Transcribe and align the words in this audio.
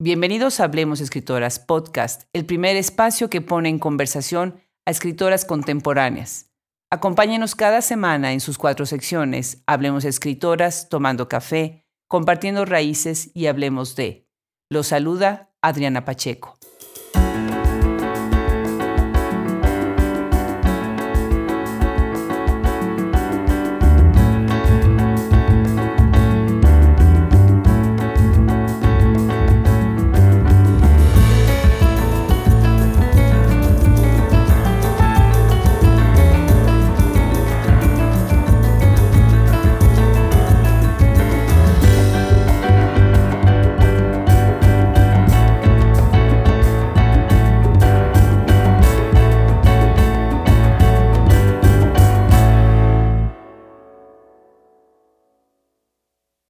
Bienvenidos 0.00 0.60
a 0.60 0.64
Hablemos 0.64 1.00
Escritoras 1.00 1.58
Podcast, 1.58 2.22
el 2.32 2.46
primer 2.46 2.76
espacio 2.76 3.28
que 3.28 3.40
pone 3.40 3.68
en 3.68 3.80
conversación 3.80 4.62
a 4.86 4.92
escritoras 4.92 5.44
contemporáneas. 5.44 6.52
Acompáñenos 6.88 7.56
cada 7.56 7.82
semana 7.82 8.32
en 8.32 8.38
sus 8.38 8.58
cuatro 8.58 8.86
secciones, 8.86 9.64
Hablemos 9.66 10.04
Escritoras, 10.04 10.88
Tomando 10.88 11.28
Café, 11.28 11.84
Compartiendo 12.06 12.64
Raíces 12.64 13.32
y 13.34 13.46
Hablemos 13.46 13.96
de. 13.96 14.28
Los 14.70 14.86
saluda 14.86 15.50
Adriana 15.62 16.04
Pacheco. 16.04 16.57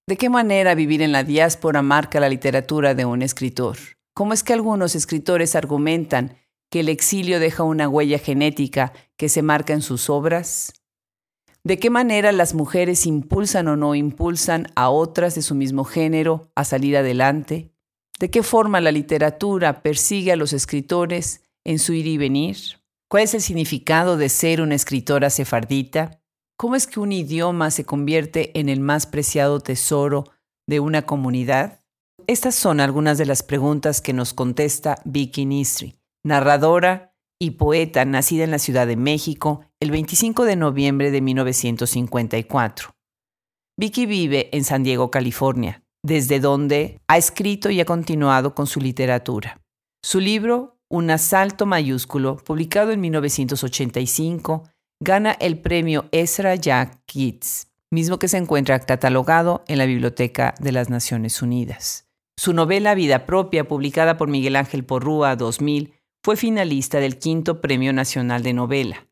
¿De 0.09 0.17
qué 0.17 0.31
manera 0.31 0.75
vivir 0.75 1.03
en 1.03 1.13
la 1.13 1.23
diáspora 1.23 1.83
marca 1.83 2.19
la 2.19 2.31
literatura 2.31 2.95
de 2.95 3.05
un 3.05 3.21
escritor? 3.21 3.77
¿Cómo 4.15 4.33
es 4.33 4.43
que 4.43 4.55
algunos 4.55 4.95
escritores 4.95 5.55
argumentan 5.55 6.39
que 6.71 6.81
el 6.81 6.89
exilio 6.89 7.39
deja 7.39 7.63
una 7.63 7.91
huella 7.91 8.19
genética 8.19 8.95
que 9.19 9.29
se 9.29 9.43
marca 9.43 9.75
en 9.75 9.83
sus 9.83 10.09
obras? 10.09 10.73
¿De 11.63 11.79
qué 11.79 11.91
manera 11.91 12.33
las 12.33 12.55
mujeres 12.55 13.05
impulsan 13.05 13.69
o 13.69 13.77
no 13.77 13.95
impulsan 13.95 14.69
a 14.77 14.89
otras 14.89 15.35
de 15.35 15.43
su 15.43 15.55
mismo 15.55 15.85
género 15.85 16.51
a 16.55 16.65
salir 16.65 16.97
adelante? 16.97 17.75
¿De 18.19 18.31
qué 18.31 18.43
forma 18.43 18.81
la 18.81 18.93
literatura 18.93 19.83
persigue 19.83 20.33
a 20.33 20.37
los 20.37 20.55
escritores 20.55 21.43
en 21.65 21.79
su 21.79 21.93
ir 21.93 22.07
y 22.07 22.17
venir? 22.17 22.57
¿Cuál 23.09 23.25
es 23.25 23.35
el 23.35 23.43
significado 23.43 24.17
de 24.17 24.31
ser 24.31 24.63
una 24.63 24.75
escritora 24.75 25.29
sefardita? 25.29 26.23
¿Cómo 26.61 26.75
es 26.75 26.89
que 26.89 26.99
un 26.99 27.13
idioma 27.13 27.71
se 27.71 27.85
convierte 27.85 28.59
en 28.59 28.69
el 28.69 28.81
más 28.81 29.07
preciado 29.07 29.61
tesoro 29.61 30.25
de 30.67 30.81
una 30.81 31.03
comunidad? 31.03 31.79
Estas 32.27 32.57
son 32.57 32.81
algunas 32.81 33.17
de 33.17 33.27
las 33.27 33.45
preguntas 33.45 34.01
que 34.01 34.13
nos 34.13 34.35
contesta 34.35 35.01
Vicky 35.05 35.47
Nistri, 35.47 36.01
narradora 36.25 37.15
y 37.41 37.53
poeta 37.53 38.05
nacida 38.05 38.43
en 38.43 38.51
la 38.51 38.59
Ciudad 38.59 38.89
de 38.89 38.97
México 38.97 39.61
el 39.79 39.93
25 39.93 40.45
de 40.47 40.57
noviembre 40.57 41.13
de 41.13 41.21
1954. 41.21 42.91
Vicky 43.79 44.07
vive 44.07 44.49
en 44.53 44.65
San 44.65 44.83
Diego, 44.83 45.13
California, 45.13 45.85
desde 46.05 46.41
donde 46.41 47.01
ha 47.07 47.19
escrito 47.19 47.71
y 47.71 47.81
ha 47.81 47.85
continuado 47.85 48.57
con 48.57 48.67
su 48.67 48.81
literatura. 48.81 49.61
Su 50.03 50.19
libro, 50.19 50.81
Un 50.91 51.11
asalto 51.11 51.67
mayúsculo, 51.67 52.37
publicado 52.39 52.91
en 52.91 53.01
1985, 53.01 54.65
gana 55.01 55.33
el 55.33 55.59
premio 55.59 56.09
Ezra 56.11 56.57
Jack 56.57 57.01
Keats, 57.07 57.69
mismo 57.91 58.19
que 58.19 58.29
se 58.29 58.37
encuentra 58.37 58.81
catalogado 58.81 59.63
en 59.69 59.79
la 59.79 59.87
Biblioteca 59.87 60.55
de 60.61 60.73
las 60.73 60.91
Naciones 60.91 61.41
Unidas. 61.41 62.09
Su 62.37 62.53
novela 62.53 62.95
Vida 62.95 63.25
Propia, 63.25 63.67
publicada 63.67 64.17
por 64.17 64.29
Miguel 64.29 64.57
Ángel 64.57 64.85
Porrúa 64.85 65.37
2000, 65.37 65.95
fue 66.23 66.37
finalista 66.37 66.99
del 67.01 67.19
quinto 67.19 67.61
Premio 67.61 67.93
Nacional 67.93 68.43
de 68.43 68.53
Novela. 68.53 69.09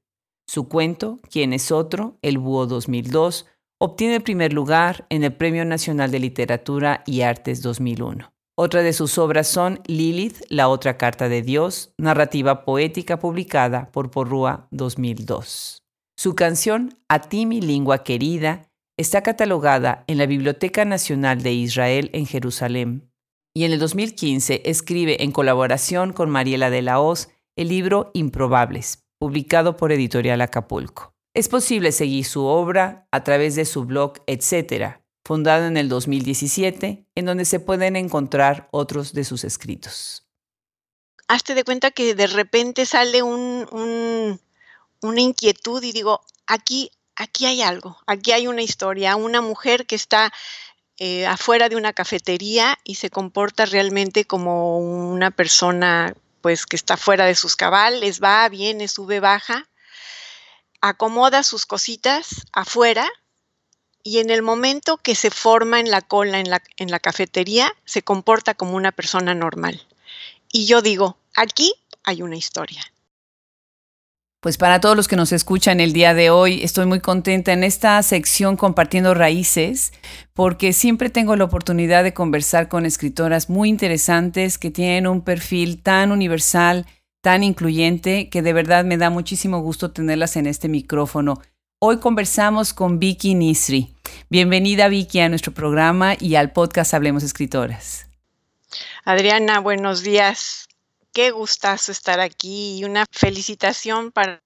Su 0.48 0.68
cuento, 0.68 1.18
¿Quién 1.30 1.52
es 1.52 1.72
otro?, 1.72 2.18
El 2.22 2.38
Búho 2.38 2.66
2002, 2.66 3.46
obtiene 3.78 4.16
el 4.16 4.22
primer 4.22 4.52
lugar 4.52 5.06
en 5.08 5.24
el 5.24 5.34
Premio 5.34 5.64
Nacional 5.64 6.10
de 6.10 6.20
Literatura 6.20 7.02
y 7.06 7.22
Artes 7.22 7.62
2001. 7.62 8.32
Otra 8.58 8.82
de 8.82 8.94
sus 8.94 9.18
obras 9.18 9.48
son 9.48 9.82
Lilith, 9.86 10.40
la 10.48 10.68
otra 10.68 10.96
carta 10.96 11.28
de 11.28 11.42
Dios, 11.42 11.92
narrativa 11.98 12.64
poética 12.64 13.18
publicada 13.18 13.90
por 13.92 14.10
Porrúa 14.10 14.66
2002. 14.70 15.82
Su 16.16 16.34
canción 16.34 16.98
A 17.06 17.20
ti 17.20 17.44
mi 17.44 17.60
lengua 17.60 18.02
querida 18.02 18.70
está 18.96 19.22
catalogada 19.22 20.04
en 20.06 20.16
la 20.16 20.24
Biblioteca 20.24 20.86
Nacional 20.86 21.42
de 21.42 21.52
Israel 21.52 22.08
en 22.14 22.24
Jerusalén. 22.24 23.12
Y 23.54 23.64
en 23.64 23.72
el 23.72 23.78
2015 23.78 24.62
escribe 24.64 25.22
en 25.22 25.32
colaboración 25.32 26.14
con 26.14 26.30
Mariela 26.30 26.70
de 26.70 26.80
la 26.80 26.98
Hoz 26.98 27.28
el 27.58 27.68
libro 27.68 28.10
Improbables, 28.14 29.04
publicado 29.20 29.76
por 29.76 29.92
Editorial 29.92 30.40
Acapulco. 30.40 31.12
Es 31.34 31.50
posible 31.50 31.92
seguir 31.92 32.24
su 32.24 32.46
obra 32.46 33.06
a 33.12 33.22
través 33.22 33.54
de 33.54 33.66
su 33.66 33.84
blog, 33.84 34.14
etc., 34.26 35.02
fundado 35.26 35.66
en 35.66 35.76
el 35.76 35.88
2017, 35.88 37.04
en 37.12 37.24
donde 37.26 37.44
se 37.44 37.58
pueden 37.58 37.96
encontrar 37.96 38.68
otros 38.70 39.12
de 39.12 39.24
sus 39.24 39.42
escritos. 39.42 40.24
Hazte 41.26 41.56
de 41.56 41.64
cuenta 41.64 41.90
que 41.90 42.14
de 42.14 42.28
repente 42.28 42.86
sale 42.86 43.24
una 43.24 44.38
inquietud 45.02 45.82
y 45.82 45.90
digo, 45.90 46.20
aquí, 46.46 46.92
aquí 47.16 47.44
hay 47.46 47.60
algo, 47.62 47.98
aquí 48.06 48.30
hay 48.30 48.46
una 48.46 48.62
historia, 48.62 49.16
una 49.16 49.40
mujer 49.40 49.86
que 49.86 49.96
está 49.96 50.32
eh, 50.98 51.26
afuera 51.26 51.68
de 51.68 51.74
una 51.74 51.92
cafetería 51.92 52.78
y 52.84 52.94
se 52.94 53.10
comporta 53.10 53.66
realmente 53.66 54.26
como 54.26 54.78
una 54.78 55.32
persona 55.32 56.14
pues 56.40 56.66
que 56.66 56.76
está 56.76 56.96
fuera 56.96 57.26
de 57.26 57.34
sus 57.34 57.56
cabales, 57.56 58.22
va, 58.22 58.48
viene, 58.48 58.86
sube, 58.86 59.18
baja, 59.18 59.68
acomoda 60.80 61.42
sus 61.42 61.66
cositas 61.66 62.46
afuera 62.52 63.10
y 64.06 64.20
en 64.20 64.30
el 64.30 64.40
momento 64.40 64.98
que 64.98 65.16
se 65.16 65.30
forma 65.30 65.80
en 65.80 65.90
la 65.90 66.00
cola 66.00 66.38
en 66.38 66.48
la, 66.48 66.62
en 66.76 66.92
la 66.92 67.00
cafetería, 67.00 67.72
se 67.84 68.02
comporta 68.02 68.54
como 68.54 68.76
una 68.76 68.92
persona 68.92 69.34
normal. 69.34 69.82
Y 70.52 70.66
yo 70.66 70.80
digo, 70.80 71.18
aquí 71.34 71.74
hay 72.04 72.22
una 72.22 72.36
historia. 72.36 72.80
Pues 74.40 74.58
para 74.58 74.80
todos 74.80 74.96
los 74.96 75.08
que 75.08 75.16
nos 75.16 75.32
escuchan 75.32 75.80
el 75.80 75.92
día 75.92 76.14
de 76.14 76.30
hoy, 76.30 76.62
estoy 76.62 76.86
muy 76.86 77.00
contenta 77.00 77.52
en 77.52 77.64
esta 77.64 78.00
sección 78.04 78.56
compartiendo 78.56 79.12
raíces, 79.12 79.92
porque 80.34 80.72
siempre 80.72 81.10
tengo 81.10 81.34
la 81.34 81.42
oportunidad 81.42 82.04
de 82.04 82.14
conversar 82.14 82.68
con 82.68 82.86
escritoras 82.86 83.50
muy 83.50 83.68
interesantes 83.68 84.56
que 84.56 84.70
tienen 84.70 85.08
un 85.08 85.22
perfil 85.22 85.82
tan 85.82 86.12
universal, 86.12 86.86
tan 87.22 87.42
incluyente, 87.42 88.28
que 88.28 88.42
de 88.42 88.52
verdad 88.52 88.84
me 88.84 88.98
da 88.98 89.10
muchísimo 89.10 89.58
gusto 89.58 89.90
tenerlas 89.90 90.36
en 90.36 90.46
este 90.46 90.68
micrófono. 90.68 91.40
Hoy 91.78 92.00
conversamos 92.00 92.72
con 92.72 92.98
Vicky 92.98 93.34
Nisri. 93.34 93.94
Bienvenida 94.30 94.88
Vicky 94.88 95.20
a 95.20 95.28
nuestro 95.28 95.52
programa 95.52 96.14
y 96.18 96.36
al 96.36 96.50
podcast 96.52 96.94
Hablemos 96.94 97.22
Escritoras. 97.22 98.06
Adriana, 99.04 99.60
buenos 99.60 100.02
días. 100.02 100.68
Qué 101.12 101.32
gustazo 101.32 101.92
estar 101.92 102.18
aquí 102.18 102.78
y 102.78 102.84
una 102.84 103.04
felicitación 103.10 104.10
para 104.10 104.40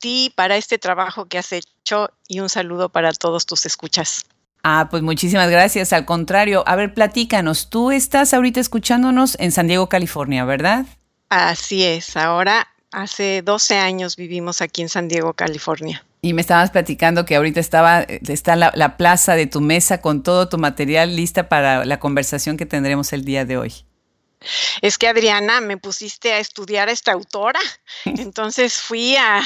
ti, 0.00 0.32
para 0.34 0.56
este 0.56 0.78
trabajo 0.78 1.26
que 1.26 1.38
has 1.38 1.52
hecho 1.52 2.10
y 2.26 2.40
un 2.40 2.48
saludo 2.48 2.88
para 2.88 3.12
todos 3.12 3.46
tus 3.46 3.64
escuchas. 3.64 4.24
Ah, 4.64 4.88
pues 4.90 5.04
muchísimas 5.04 5.48
gracias. 5.48 5.92
Al 5.92 6.06
contrario, 6.06 6.64
a 6.66 6.74
ver, 6.74 6.92
platícanos. 6.92 7.70
Tú 7.70 7.92
estás 7.92 8.34
ahorita 8.34 8.58
escuchándonos 8.58 9.36
en 9.38 9.52
San 9.52 9.68
Diego, 9.68 9.88
California, 9.88 10.44
¿verdad? 10.44 10.86
Así 11.28 11.84
es. 11.84 12.16
Ahora, 12.16 12.66
hace 12.90 13.42
12 13.42 13.78
años 13.78 14.16
vivimos 14.16 14.60
aquí 14.60 14.82
en 14.82 14.88
San 14.88 15.06
Diego, 15.06 15.32
California. 15.32 16.04
Y 16.26 16.32
me 16.32 16.40
estabas 16.40 16.72
platicando 16.72 17.24
que 17.24 17.36
ahorita 17.36 17.60
estaba, 17.60 18.00
está 18.00 18.56
la, 18.56 18.72
la, 18.74 18.96
plaza 18.96 19.36
de 19.36 19.46
tu 19.46 19.60
mesa 19.60 20.00
con 20.00 20.24
todo 20.24 20.48
tu 20.48 20.58
material 20.58 21.14
lista 21.14 21.48
para 21.48 21.84
la 21.84 22.00
conversación 22.00 22.56
que 22.56 22.66
tendremos 22.66 23.12
el 23.12 23.24
día 23.24 23.44
de 23.44 23.56
hoy. 23.56 23.72
Es 24.82 24.98
que 24.98 25.08
Adriana, 25.08 25.60
me 25.60 25.76
pusiste 25.76 26.32
a 26.32 26.38
estudiar 26.38 26.88
a 26.88 26.92
esta 26.92 27.12
autora. 27.12 27.60
Entonces 28.04 28.80
fui 28.80 29.16
a, 29.16 29.40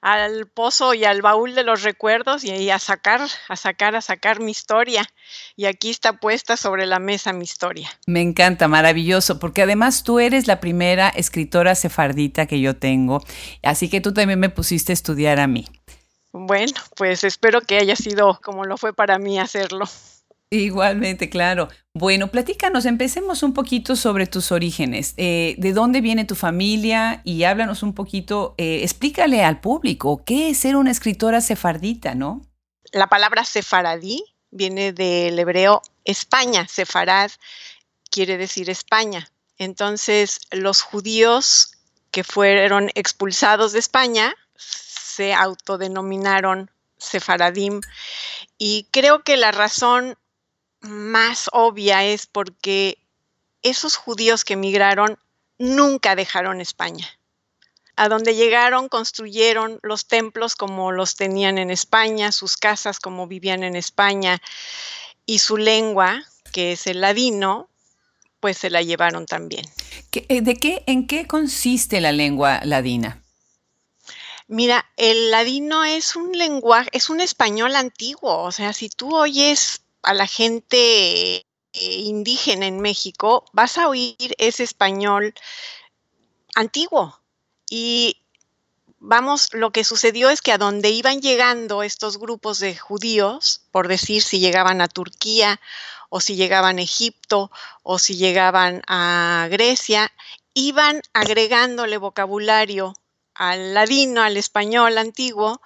al 0.00 0.46
pozo 0.46 0.94
y 0.94 1.04
al 1.04 1.22
baúl 1.22 1.54
de 1.54 1.64
los 1.64 1.82
recuerdos 1.82 2.44
y 2.44 2.50
ahí 2.50 2.70
a 2.70 2.78
sacar, 2.78 3.20
a 3.48 3.56
sacar, 3.56 3.96
a 3.96 4.00
sacar 4.00 4.40
mi 4.40 4.50
historia. 4.50 5.06
Y 5.56 5.66
aquí 5.66 5.90
está 5.90 6.14
puesta 6.14 6.56
sobre 6.56 6.86
la 6.86 6.98
mesa 6.98 7.32
mi 7.32 7.44
historia. 7.44 7.90
Me 8.06 8.20
encanta, 8.20 8.68
maravilloso, 8.68 9.38
porque 9.38 9.62
además 9.62 10.04
tú 10.04 10.18
eres 10.18 10.46
la 10.46 10.60
primera 10.60 11.08
escritora 11.08 11.74
sefardita 11.74 12.46
que 12.46 12.60
yo 12.60 12.76
tengo, 12.76 13.22
así 13.62 13.88
que 13.88 14.00
tú 14.00 14.12
también 14.12 14.40
me 14.40 14.48
pusiste 14.48 14.92
a 14.92 14.94
estudiar 14.94 15.38
a 15.38 15.46
mí. 15.46 15.66
Bueno, 16.32 16.74
pues 16.96 17.24
espero 17.24 17.60
que 17.60 17.78
haya 17.78 17.96
sido 17.96 18.40
como 18.42 18.64
lo 18.64 18.76
fue 18.76 18.92
para 18.92 19.18
mí 19.18 19.38
hacerlo. 19.38 19.86
Igualmente, 20.52 21.30
claro. 21.30 21.68
Bueno, 21.94 22.28
platícanos, 22.28 22.84
empecemos 22.84 23.44
un 23.44 23.54
poquito 23.54 23.94
sobre 23.94 24.26
tus 24.26 24.50
orígenes. 24.50 25.14
Eh, 25.16 25.54
¿De 25.58 25.72
dónde 25.72 26.00
viene 26.00 26.24
tu 26.24 26.34
familia? 26.34 27.22
Y 27.24 27.44
háblanos 27.44 27.84
un 27.84 27.94
poquito, 27.94 28.56
eh, 28.58 28.80
explícale 28.82 29.44
al 29.44 29.60
público, 29.60 30.24
¿qué 30.24 30.50
es 30.50 30.58
ser 30.58 30.74
una 30.74 30.90
escritora 30.90 31.40
sefardita, 31.40 32.16
no? 32.16 32.42
La 32.92 33.06
palabra 33.06 33.44
sefaradí 33.44 34.24
viene 34.50 34.92
del 34.92 35.38
hebreo 35.38 35.82
España, 36.04 36.66
sefarad, 36.66 37.30
quiere 38.10 38.36
decir 38.36 38.70
España. 38.70 39.30
Entonces, 39.56 40.40
los 40.50 40.82
judíos 40.82 41.76
que 42.10 42.24
fueron 42.24 42.90
expulsados 42.94 43.72
de 43.72 43.78
España 43.78 44.34
se 45.20 45.34
autodenominaron 45.34 46.70
sefaradim 46.96 47.82
y 48.56 48.86
creo 48.90 49.22
que 49.22 49.36
la 49.36 49.52
razón 49.52 50.16
más 50.80 51.50
obvia 51.52 52.04
es 52.04 52.26
porque 52.26 52.96
esos 53.62 53.96
judíos 53.96 54.46
que 54.46 54.54
emigraron 54.54 55.18
nunca 55.58 56.16
dejaron 56.16 56.62
España. 56.62 57.06
A 57.96 58.08
donde 58.08 58.34
llegaron 58.34 58.88
construyeron 58.88 59.78
los 59.82 60.06
templos 60.06 60.56
como 60.56 60.90
los 60.90 61.16
tenían 61.16 61.58
en 61.58 61.70
España, 61.70 62.32
sus 62.32 62.56
casas 62.56 62.98
como 62.98 63.26
vivían 63.26 63.62
en 63.62 63.76
España 63.76 64.40
y 65.26 65.40
su 65.40 65.58
lengua, 65.58 66.24
que 66.50 66.72
es 66.72 66.86
el 66.86 67.02
ladino, 67.02 67.68
pues 68.40 68.56
se 68.56 68.70
la 68.70 68.80
llevaron 68.80 69.26
también. 69.26 69.66
Eh, 70.12 70.40
¿De 70.40 70.56
qué, 70.56 70.82
en 70.86 71.06
qué 71.06 71.26
consiste 71.26 72.00
la 72.00 72.12
lengua 72.12 72.62
ladina? 72.64 73.22
Mira, 74.52 74.84
el 74.96 75.30
ladino 75.30 75.84
es 75.84 76.16
un 76.16 76.36
lenguaje, 76.36 76.90
es 76.92 77.08
un 77.08 77.20
español 77.20 77.76
antiguo. 77.76 78.42
O 78.42 78.50
sea, 78.50 78.72
si 78.72 78.88
tú 78.88 79.14
oyes 79.14 79.82
a 80.02 80.12
la 80.12 80.26
gente 80.26 81.36
eh, 81.36 81.44
indígena 81.72 82.66
en 82.66 82.80
México, 82.80 83.44
vas 83.52 83.78
a 83.78 83.86
oír 83.86 84.34
ese 84.38 84.64
español 84.64 85.34
antiguo. 86.56 87.20
Y 87.70 88.16
vamos, 88.98 89.50
lo 89.52 89.70
que 89.70 89.84
sucedió 89.84 90.30
es 90.30 90.42
que 90.42 90.50
a 90.50 90.58
donde 90.58 90.90
iban 90.90 91.20
llegando 91.20 91.84
estos 91.84 92.18
grupos 92.18 92.58
de 92.58 92.76
judíos, 92.76 93.62
por 93.70 93.86
decir 93.86 94.20
si 94.20 94.40
llegaban 94.40 94.80
a 94.80 94.88
Turquía 94.88 95.60
o 96.08 96.20
si 96.20 96.34
llegaban 96.34 96.78
a 96.78 96.82
Egipto 96.82 97.52
o 97.84 98.00
si 98.00 98.16
llegaban 98.16 98.82
a 98.88 99.46
Grecia, 99.48 100.10
iban 100.54 101.02
agregándole 101.12 101.98
vocabulario 101.98 102.94
al 103.40 103.72
ladino, 103.72 104.20
al 104.20 104.36
español 104.36 104.98
antiguo 104.98 105.62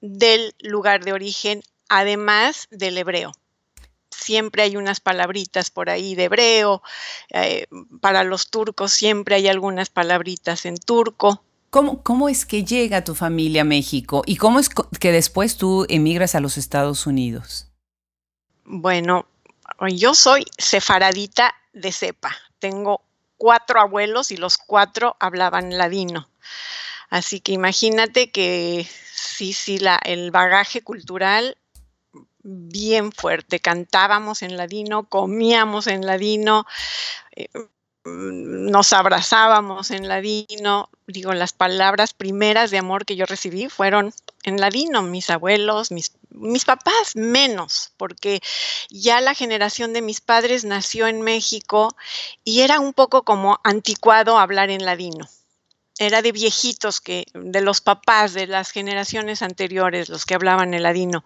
del 0.00 0.56
lugar 0.58 1.04
de 1.04 1.12
origen, 1.12 1.62
además 1.88 2.66
del 2.72 2.98
hebreo. 2.98 3.30
Siempre 4.10 4.64
hay 4.64 4.76
unas 4.76 4.98
palabritas 4.98 5.70
por 5.70 5.88
ahí 5.88 6.16
de 6.16 6.24
hebreo, 6.24 6.82
eh, 7.30 7.68
para 8.00 8.24
los 8.24 8.50
turcos 8.50 8.92
siempre 8.92 9.36
hay 9.36 9.46
algunas 9.46 9.88
palabritas 9.88 10.66
en 10.66 10.76
turco. 10.76 11.44
¿Cómo, 11.70 12.02
¿Cómo, 12.02 12.28
es 12.28 12.44
que 12.44 12.64
llega 12.64 13.04
tu 13.04 13.14
familia 13.14 13.62
a 13.62 13.64
México 13.64 14.24
y 14.26 14.34
cómo 14.34 14.58
es 14.58 14.68
que 14.68 15.12
después 15.12 15.56
tú 15.56 15.86
emigras 15.88 16.34
a 16.34 16.40
los 16.40 16.58
Estados 16.58 17.06
Unidos? 17.06 17.68
Bueno, 18.64 19.28
yo 19.94 20.14
soy 20.14 20.44
sefaradita 20.58 21.54
de 21.72 21.92
cepa. 21.92 22.34
Tengo 22.58 23.00
cuatro 23.36 23.80
abuelos 23.80 24.32
y 24.32 24.36
los 24.36 24.58
cuatro 24.58 25.16
hablaban 25.20 25.78
ladino. 25.78 26.28
Así 27.12 27.40
que 27.40 27.52
imagínate 27.52 28.30
que 28.30 28.88
sí, 29.12 29.52
sí, 29.52 29.78
el 30.04 30.30
bagaje 30.30 30.80
cultural 30.80 31.58
bien 32.42 33.12
fuerte. 33.12 33.60
Cantábamos 33.60 34.40
en 34.40 34.56
ladino, 34.56 35.04
comíamos 35.04 35.88
en 35.88 36.06
ladino, 36.06 36.64
eh, 37.36 37.50
nos 38.06 38.94
abrazábamos 38.94 39.90
en 39.90 40.08
ladino. 40.08 40.88
Digo, 41.06 41.34
las 41.34 41.52
palabras 41.52 42.14
primeras 42.14 42.70
de 42.70 42.78
amor 42.78 43.04
que 43.04 43.16
yo 43.16 43.26
recibí 43.26 43.68
fueron 43.68 44.14
en 44.44 44.58
ladino. 44.58 45.02
Mis 45.02 45.28
abuelos, 45.28 45.90
mis 45.90 46.12
mis 46.30 46.64
papás 46.64 47.14
menos, 47.14 47.92
porque 47.98 48.40
ya 48.88 49.20
la 49.20 49.34
generación 49.34 49.92
de 49.92 50.00
mis 50.00 50.22
padres 50.22 50.64
nació 50.64 51.08
en 51.08 51.20
México 51.20 51.94
y 52.42 52.62
era 52.62 52.80
un 52.80 52.94
poco 52.94 53.22
como 53.22 53.60
anticuado 53.64 54.38
hablar 54.38 54.70
en 54.70 54.86
ladino. 54.86 55.28
Era 55.98 56.22
de 56.22 56.32
viejitos 56.32 57.00
que, 57.00 57.26
de 57.34 57.60
los 57.60 57.80
papás 57.80 58.32
de 58.32 58.46
las 58.46 58.70
generaciones 58.70 59.42
anteriores, 59.42 60.08
los 60.08 60.24
que 60.24 60.34
hablaban 60.34 60.74
el 60.74 60.84
ladino. 60.84 61.24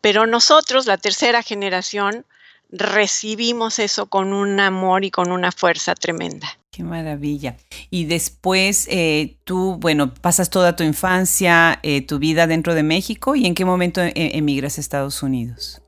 Pero 0.00 0.26
nosotros, 0.26 0.86
la 0.86 0.98
tercera 0.98 1.42
generación, 1.42 2.26
recibimos 2.70 3.78
eso 3.78 4.06
con 4.06 4.32
un 4.32 4.60
amor 4.60 5.04
y 5.04 5.10
con 5.10 5.30
una 5.30 5.52
fuerza 5.52 5.94
tremenda. 5.94 6.48
Qué 6.70 6.82
maravilla. 6.82 7.56
Y 7.88 8.06
después 8.06 8.88
eh, 8.90 9.36
tú, 9.44 9.76
bueno, 9.78 10.12
pasas 10.12 10.50
toda 10.50 10.74
tu 10.74 10.82
infancia, 10.82 11.78
eh, 11.84 12.04
tu 12.04 12.18
vida 12.18 12.48
dentro 12.48 12.74
de 12.74 12.82
México 12.82 13.36
y 13.36 13.46
en 13.46 13.54
qué 13.54 13.64
momento 13.64 14.00
eh, 14.02 14.12
emigras 14.14 14.76
a 14.76 14.80
Estados 14.80 15.22
Unidos. 15.22 15.80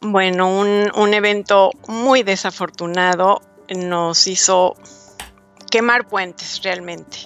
Bueno, 0.00 0.48
un, 0.58 0.90
un 0.94 1.14
evento 1.14 1.70
muy 1.88 2.22
desafortunado 2.22 3.42
nos 3.68 4.26
hizo 4.26 4.76
quemar 5.74 6.06
puentes 6.06 6.62
realmente. 6.62 7.18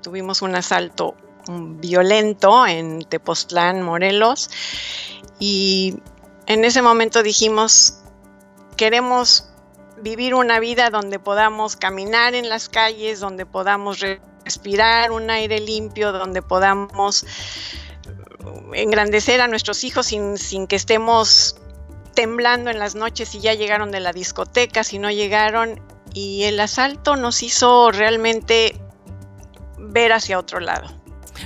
tuvimos 0.00 0.40
un 0.40 0.54
asalto 0.54 1.16
violento 1.48 2.64
en 2.64 3.00
Tepoztlán, 3.00 3.82
Morelos, 3.82 4.48
y 5.40 5.96
en 6.46 6.64
ese 6.64 6.82
momento 6.82 7.24
dijimos, 7.24 7.98
queremos 8.76 9.48
vivir 10.00 10.36
una 10.36 10.60
vida 10.60 10.90
donde 10.90 11.18
podamos 11.18 11.74
caminar 11.74 12.36
en 12.36 12.48
las 12.48 12.68
calles, 12.68 13.18
donde 13.18 13.44
podamos 13.44 13.98
respirar 14.44 15.10
un 15.10 15.28
aire 15.28 15.58
limpio, 15.58 16.12
donde 16.12 16.42
podamos 16.42 17.26
engrandecer 18.72 19.40
a 19.40 19.48
nuestros 19.48 19.82
hijos 19.82 20.06
sin, 20.06 20.38
sin 20.38 20.68
que 20.68 20.76
estemos 20.76 21.56
temblando 22.14 22.70
en 22.70 22.78
las 22.78 22.94
noches 22.94 23.30
si 23.30 23.40
ya 23.40 23.54
llegaron 23.54 23.90
de 23.90 23.98
la 23.98 24.12
discoteca, 24.12 24.84
si 24.84 25.00
no 25.00 25.10
llegaron. 25.10 25.82
Y 26.16 26.44
el 26.44 26.58
asalto 26.60 27.14
nos 27.16 27.42
hizo 27.42 27.90
realmente 27.90 28.74
ver 29.78 30.14
hacia 30.14 30.38
otro 30.38 30.60
lado. 30.60 30.86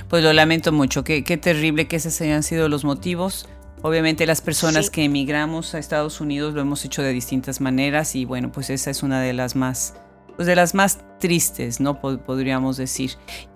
Pues 0.07 0.23
lo 0.23 0.31
lamento 0.31 0.71
mucho, 0.71 1.03
qué, 1.03 1.25
qué 1.25 1.35
terrible 1.35 1.89
que 1.89 1.97
esos 1.97 2.21
hayan 2.21 2.41
sido 2.41 2.69
los 2.69 2.85
motivos. 2.85 3.49
Obviamente 3.81 4.25
las 4.25 4.39
personas 4.39 4.89
que 4.89 5.03
emigramos 5.03 5.75
a 5.75 5.79
Estados 5.79 6.21
Unidos 6.21 6.53
lo 6.53 6.61
hemos 6.61 6.85
hecho 6.85 7.03
de 7.03 7.11
distintas 7.11 7.59
maneras 7.59 8.15
y 8.15 8.23
bueno, 8.23 8.49
pues 8.53 8.69
esa 8.69 8.91
es 8.91 9.03
una 9.03 9.19
de 9.19 9.33
las 9.33 9.57
más, 9.57 9.95
pues 10.41 10.47
de 10.47 10.55
las 10.55 10.73
más 10.73 10.97
tristes, 11.19 11.79
¿no? 11.79 12.01
podríamos 12.01 12.75
decir. 12.77 13.11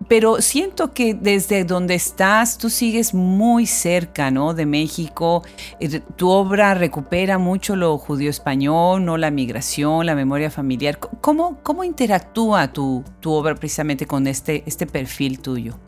Pero 0.07 0.39
siento 0.39 0.93
que 0.93 1.15
desde 1.15 1.63
donde 1.63 1.95
estás 1.95 2.59
tú 2.59 2.69
sigues 2.69 3.15
muy 3.15 3.65
cerca, 3.65 4.29
¿no? 4.29 4.53
De 4.53 4.67
México. 4.67 5.41
Eh, 5.79 5.99
tu 6.15 6.29
obra 6.29 6.75
recupera 6.75 7.39
mucho 7.39 7.75
lo 7.75 7.97
judío 7.97 8.29
español, 8.29 9.03
¿no? 9.03 9.17
La 9.17 9.31
migración, 9.31 10.05
la 10.05 10.13
memoria 10.13 10.51
familiar. 10.51 10.99
¿Cómo, 10.99 11.57
cómo 11.63 11.83
interactúa 11.83 12.71
tu, 12.71 13.03
tu 13.19 13.31
obra 13.31 13.55
precisamente 13.55 14.05
con 14.05 14.27
este, 14.27 14.61
este 14.67 14.85
perfil 14.85 15.39
tuyo? 15.39 15.79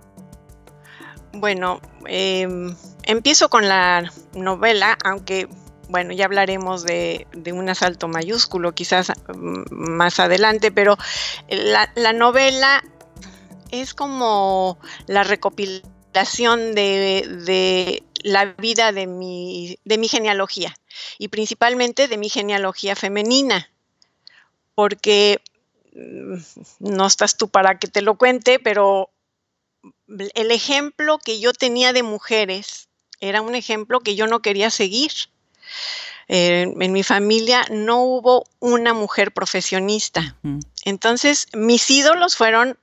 Bueno, 1.33 1.79
em, 2.07 2.75
empiezo 3.03 3.49
con 3.49 3.67
la 3.67 4.11
novela, 4.33 4.97
aunque 5.05 5.47
bueno, 5.89 6.13
ya 6.13 6.25
hablaremos 6.25 6.83
de, 6.83 7.27
un 7.51 7.69
asalto 7.69 8.07
mayúsculo 8.07 8.73
quizás 8.73 9.11
mm, 9.33 9.63
más 9.71 10.19
adelante, 10.19 10.71
pero 10.71 10.97
la, 11.49 12.13
novela 12.13 12.83
es 13.71 13.93
como 13.93 14.79
la 15.07 15.23
recopilación 15.23 16.75
de, 16.75 18.03
la 18.23 18.45
vida 18.45 18.91
de 18.91 19.07
mi, 19.07 19.77
de 19.85 19.97
mi 19.97 20.07
genealogía 20.07 20.75
y 21.17 21.29
principalmente 21.29 22.07
de 22.07 22.17
mi 22.17 22.29
genealogía 22.29 22.95
femenina, 22.95 23.69
porque 24.75 25.41
mm, 25.93 26.37
no 26.79 27.07
estás 27.07 27.37
tú 27.37 27.49
para 27.49 27.79
que 27.79 27.87
te 27.87 28.01
lo 28.01 28.17
cuente, 28.17 28.59
pero 28.59 29.09
el 30.35 30.51
ejemplo 30.51 31.19
que 31.19 31.39
yo 31.39 31.53
tenía 31.53 31.93
de 31.93 32.03
mujeres 32.03 32.87
era 33.19 33.41
un 33.41 33.55
ejemplo 33.55 33.99
que 33.99 34.15
yo 34.15 34.27
no 34.27 34.41
quería 34.41 34.69
seguir. 34.69 35.11
Eh, 36.27 36.73
en 36.77 36.91
mi 36.91 37.03
familia 37.03 37.65
no 37.69 38.03
hubo 38.03 38.45
una 38.59 38.93
mujer 38.93 39.31
profesionista. 39.31 40.35
Entonces, 40.83 41.47
mis 41.53 41.89
ídolos 41.89 42.35
fueron 42.35 42.77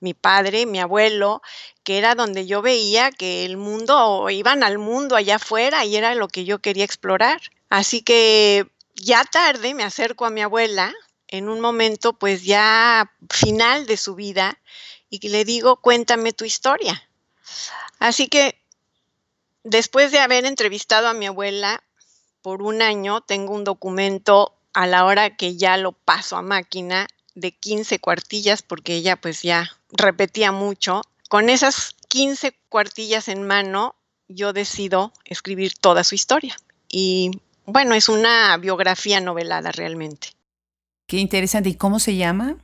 mi 0.00 0.14
padre, 0.14 0.66
mi 0.66 0.78
abuelo, 0.80 1.42
que 1.82 1.98
era 1.98 2.14
donde 2.14 2.46
yo 2.46 2.62
veía 2.62 3.10
que 3.10 3.44
el 3.44 3.56
mundo, 3.56 4.28
iban 4.30 4.62
al 4.62 4.78
mundo 4.78 5.16
allá 5.16 5.36
afuera 5.36 5.84
y 5.84 5.96
era 5.96 6.14
lo 6.14 6.28
que 6.28 6.44
yo 6.44 6.60
quería 6.60 6.84
explorar. 6.84 7.40
Así 7.68 8.02
que 8.02 8.66
ya 8.94 9.24
tarde 9.24 9.74
me 9.74 9.82
acerco 9.82 10.24
a 10.24 10.30
mi 10.30 10.42
abuela, 10.42 10.92
en 11.28 11.48
un 11.48 11.60
momento 11.60 12.12
pues 12.12 12.44
ya 12.44 13.10
final 13.30 13.86
de 13.86 13.96
su 13.96 14.14
vida, 14.14 14.60
y 15.08 15.28
le 15.28 15.44
digo, 15.44 15.76
cuéntame 15.76 16.32
tu 16.32 16.44
historia. 16.44 17.08
Así 17.98 18.28
que 18.28 18.60
después 19.62 20.12
de 20.12 20.18
haber 20.18 20.44
entrevistado 20.44 21.08
a 21.08 21.14
mi 21.14 21.26
abuela 21.26 21.82
por 22.44 22.60
un 22.60 22.82
año, 22.82 23.22
tengo 23.22 23.54
un 23.54 23.64
documento 23.64 24.54
a 24.74 24.86
la 24.86 25.06
hora 25.06 25.34
que 25.34 25.56
ya 25.56 25.78
lo 25.78 25.92
paso 25.92 26.36
a 26.36 26.42
máquina 26.42 27.08
de 27.34 27.52
15 27.52 28.00
cuartillas, 28.00 28.60
porque 28.60 28.96
ella 28.96 29.16
pues 29.16 29.40
ya 29.40 29.72
repetía 29.90 30.52
mucho. 30.52 31.00
Con 31.30 31.48
esas 31.48 31.96
15 32.08 32.54
cuartillas 32.68 33.28
en 33.28 33.46
mano, 33.46 33.94
yo 34.28 34.52
decido 34.52 35.14
escribir 35.24 35.72
toda 35.72 36.04
su 36.04 36.14
historia. 36.14 36.54
Y 36.86 37.30
bueno, 37.64 37.94
es 37.94 38.10
una 38.10 38.54
biografía 38.58 39.22
novelada 39.22 39.72
realmente. 39.72 40.28
Qué 41.06 41.16
interesante. 41.16 41.70
¿Y 41.70 41.76
cómo 41.76 41.98
se 41.98 42.14
llama? 42.14 42.58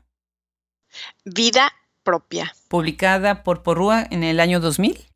Vida 1.24 1.72
propia. 2.02 2.54
Publicada 2.68 3.42
por 3.42 3.62
Porrúa 3.62 4.06
en 4.10 4.24
el 4.24 4.40
año 4.40 4.60
2000. 4.60 5.09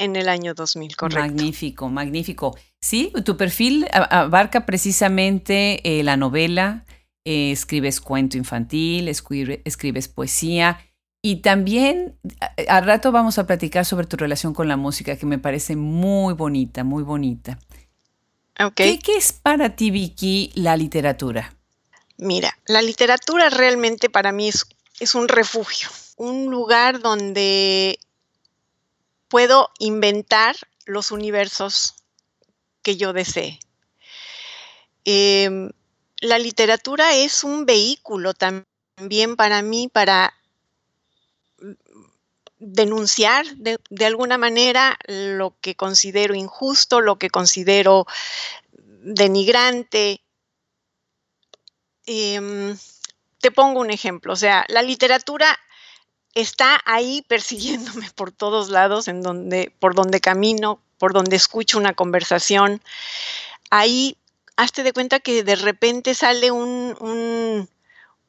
En 0.00 0.16
el 0.16 0.30
año 0.30 0.54
2000, 0.54 0.96
correcto. 0.96 1.20
Magnífico, 1.20 1.90
magnífico. 1.90 2.56
Sí, 2.80 3.12
tu 3.22 3.36
perfil 3.36 3.86
abarca 3.92 4.64
precisamente 4.64 5.80
eh, 5.84 6.02
la 6.02 6.16
novela, 6.16 6.86
eh, 7.26 7.50
escribes 7.50 8.00
cuento 8.00 8.38
infantil, 8.38 9.08
escribes 9.08 10.08
poesía 10.08 10.80
y 11.20 11.42
también 11.42 12.18
al 12.66 12.86
rato 12.86 13.12
vamos 13.12 13.38
a 13.38 13.46
platicar 13.46 13.84
sobre 13.84 14.06
tu 14.06 14.16
relación 14.16 14.54
con 14.54 14.68
la 14.68 14.78
música 14.78 15.16
que 15.16 15.26
me 15.26 15.38
parece 15.38 15.76
muy 15.76 16.32
bonita, 16.32 16.82
muy 16.82 17.02
bonita. 17.02 17.58
Okay. 18.58 18.96
¿Qué, 18.96 19.18
es 19.18 19.32
para 19.32 19.76
ti, 19.76 19.90
Vicky, 19.90 20.50
la 20.54 20.78
literatura? 20.78 21.54
Mira, 22.16 22.56
la 22.66 22.80
literatura 22.80 23.50
realmente 23.50 24.08
para 24.08 24.32
mí 24.32 24.48
es, 24.48 24.64
es 24.98 25.14
un 25.14 25.28
refugio, 25.28 25.90
un 26.16 26.50
lugar 26.50 27.00
donde 27.00 27.98
puedo 29.30 29.70
inventar 29.78 30.56
los 30.84 31.12
universos 31.12 31.94
que 32.82 32.96
yo 32.96 33.14
desee. 33.14 33.60
Em, 35.04 35.70
la 36.20 36.38
literatura 36.38 37.14
es 37.14 37.44
un 37.44 37.64
vehículo 37.64 38.34
también 38.34 39.36
para 39.36 39.62
mí 39.62 39.88
para 39.88 40.34
denunciar 42.58 43.46
de, 43.56 43.78
alguna 44.04 44.36
manera 44.36 44.98
lo 45.06 45.56
que 45.60 45.76
considero 45.76 46.34
injusto, 46.34 47.00
lo 47.00 47.16
que 47.16 47.30
considero 47.30 48.06
denigrante. 48.72 50.22
Em, 52.04 52.76
te 53.38 53.50
pongo 53.52 53.80
un 53.80 53.90
ejemplo, 53.90 54.32
o 54.32 54.36
sea, 54.36 54.66
la 54.68 54.82
literatura 54.82 55.58
está 56.34 56.80
ahí 56.84 57.24
persiguiéndome 57.28 58.10
por 58.14 58.32
todos 58.32 58.68
lados, 58.68 59.08
en 59.08 59.22
donde, 59.22 59.72
por 59.78 59.94
donde 59.94 60.20
camino, 60.20 60.80
por 60.98 61.12
donde 61.12 61.36
escucho 61.36 61.78
una 61.78 61.94
conversación. 61.94 62.82
Ahí, 63.70 64.16
hazte 64.56 64.82
de 64.82 64.92
cuenta 64.92 65.20
que 65.20 65.42
de 65.42 65.56
repente 65.56 66.14
sale 66.14 66.50
una 66.50 67.66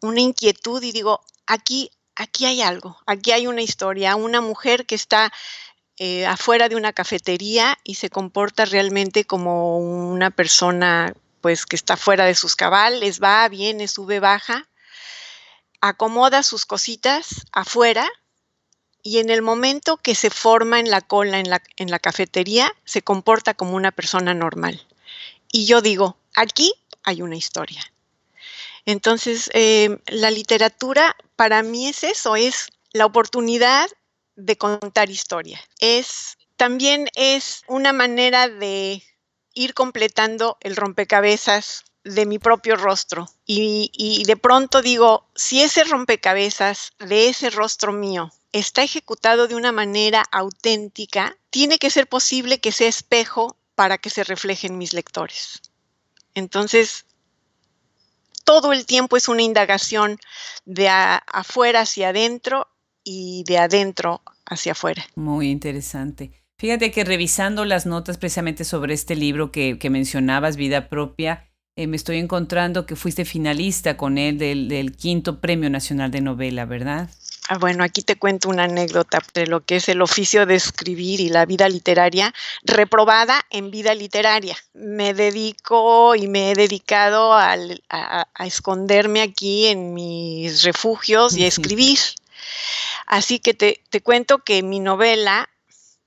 inquietud 0.02 0.82
y 0.84 0.92
digo, 0.92 1.22
aquí 1.46 1.92
aquí 2.16 2.46
hay 2.46 2.62
algo, 2.62 2.98
aquí 3.06 3.32
hay 3.32 3.48
una 3.48 3.62
historia, 3.62 4.16
una 4.16 4.42
mujer 4.42 4.86
que 4.86 4.96
está 4.96 5.32
eh, 5.98 6.26
afuera 6.26 6.70
de 6.70 6.76
una 6.76 6.94
cafetería 6.94 7.78
y 7.84 7.96
se 7.96 8.10
comporta 8.10 8.66
realmente 8.66 9.26
como 9.26 9.78
una 9.78 10.32
persona 10.32 11.14
pues 11.42 11.66
que 11.66 11.76
está 11.76 11.98
fuera 11.98 12.26
de 12.26 12.36
sus 12.36 12.56
cabales, 12.56 13.22
va, 13.22 13.48
viene, 13.50 13.88
sube, 13.88 14.20
baja, 14.20 14.68
acomoda 15.82 16.44
sus 16.44 16.66
cositas 16.66 17.46
afuera 17.52 18.10
y 19.04 19.18
en 19.18 19.30
el 19.30 19.42
momento 19.42 19.98
que 19.98 20.16
se 20.16 20.30
forma 20.30 20.80
en 20.80 20.90
la 20.90 21.02
cola 21.02 21.40
en 21.40 21.50
la, 21.50 21.62
en 21.76 21.90
la 21.90 22.00
cafetería 22.00 22.74
se 22.86 23.02
comporta 23.02 23.54
como 23.56 23.76
una 23.76 23.92
persona 23.92 24.34
normal. 24.34 24.86
Y 25.52 25.66
yo 25.66 25.82
digo, 25.82 26.18
aquí 26.36 26.74
hay 27.04 27.22
una 27.22 27.36
historia. 27.36 27.84
Entonces, 28.86 29.50
eh, 29.54 29.98
la 30.08 30.32
literatura 30.32 31.16
para 31.36 31.64
mí 31.64 31.88
es 31.88 32.04
eso, 32.04 32.36
es 32.36 32.68
la 32.94 33.06
oportunidad 33.06 33.90
de 34.36 34.58
contar 34.58 35.10
historia. 35.10 35.60
Es 35.80 36.38
también 36.56 37.08
es 37.16 37.64
una 37.68 37.94
manera 37.94 38.48
de 38.48 39.04
ir 39.54 39.74
completando 39.74 40.58
el 40.62 40.76
rompecabezas 40.76 41.84
de 42.04 42.26
mi 42.26 42.40
propio 42.40 42.76
rostro. 42.76 43.30
Y, 43.46 44.24
de 44.26 44.38
pronto 44.38 44.82
digo, 44.82 45.28
si 45.36 45.62
ese 45.62 45.84
rompecabezas 45.84 46.94
de 47.00 47.30
ese 47.30 47.50
rostro 47.50 47.92
mío 47.94 48.32
está 48.52 48.84
ejecutado 48.84 49.48
de 49.48 49.56
una 49.56 49.72
manera 49.72 50.24
auténtica, 50.32 51.38
tiene 51.50 51.78
que 51.78 51.90
ser 51.90 52.08
posible 52.08 52.60
que 52.60 52.72
sea 52.72 52.88
espejo 52.88 53.56
para 53.76 53.98
que 53.98 54.10
se 54.10 54.24
reflejen 54.24 54.78
mis 54.78 54.94
lectores. 54.94 55.62
Entonces, 56.34 57.06
todo 58.44 58.74
el 58.74 58.86
tiempo 58.86 59.18
es 59.18 59.28
una 59.28 59.42
indagación 59.42 60.20
de 60.66 60.90
afuera 60.90 61.82
hacia 61.82 62.10
adentro 62.10 62.68
y 63.04 63.44
de 63.48 63.58
adentro 63.58 64.22
hacia 64.46 64.74
afuera. 64.74 65.06
Muy 65.16 65.50
interesante. 65.50 66.32
Fíjate 66.58 66.92
que 66.92 67.04
revisando 67.04 67.66
las 67.66 67.86
notas 67.86 68.18
precisamente 68.18 68.66
sobre 68.66 68.94
este 68.94 69.16
libro 69.16 69.52
que, 69.52 69.78
mencionabas, 69.90 70.58
Vida 70.58 70.90
Propia, 70.90 71.51
eh, 71.76 71.88
me 71.88 71.96
estoy 71.96 72.18
encontrando 72.18 72.86
que 72.86 72.96
fuiste 72.96 73.26
finalista 73.26 73.98
con 73.98 74.18
él 74.18 74.38
del 74.38 74.96
quinto 74.96 75.40
Premio 75.40 75.70
Nacional 75.70 76.12
de 76.12 76.22
Novela, 76.22 76.66
¿verdad? 76.66 77.10
Ah, 77.48 77.58
bueno, 77.58 77.84
aquí 77.84 78.02
te 78.02 78.16
cuento 78.16 78.50
una 78.50 78.64
anécdota 78.64 79.20
de 79.34 79.46
lo 79.46 79.66
que 79.66 79.78
es 79.78 79.90
el 79.90 80.02
oficio 80.02 80.46
de 80.46 80.56
escribir 80.56 81.20
y 81.20 81.30
la 81.30 81.46
vida 81.46 81.68
literaria, 81.68 82.34
reprobada 82.64 83.46
en 83.50 83.72
vida 83.72 83.94
literaria. 83.94 84.56
Me 84.74 85.14
dedico 85.14 86.16
y 86.16 86.28
me 86.28 86.52
he 86.52 86.56
dedicado 86.56 87.34
a, 87.34 87.58
esconderme 88.40 89.22
aquí 89.22 89.68
en 89.68 89.94
mis 89.94 90.64
refugios 90.64 91.36
y 91.36 91.44
a 91.44 91.48
escribir. 91.48 92.00
Así 93.06 93.40
que 93.40 93.54
te, 93.54 93.82
te 93.90 94.02
cuento 94.02 94.40
que 94.40 94.64
mi 94.64 94.80
novela 94.80 95.50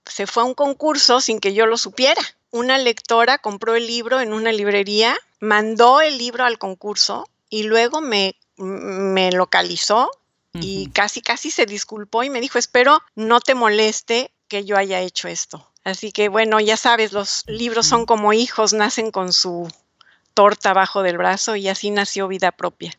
se 0.07 0.27
fue 0.27 0.45
a 0.45 0.47
un 0.47 0.55
concurso 0.55 1.21
sin 1.21 1.41
que 1.41 1.53
yo 1.53 1.67
lo 1.67 1.77
supiera. 1.77 2.23
Una 2.51 2.79
lectora 2.79 3.39
compró 3.39 3.75
el 3.75 3.87
libro 3.87 4.21
en 4.21 4.33
una 4.33 4.53
librería, 4.53 5.17
mandó 5.45 6.01
el 6.01 6.19
libro 6.19 6.45
al 6.45 6.59
concurso 6.59 7.29
y 7.49 7.65
luego 7.65 8.01
me, 8.01 8.35
me 8.57 9.31
localizó 9.31 10.11
y 10.55 10.89
casi, 10.91 11.21
casi 11.21 11.51
se 11.51 11.67
disculpó 11.67 12.23
y 12.23 12.31
me 12.31 12.41
dijo, 12.41 12.59
espero 12.59 13.01
no 13.17 13.41
te 13.41 13.57
moleste 13.57 14.31
que 14.47 14.65
yo 14.65 14.77
haya 14.77 15.01
hecho 15.01 15.27
esto. 15.27 15.69
Así 15.83 16.13
que 16.13 16.29
bueno, 16.29 16.61
ya 16.61 16.77
sabes, 16.77 17.13
los 17.13 17.45
libros 17.49 17.87
son 17.87 18.07
como 18.07 18.33
hijos, 18.33 18.73
nacen 18.73 19.11
con 19.11 19.33
su 19.33 19.69
torta 20.33 20.71
abajo 20.71 21.03
del 21.03 21.19
brazo 21.19 21.57
y 21.57 21.69
así 21.69 21.91
nació 21.91 22.29
vida 22.29 22.53
propia. 22.53 22.93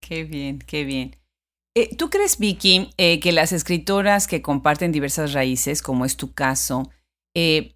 Qué 0.00 0.24
bien, 0.24 0.58
qué 0.58 0.84
bien. 0.84 1.16
Eh, 1.74 1.94
¿Tú 1.96 2.10
crees, 2.10 2.38
Vicky, 2.38 2.90
eh, 2.96 3.20
que 3.20 3.32
las 3.32 3.52
escritoras 3.52 4.26
que 4.26 4.42
comparten 4.42 4.92
diversas 4.92 5.32
raíces, 5.32 5.82
como 5.82 6.04
es 6.04 6.16
tu 6.16 6.32
caso, 6.32 6.90
eh, 7.34 7.74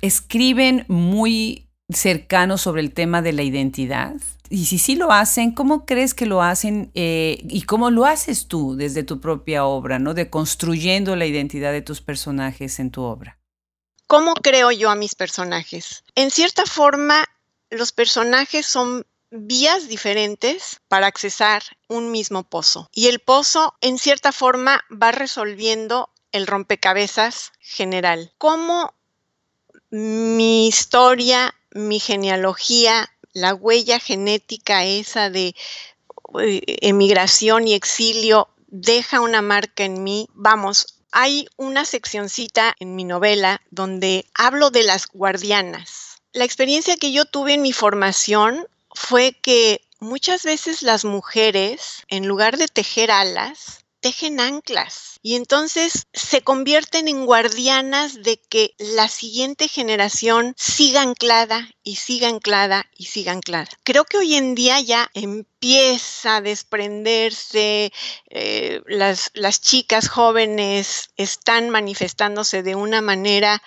escriben 0.00 0.84
muy 0.88 1.68
cercano 1.94 2.58
sobre 2.58 2.82
el 2.82 2.92
tema 2.92 3.22
de 3.22 3.32
la 3.32 3.42
identidad? 3.42 4.14
Y 4.48 4.66
si 4.66 4.78
sí 4.78 4.96
lo 4.96 5.12
hacen, 5.12 5.52
¿cómo 5.52 5.86
crees 5.86 6.12
que 6.12 6.26
lo 6.26 6.42
hacen 6.42 6.90
eh, 6.94 7.38
y 7.48 7.62
cómo 7.62 7.90
lo 7.90 8.04
haces 8.04 8.48
tú 8.48 8.76
desde 8.76 9.02
tu 9.02 9.20
propia 9.20 9.64
obra, 9.64 9.98
¿no? 9.98 10.12
De 10.12 10.28
construyendo 10.28 11.16
la 11.16 11.26
identidad 11.26 11.72
de 11.72 11.80
tus 11.80 12.02
personajes 12.02 12.78
en 12.78 12.90
tu 12.90 13.02
obra. 13.02 13.38
¿Cómo 14.06 14.34
creo 14.34 14.70
yo 14.70 14.90
a 14.90 14.94
mis 14.94 15.14
personajes? 15.14 16.04
En 16.14 16.30
cierta 16.30 16.66
forma, 16.66 17.24
los 17.70 17.92
personajes 17.92 18.66
son 18.66 19.06
vías 19.30 19.88
diferentes 19.88 20.80
para 20.88 21.06
accesar 21.06 21.62
un 21.88 22.10
mismo 22.10 22.44
pozo. 22.44 22.90
Y 22.92 23.06
el 23.06 23.20
pozo, 23.20 23.74
en 23.80 23.98
cierta 23.98 24.32
forma, 24.32 24.84
va 24.90 25.12
resolviendo 25.12 26.10
el 26.30 26.46
rompecabezas 26.46 27.52
general. 27.58 28.34
¿Cómo 28.36 28.94
mi 29.90 30.66
historia 30.66 31.54
mi 31.74 32.00
genealogía, 32.00 33.10
la 33.32 33.54
huella 33.54 33.98
genética 33.98 34.84
esa 34.84 35.30
de 35.30 35.54
eh, 36.40 36.62
emigración 36.82 37.66
y 37.68 37.74
exilio 37.74 38.48
deja 38.68 39.20
una 39.20 39.42
marca 39.42 39.84
en 39.84 40.02
mí. 40.02 40.28
Vamos, 40.32 40.98
hay 41.12 41.46
una 41.56 41.84
seccioncita 41.84 42.74
en 42.80 42.96
mi 42.96 43.04
novela 43.04 43.60
donde 43.70 44.26
hablo 44.34 44.70
de 44.70 44.82
las 44.82 45.06
guardianas. 45.06 46.16
La 46.32 46.44
experiencia 46.44 46.96
que 46.96 47.12
yo 47.12 47.26
tuve 47.26 47.54
en 47.54 47.62
mi 47.62 47.72
formación 47.72 48.66
fue 48.94 49.36
que 49.42 49.82
muchas 50.00 50.42
veces 50.42 50.82
las 50.82 51.04
mujeres, 51.04 52.02
en 52.08 52.26
lugar 52.26 52.56
de 52.56 52.68
tejer 52.68 53.10
alas, 53.10 53.81
tejen 54.02 54.40
anclas 54.40 55.20
y 55.22 55.36
entonces 55.36 56.08
se 56.12 56.42
convierten 56.42 57.06
en 57.06 57.24
guardianas 57.24 58.22
de 58.22 58.36
que 58.36 58.74
la 58.76 59.08
siguiente 59.08 59.68
generación 59.68 60.54
siga 60.58 61.02
anclada 61.02 61.70
y 61.84 61.96
siga 61.96 62.28
anclada 62.28 62.90
y 62.98 63.06
siga 63.06 63.30
anclada. 63.30 63.68
Creo 63.84 64.04
que 64.04 64.18
hoy 64.18 64.34
en 64.34 64.56
día 64.56 64.80
ya 64.80 65.08
empieza 65.14 66.36
a 66.36 66.40
desprenderse, 66.40 67.92
eh, 68.28 68.82
las, 68.86 69.30
las 69.34 69.60
chicas 69.60 70.08
jóvenes 70.08 71.10
están 71.16 71.70
manifestándose 71.70 72.64
de 72.64 72.74
una 72.74 73.00
manera 73.00 73.62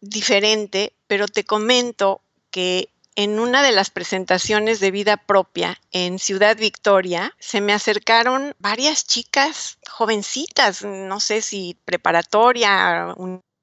diferente, 0.00 0.92
pero 1.06 1.28
te 1.28 1.44
comento 1.44 2.20
que 2.50 2.90
en 3.16 3.40
una 3.40 3.62
de 3.62 3.72
las 3.72 3.90
presentaciones 3.90 4.78
de 4.78 4.90
vida 4.90 5.16
propia 5.16 5.80
en 5.90 6.18
Ciudad 6.18 6.56
Victoria, 6.56 7.34
se 7.38 7.60
me 7.60 7.72
acercaron 7.72 8.54
varias 8.58 9.06
chicas 9.06 9.78
jovencitas, 9.90 10.84
no 10.84 11.18
sé 11.18 11.42
si 11.42 11.78
preparatoria, 11.84 13.14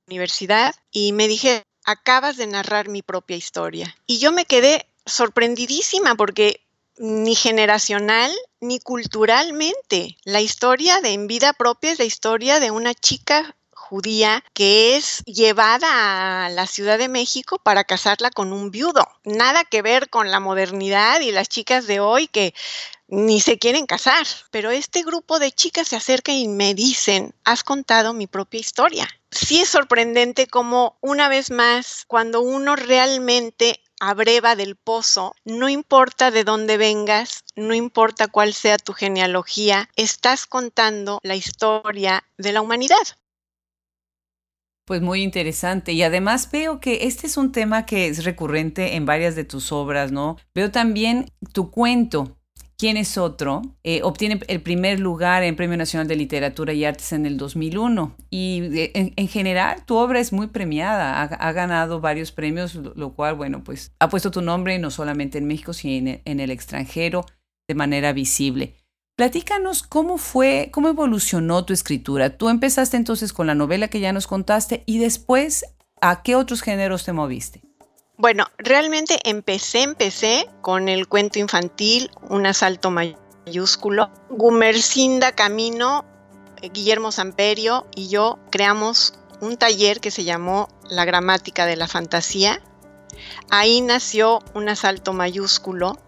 universidad, 0.09 0.75
y 0.91 1.13
me 1.13 1.27
dije, 1.27 1.63
acabas 1.85 2.35
de 2.35 2.47
narrar 2.47 2.89
mi 2.89 3.03
propia 3.03 3.37
historia. 3.37 3.95
Y 4.07 4.17
yo 4.17 4.31
me 4.31 4.45
quedé 4.45 4.87
sorprendidísima 5.05 6.15
porque 6.15 6.61
ni 6.97 7.35
generacional 7.35 8.31
ni 8.59 8.79
culturalmente. 8.79 10.17
La 10.23 10.41
historia 10.41 11.01
de 11.01 11.13
En 11.13 11.27
vida 11.27 11.53
propia 11.53 11.91
es 11.91 11.99
la 11.99 12.05
historia 12.05 12.59
de 12.59 12.71
una 12.71 12.93
chica 12.93 13.55
judía 13.83 14.43
que 14.53 14.95
es 14.95 15.23
llevada 15.25 16.45
a 16.45 16.49
la 16.49 16.65
Ciudad 16.67 16.97
de 16.97 17.09
México 17.09 17.59
para 17.61 17.83
casarla 17.83 18.31
con 18.31 18.53
un 18.53 18.71
viudo. 18.71 19.07
Nada 19.25 19.65
que 19.65 19.81
ver 19.81 20.09
con 20.09 20.31
la 20.31 20.39
modernidad 20.39 21.19
y 21.19 21.31
las 21.31 21.49
chicas 21.49 21.85
de 21.85 21.99
hoy 21.99 22.27
que 22.27 22.53
ni 23.07 23.41
se 23.41 23.59
quieren 23.59 23.85
casar. 23.85 24.25
Pero 24.51 24.71
este 24.71 25.03
grupo 25.03 25.37
de 25.37 25.51
chicas 25.51 25.89
se 25.89 25.97
acerca 25.97 26.31
y 26.31 26.47
me 26.47 26.73
dicen, 26.73 27.35
has 27.43 27.63
contado 27.63 28.13
mi 28.13 28.25
propia 28.25 28.59
historia. 28.59 29.07
Sí 29.29 29.61
es 29.61 29.69
sorprendente 29.69 30.47
como 30.47 30.97
una 31.01 31.27
vez 31.27 31.51
más, 31.51 32.05
cuando 32.07 32.41
uno 32.41 32.75
realmente 32.75 33.81
abreva 33.99 34.55
del 34.55 34.75
pozo, 34.75 35.35
no 35.45 35.69
importa 35.69 36.29
de 36.29 36.43
dónde 36.43 36.77
vengas, 36.77 37.43
no 37.55 37.73
importa 37.73 38.27
cuál 38.27 38.53
sea 38.53 38.77
tu 38.77 38.93
genealogía, 38.93 39.89
estás 39.95 40.45
contando 40.45 41.19
la 41.23 41.35
historia 41.35 42.23
de 42.37 42.51
la 42.51 42.61
humanidad. 42.61 42.97
Pues 44.85 45.01
muy 45.01 45.21
interesante. 45.21 45.93
Y 45.93 46.03
además 46.03 46.49
veo 46.51 46.79
que 46.79 47.05
este 47.05 47.27
es 47.27 47.37
un 47.37 47.51
tema 47.51 47.85
que 47.85 48.07
es 48.07 48.23
recurrente 48.25 48.95
en 48.95 49.05
varias 49.05 49.35
de 49.35 49.45
tus 49.45 49.71
obras, 49.71 50.11
¿no? 50.11 50.37
Veo 50.53 50.71
también 50.71 51.31
tu 51.53 51.71
cuento, 51.71 52.37
¿Quién 52.83 52.97
es 52.97 53.17
otro? 53.17 53.61
Eh, 53.83 54.01
obtiene 54.03 54.41
el 54.47 54.61
primer 54.61 54.99
lugar 54.99 55.43
en 55.43 55.55
Premio 55.55 55.77
Nacional 55.77 56.07
de 56.07 56.17
Literatura 56.17 56.73
y 56.73 56.83
Artes 56.83 57.13
en 57.13 57.25
el 57.25 57.37
2001. 57.37 58.15
Y 58.29 58.77
eh, 58.77 59.13
en, 59.15 59.27
general 59.29 59.85
tu 59.85 59.95
obra 59.95 60.19
es 60.19 60.33
muy 60.33 60.47
premiada, 60.47 61.21
ha, 61.21 61.51
ganado 61.53 62.01
varios 62.01 62.33
premios, 62.33 62.75
lo, 62.75 63.13
cual, 63.13 63.35
bueno, 63.35 63.63
pues 63.63 63.93
ha 63.99 64.09
puesto 64.09 64.31
tu 64.31 64.41
nombre 64.41 64.79
no 64.79 64.91
solamente 64.91 65.37
en 65.37 65.47
México, 65.47 65.71
sino 65.71 66.09
en, 66.09 66.21
en 66.25 66.39
el 66.39 66.51
extranjero 66.51 67.25
de 67.69 67.75
manera 67.75 68.11
visible. 68.11 68.75
Platícanos 69.15 69.83
cómo 69.83 70.17
fue, 70.17 70.69
cómo 70.73 70.87
evolucionó 70.87 71.65
tu 71.65 71.73
escritura. 71.73 72.35
Tú 72.35 72.49
empezaste 72.49 72.97
entonces 72.97 73.31
con 73.31 73.45
la 73.45 73.53
novela 73.53 73.87
que 73.87 73.99
ya 73.99 74.11
nos 74.11 74.25
contaste 74.25 74.81
y 74.87 74.97
después, 74.97 75.65
¿a 76.01 76.23
qué 76.23 76.35
otros 76.35 76.63
géneros 76.63 77.05
te 77.05 77.13
moviste? 77.13 77.61
Bueno, 78.17 78.47
realmente 78.57 79.19
empecé, 79.23 79.83
empecé 79.83 80.49
con 80.61 80.89
el 80.89 81.07
cuento 81.07 81.37
infantil, 81.37 82.09
un 82.27 82.47
asalto 82.47 82.89
mayúsculo. 82.89 84.09
Gumercinda 84.31 85.31
Camino, 85.31 86.05
Guillermo 86.73 87.11
Samperio 87.11 87.85
y 87.95 88.09
yo 88.09 88.39
creamos 88.49 89.13
un 89.41 89.57
taller 89.57 89.99
que 89.99 90.09
se 90.09 90.23
llamó 90.23 90.69
La 90.89 91.05
gramática 91.05 91.67
de 91.67 91.75
la 91.75 91.87
fantasía. 91.87 92.63
Ahí 93.51 93.81
nació 93.81 94.39
un 94.55 94.69
asalto 94.69 95.13
mayúsculo 95.13 95.99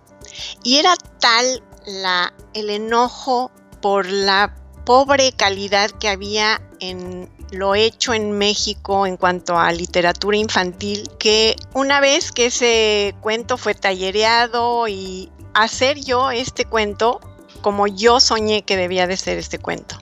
y 0.64 0.78
era 0.78 0.96
tal 1.20 1.62
la, 1.86 2.34
el 2.54 2.70
enojo 2.70 3.52
por 3.82 4.08
la 4.08 4.56
pobre 4.86 5.32
calidad 5.32 5.90
que 5.92 6.10
había 6.10 6.62
en 6.80 7.30
lo 7.52 7.76
hecho 7.76 8.14
en 8.14 8.38
México 8.38 9.06
en 9.06 9.18
cuanto 9.18 9.58
a 9.58 9.70
literatura 9.72 10.38
infantil, 10.38 11.10
que 11.20 11.56
una 11.74 12.00
vez 12.00 12.32
que 12.32 12.46
ese 12.48 13.14
cuento 13.22 13.58
fue 13.58 13.76
tallereado 13.76 14.88
y 14.88 15.30
hacer 15.54 16.00
yo 16.00 16.32
este 16.32 16.66
cuento 16.66 17.20
como 17.62 17.86
yo 17.88 18.20
soñé 18.20 18.64
que 18.64 18.76
debía 18.78 19.06
de 19.08 19.18
ser 19.18 19.38
este 19.38 19.60
cuento. 19.60 19.98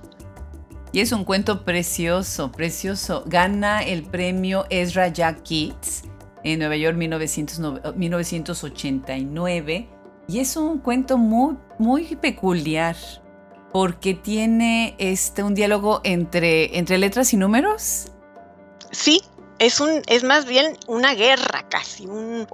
Y 0.91 0.99
es 0.99 1.11
un 1.11 1.25
cuento 1.25 1.63
precioso, 1.63 2.51
precioso. 2.51 3.23
Gana 3.25 3.81
el 3.81 4.03
premio 4.03 4.67
Ezra 4.69 5.07
Jack 5.07 5.41
Keats 5.43 6.03
en 6.43 6.59
Nueva 6.59 6.75
York 6.75 6.95
1989 6.97 9.89
y 10.27 10.39
es 10.39 10.55
un 10.57 10.79
cuento 10.79 11.17
muy, 11.17 11.57
muy 11.79 12.15
peculiar 12.15 12.95
porque 13.71 14.13
tiene 14.13 14.95
este, 14.99 15.43
un 15.43 15.55
diálogo 15.55 16.01
entre, 16.03 16.77
entre 16.77 16.97
letras 16.97 17.33
y 17.33 17.37
números. 17.37 18.11
Sí, 18.91 19.21
es, 19.59 19.79
un, 19.79 20.01
es 20.07 20.23
más 20.23 20.45
bien 20.45 20.77
una 20.87 21.13
guerra 21.13 21.65
casi, 21.69 22.07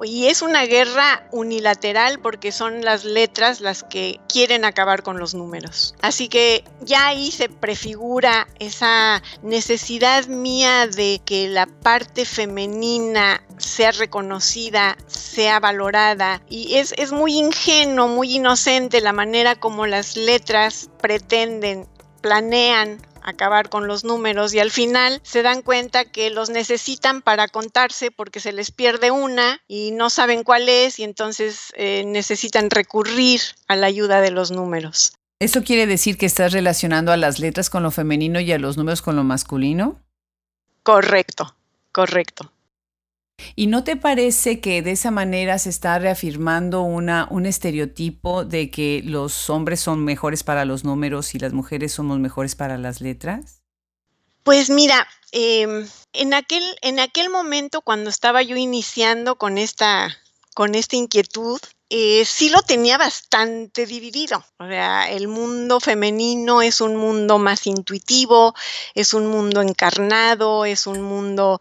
y 0.04 0.28
es 0.28 0.42
una 0.42 0.66
guerra 0.66 1.28
unilateral 1.32 2.20
porque 2.20 2.52
son 2.52 2.84
las 2.84 3.04
letras 3.04 3.62
las 3.62 3.84
que 3.84 4.20
quieren 4.28 4.66
acabar 4.66 5.04
con 5.04 5.20
los 5.20 5.34
números. 5.34 5.96
Así 6.02 6.28
que 6.28 6.64
ya 6.82 7.08
ahí 7.08 7.32
se 7.32 7.50
prefigura 7.50 8.48
esa 8.60 9.22
necesidad 9.42 10.28
mía 10.28 10.88
de 10.88 11.22
que 11.26 11.48
la 11.48 11.66
parte 11.68 12.26
femenina 12.26 13.44
sea 13.58 13.92
reconocida, 13.92 14.98
sea 15.08 15.60
valorada, 15.60 16.42
y 16.50 16.76
es, 16.76 16.94
es 16.98 17.12
muy 17.12 17.38
ingenuo, 17.38 18.08
muy 18.08 18.36
inocente 18.36 19.02
la 19.02 19.14
manera 19.14 19.56
como 19.56 19.86
las 19.86 20.16
letras 20.16 20.90
pretenden 21.02 21.88
planean 22.20 23.00
acabar 23.24 23.70
con 23.70 23.88
los 23.88 24.04
números 24.04 24.54
y 24.54 24.60
al 24.60 24.72
final 24.72 25.20
se 25.24 25.42
dan 25.44 25.62
cuenta 25.62 26.06
que 26.06 26.30
los 26.30 26.50
necesitan 26.50 27.22
para 27.22 27.48
contarse 27.48 28.12
porque 28.12 28.40
se 28.40 28.52
les 28.52 28.72
pierde 28.72 29.12
una 29.12 29.62
y 29.68 29.92
no 29.92 30.10
saben 30.10 30.44
cuál 30.44 30.70
es 30.70 31.00
y 31.00 31.04
entonces 31.04 31.74
eh, 31.76 32.04
necesitan 32.06 32.70
recurrir 32.70 33.42
a 33.68 33.76
la 33.76 33.88
ayuda 33.88 34.22
de 34.22 34.32
los 34.32 34.52
números. 34.52 35.14
¿Eso 35.40 35.64
quiere 35.64 35.88
decir 35.88 36.18
que 36.18 36.26
estás 36.26 36.52
relacionando 36.52 37.12
a 37.12 37.18
las 37.18 37.40
letras 37.40 37.70
con 37.70 37.84
lo 37.84 37.92
femenino 37.92 38.40
y 38.42 38.52
a 38.52 38.60
los 38.60 38.76
números 38.76 39.02
con 39.02 39.16
lo 39.16 39.24
masculino? 39.24 40.02
Correcto, 40.84 41.56
correcto. 41.94 42.52
¿Y 43.56 43.68
no 43.68 43.84
te 43.84 43.96
parece 43.96 44.60
que 44.60 44.82
de 44.82 44.92
esa 44.92 45.12
manera 45.12 45.58
se 45.60 45.70
está 45.70 46.00
reafirmando 46.00 46.82
una, 46.82 47.28
un 47.32 47.46
estereotipo 47.46 48.46
de 48.46 48.72
que 48.72 49.02
los 49.04 49.50
hombres 49.50 49.80
son 49.80 50.04
mejores 50.04 50.44
para 50.44 50.66
los 50.66 50.84
números 50.84 51.36
y 51.36 51.40
las 51.40 51.54
mujeres 51.54 51.94
somos 51.94 52.20
mejores 52.20 52.56
para 52.56 52.78
las 52.78 53.02
letras? 53.02 53.62
Pues 54.44 54.70
mira, 54.70 55.08
em, 55.32 55.88
en, 56.14 56.34
aquel, 56.34 56.64
en 56.82 57.00
aquel 57.00 57.30
momento 57.30 57.82
cuando 57.82 58.10
estaba 58.10 58.42
yo 58.42 58.56
iniciando 58.56 59.38
con 59.38 59.58
esta, 59.58 60.18
con 60.56 60.76
esta 60.76 60.96
inquietud, 60.96 61.60
eh, 61.90 62.24
sí 62.26 62.50
lo 62.50 62.62
tenía 62.62 62.98
bastante 62.98 63.86
dividido. 63.86 64.44
O 64.58 64.68
sea, 64.68 65.10
el 65.10 65.28
mundo 65.28 65.80
femenino 65.80 66.62
es 66.62 66.82
un 66.82 66.96
mundo 66.96 67.40
más 67.40 67.66
intuitivo, 67.66 68.54
es 68.94 69.14
un 69.14 69.28
mundo 69.28 69.62
encarnado, 69.62 70.66
es 70.66 70.86
un 70.86 71.02
mundo, 71.02 71.60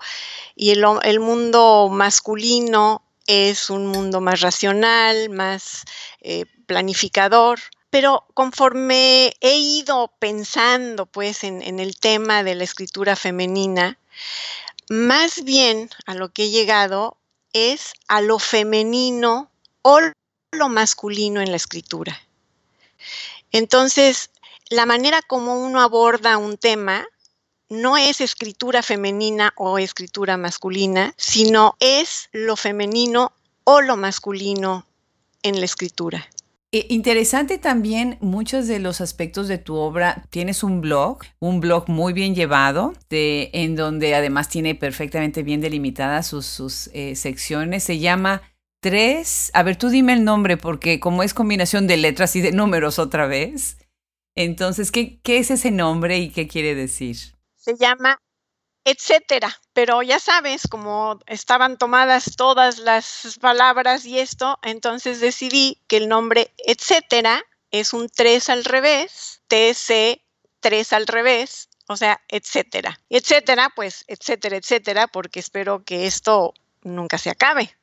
y 0.55 0.71
el, 0.71 1.21
mundo 1.21 1.89
masculino 1.91 3.03
es 3.27 3.71
un 3.71 3.87
mundo 3.87 4.21
más 4.21 4.41
racional, 4.41 5.31
más 5.31 5.85
eh, 6.21 6.45
planificador. 6.67 7.59
Pero 7.91 8.27
conforme 8.35 9.35
he 9.41 9.57
ido 9.57 10.13
pensando 10.19 11.07
pues 11.07 11.43
en 11.43 11.81
el 11.81 11.97
tema 11.99 12.43
de 12.43 12.55
la 12.55 12.65
escritura 12.65 13.17
femenina, 13.17 13.99
más 14.91 15.45
bien 15.45 15.89
a 16.07 16.15
lo 16.15 16.31
que 16.31 16.45
he 16.45 16.51
llegado 16.51 17.17
es 17.53 17.93
a 18.09 18.21
lo 18.21 18.39
femenino 18.39 19.48
o 19.83 20.01
lo 20.53 20.69
masculino 20.69 21.41
en 21.41 21.51
la 21.51 21.57
escritura. 21.57 22.19
Entonces, 23.53 24.31
la 24.71 24.87
manera 24.87 25.23
como 25.23 25.65
uno 25.65 25.81
aborda 25.81 26.37
un 26.37 26.57
tema 26.57 27.07
no 27.71 27.97
es 27.97 28.21
escritura 28.21 28.83
femenina 28.83 29.53
o 29.57 29.79
escritura 29.79 30.37
masculina, 30.37 31.15
sino 31.17 31.77
es 31.81 32.29
lo 32.33 32.57
femenino 32.57 33.33
o 33.65 33.81
lo 33.81 33.97
masculino 33.97 34.87
en 35.43 35.59
la 35.61 35.67
escritura. 35.67 36.27
Eh, 36.71 36.87
interesante 36.91 37.57
también 37.57 38.19
muchos 38.21 38.67
de 38.67 38.79
los 38.79 39.01
aspectos 39.01 39.49
de 39.49 39.57
tu 39.57 39.77
obra. 39.77 40.25
Tienes 40.29 40.63
un 40.63 40.83
blog, 40.83 41.21
un 41.39 41.61
blog 41.61 41.89
muy 41.89 42.13
bien 42.13 42.35
llevado, 42.35 42.93
en 43.11 43.75
donde 43.75 44.15
además 44.15 44.51
tiene 44.51 44.75
perfectamente 44.75 45.43
bien 45.43 45.63
delimitadas 45.63 46.27
sus, 46.27 46.91
eh, 46.93 47.17
secciones. 47.17 47.85
Se 47.85 47.99
llama 47.99 48.43
Tres. 48.81 49.51
A 49.55 49.63
ver, 49.63 49.77
tú 49.77 49.89
dime 49.89 50.13
el 50.13 50.25
nombre, 50.25 50.57
porque 50.57 51.01
como 51.01 51.23
es 51.23 51.35
combinación 51.35 51.87
de 51.87 51.97
letras 51.97 52.37
y 52.37 52.41
de 52.41 52.53
números 52.53 52.99
otra 52.99 53.27
vez. 53.27 53.79
Entonces, 54.35 54.93
¿qué, 54.93 55.21
qué 55.23 55.39
es 55.39 55.51
ese 55.51 55.71
nombre 55.71 56.19
y 56.19 56.31
qué 56.31 56.47
quiere 56.47 56.75
decir? 56.75 57.17
Se 57.57 57.77
llama 57.77 58.21
etcétera. 58.89 59.55
Pero 59.73 60.03
ya 60.03 60.19
sabes, 60.19 60.67
como 60.69 61.19
estaban 61.27 61.77
tomadas 61.77 62.37
todas 62.37 62.79
las 62.79 63.39
palabras 63.41 64.05
y 64.07 64.19
esto, 64.19 64.59
entonces 64.63 65.21
decidí 65.21 65.83
que 65.89 65.99
el 65.99 66.09
nombre 66.09 66.53
etcétera 66.59 67.43
es 67.71 67.93
un 67.93 68.09
3 68.09 68.49
al 68.49 68.65
revés, 68.65 69.43
TC 69.49 70.23
3 70.61 70.93
al 70.95 71.07
revés, 71.07 71.69
o 71.87 71.97
sea, 71.97 72.21
etcétera. 72.29 72.99
Etcétera, 73.11 73.71
pues, 73.77 74.05
etcétera, 74.09 74.57
etcétera, 74.57 75.07
porque 75.07 75.41
espero 75.41 75.85
que 75.85 76.07
esto 76.07 76.55
nunca 76.83 77.19
se 77.19 77.31
acabe. 77.31 77.78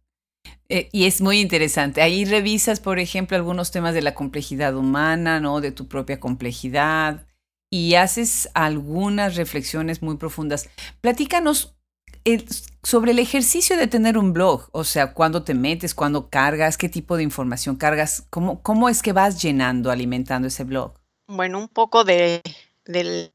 Eh, 0.73 0.87
y 0.93 1.05
es 1.05 1.19
muy 1.19 1.41
interesante. 1.41 2.01
Ahí 2.01 2.23
revisas, 2.23 2.79
por 2.79 2.97
ejemplo, 2.97 3.35
algunos 3.35 3.71
temas 3.71 3.93
de 3.93 4.01
la 4.01 4.15
complejidad 4.15 4.73
humana, 4.73 5.41
¿no? 5.41 5.59
De 5.59 5.73
tu 5.73 5.89
propia 5.89 6.21
complejidad, 6.21 7.27
y 7.71 7.95
haces 7.95 8.49
algunas 8.53 9.35
reflexiones 9.35 10.01
muy 10.01 10.17
profundas. 10.17 10.69
Platícanos 10.99 11.73
sobre 12.83 13.11
el 13.11 13.19
ejercicio 13.19 13.77
de 13.77 13.87
tener 13.87 14.17
un 14.17 14.33
blog, 14.33 14.69
o 14.73 14.83
sea, 14.83 15.13
cuándo 15.13 15.43
te 15.43 15.53
metes, 15.53 15.95
cuándo 15.95 16.29
cargas, 16.29 16.77
qué 16.77 16.89
tipo 16.89 17.17
de 17.17 17.23
información 17.23 17.77
cargas, 17.77 18.27
cómo, 18.29 18.61
cómo 18.61 18.89
es 18.89 19.01
que 19.01 19.13
vas 19.13 19.41
llenando, 19.41 19.89
alimentando 19.89 20.49
ese 20.49 20.65
blog. 20.65 20.93
Bueno, 21.27 21.59
un 21.59 21.69
poco 21.69 22.03
de, 22.03 22.41
del 22.85 23.33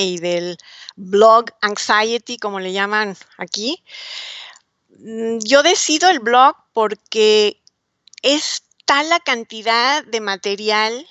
y 0.00 0.18
del 0.18 0.56
blog 0.96 1.46
anxiety, 1.60 2.38
como 2.38 2.60
le 2.60 2.72
llaman 2.72 3.16
aquí. 3.36 3.82
Mm, 5.00 5.38
yo 5.44 5.62
decido 5.62 6.10
el 6.10 6.20
blog 6.20 6.56
porque 6.74 7.62
es 8.22 8.64
tal 8.84 9.08
la 9.08 9.20
cantidad 9.20 10.04
de 10.04 10.20
material 10.20 11.08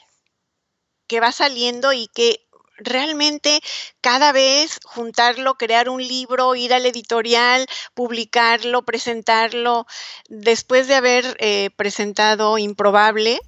que 1.08 1.20
va 1.20 1.32
saliendo 1.32 1.92
y 1.92 2.08
que 2.08 2.46
realmente 2.78 3.62
cada 4.00 4.32
vez 4.32 4.80
juntarlo, 4.84 5.56
crear 5.56 5.90
un 5.90 6.08
libro, 6.08 6.56
ir 6.56 6.74
al 6.74 6.86
editorial, 6.86 7.66
publicarlo, 7.96 8.84
presentarlo, 8.84 9.88
después 10.30 10.88
de 10.88 10.96
haber 10.96 11.36
eh, 11.40 11.72
presentado 11.76 12.60
Improbables, 12.60 13.40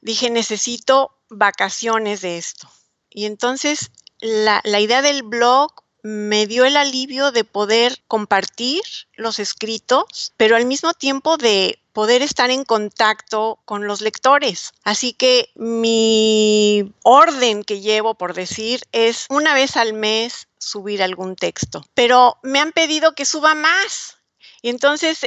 dije, 0.00 0.30
necesito 0.30 1.18
vacaciones 1.28 2.20
de 2.20 2.38
esto. 2.38 2.70
Y 3.10 3.26
entonces 3.26 3.90
la, 4.20 4.60
la 4.64 4.80
idea 4.80 5.02
del 5.02 5.24
blog 5.24 5.83
me 6.04 6.46
dio 6.46 6.66
el 6.66 6.76
alivio 6.76 7.32
de 7.32 7.44
poder 7.44 7.98
compartir 8.06 8.82
los 9.16 9.38
escritos, 9.38 10.34
pero 10.36 10.54
al 10.54 10.66
mismo 10.66 10.92
tiempo 10.92 11.38
de 11.38 11.78
poder 11.94 12.20
estar 12.20 12.50
en 12.50 12.64
contacto 12.64 13.58
con 13.64 13.86
los 13.86 14.02
lectores. 14.02 14.74
Así 14.84 15.14
que 15.14 15.48
mi 15.54 16.92
orden 17.02 17.64
que 17.64 17.80
llevo, 17.80 18.14
por 18.14 18.34
decir, 18.34 18.82
es 18.92 19.24
una 19.30 19.54
vez 19.54 19.78
al 19.78 19.94
mes 19.94 20.46
subir 20.58 21.02
algún 21.02 21.36
texto, 21.36 21.82
pero 21.94 22.36
me 22.42 22.60
han 22.60 22.72
pedido 22.72 23.14
que 23.14 23.24
suba 23.24 23.54
más. 23.54 24.18
Y 24.60 24.68
entonces 24.68 25.24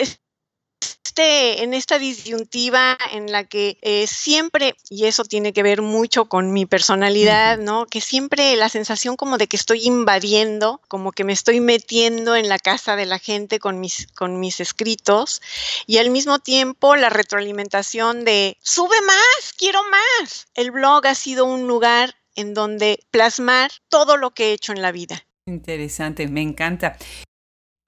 este, 1.18 1.64
en 1.64 1.74
esta 1.74 1.98
disyuntiva 1.98 2.96
en 3.12 3.32
la 3.32 3.44
que 3.44 3.80
eh, 3.82 4.06
siempre, 4.06 4.76
y 4.88 5.06
eso 5.06 5.24
tiene 5.24 5.52
que 5.52 5.64
ver 5.64 5.82
mucho 5.82 6.26
con 6.26 6.54
mi 6.54 6.68
personalidad, 6.68 7.58
¿no? 7.58 7.88
Que 7.88 8.02
siempre 8.02 8.56
la 8.56 8.70
sensación 8.70 9.16
como 9.16 9.40
de 9.40 9.48
que 9.48 9.56
estoy 9.56 9.86
invadiendo, 9.86 10.80
como 10.88 11.12
que 11.12 11.24
me 11.24 11.34
estoy 11.34 11.60
metiendo 11.60 12.36
en 12.36 12.50
la 12.50 12.60
casa 12.60 12.96
de 12.96 13.08
la 13.08 13.18
gente 13.18 13.58
con 13.58 13.80
mis, 13.80 14.08
con 14.14 14.40
mis 14.40 14.60
escritos, 14.60 15.42
y 15.88 15.98
al 15.98 16.12
mismo 16.12 16.38
tiempo 16.38 16.96
la 16.96 17.10
retroalimentación 17.10 18.24
de, 18.24 18.58
sube 18.62 19.02
más, 19.02 19.54
quiero 19.58 19.82
más. 19.90 20.48
El 20.54 20.70
blog 20.70 21.08
ha 21.08 21.16
sido 21.16 21.46
un 21.46 21.68
lugar 21.68 22.16
en 22.36 22.54
donde 22.54 23.00
plasmar 23.10 23.72
todo 23.90 24.18
lo 24.18 24.36
que 24.36 24.50
he 24.50 24.54
hecho 24.54 24.72
en 24.72 24.84
la 24.84 24.92
vida. 24.92 25.26
Interesante, 25.48 26.28
me 26.28 26.44
encanta. 26.44 26.98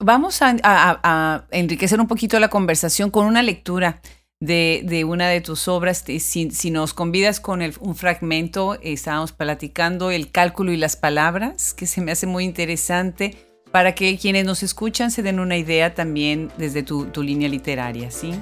Vamos 0.02 0.40
a, 0.40 1.44
enriquecer 1.50 2.00
un 2.00 2.08
poquito 2.08 2.40
la 2.40 2.48
conversación 2.48 3.10
con 3.10 3.26
una 3.26 3.42
lectura 3.42 4.00
de, 4.40 5.04
una 5.06 5.28
de 5.28 5.42
tus 5.42 5.68
obras. 5.68 6.02
Si, 6.18 6.70
nos 6.70 6.94
convidas 6.94 7.38
con 7.38 7.60
un 7.60 7.94
fragmento, 7.94 8.78
estábamos 8.80 9.32
platicando 9.32 10.10
el 10.10 10.30
cálculo 10.30 10.72
y 10.72 10.78
las 10.78 10.96
palabras, 10.96 11.74
que 11.74 11.86
se 11.86 12.00
me 12.00 12.12
hace 12.12 12.26
muy 12.26 12.44
interesante 12.44 13.36
para 13.72 13.94
que 13.94 14.16
quienes 14.16 14.46
nos 14.46 14.62
escuchan 14.62 15.10
se 15.10 15.22
den 15.22 15.38
una 15.38 15.58
idea 15.58 15.94
también 15.94 16.50
desde 16.56 16.82
tu, 16.82 17.04
tu 17.04 17.22
línea 17.22 17.50
literaria, 17.50 18.10
¿sí? 18.10 18.32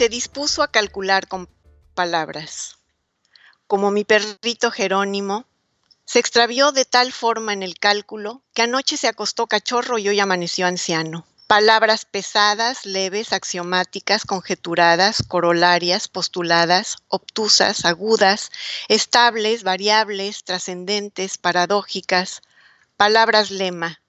Se 0.00 0.08
dispuso 0.08 0.62
a 0.62 0.68
calcular 0.68 1.28
con 1.28 1.46
palabras. 1.94 2.78
Como 3.66 3.90
mi 3.90 4.04
perrito 4.04 4.70
Jerónimo, 4.70 5.44
se 6.06 6.18
extravió 6.18 6.72
de 6.72 6.86
tal 6.86 7.12
forma 7.12 7.52
en 7.52 7.62
el 7.62 7.78
cálculo 7.78 8.40
que 8.54 8.62
anoche 8.62 8.96
se 8.96 9.08
acostó 9.08 9.46
cachorro 9.46 9.98
y 9.98 10.08
hoy 10.08 10.18
amaneció 10.18 10.66
anciano. 10.66 11.26
Palabras 11.46 12.06
pesadas, 12.06 12.86
leves, 12.86 13.34
axiomáticas, 13.34 14.24
conjeturadas, 14.24 15.22
corolarias, 15.22 16.08
postuladas, 16.08 16.96
obtusas, 17.08 17.84
agudas, 17.84 18.50
estables, 18.88 19.64
variables, 19.64 20.44
trascendentes, 20.44 21.36
paradójicas. 21.36 22.40
Palabras 22.96 23.50
lema. 23.50 24.00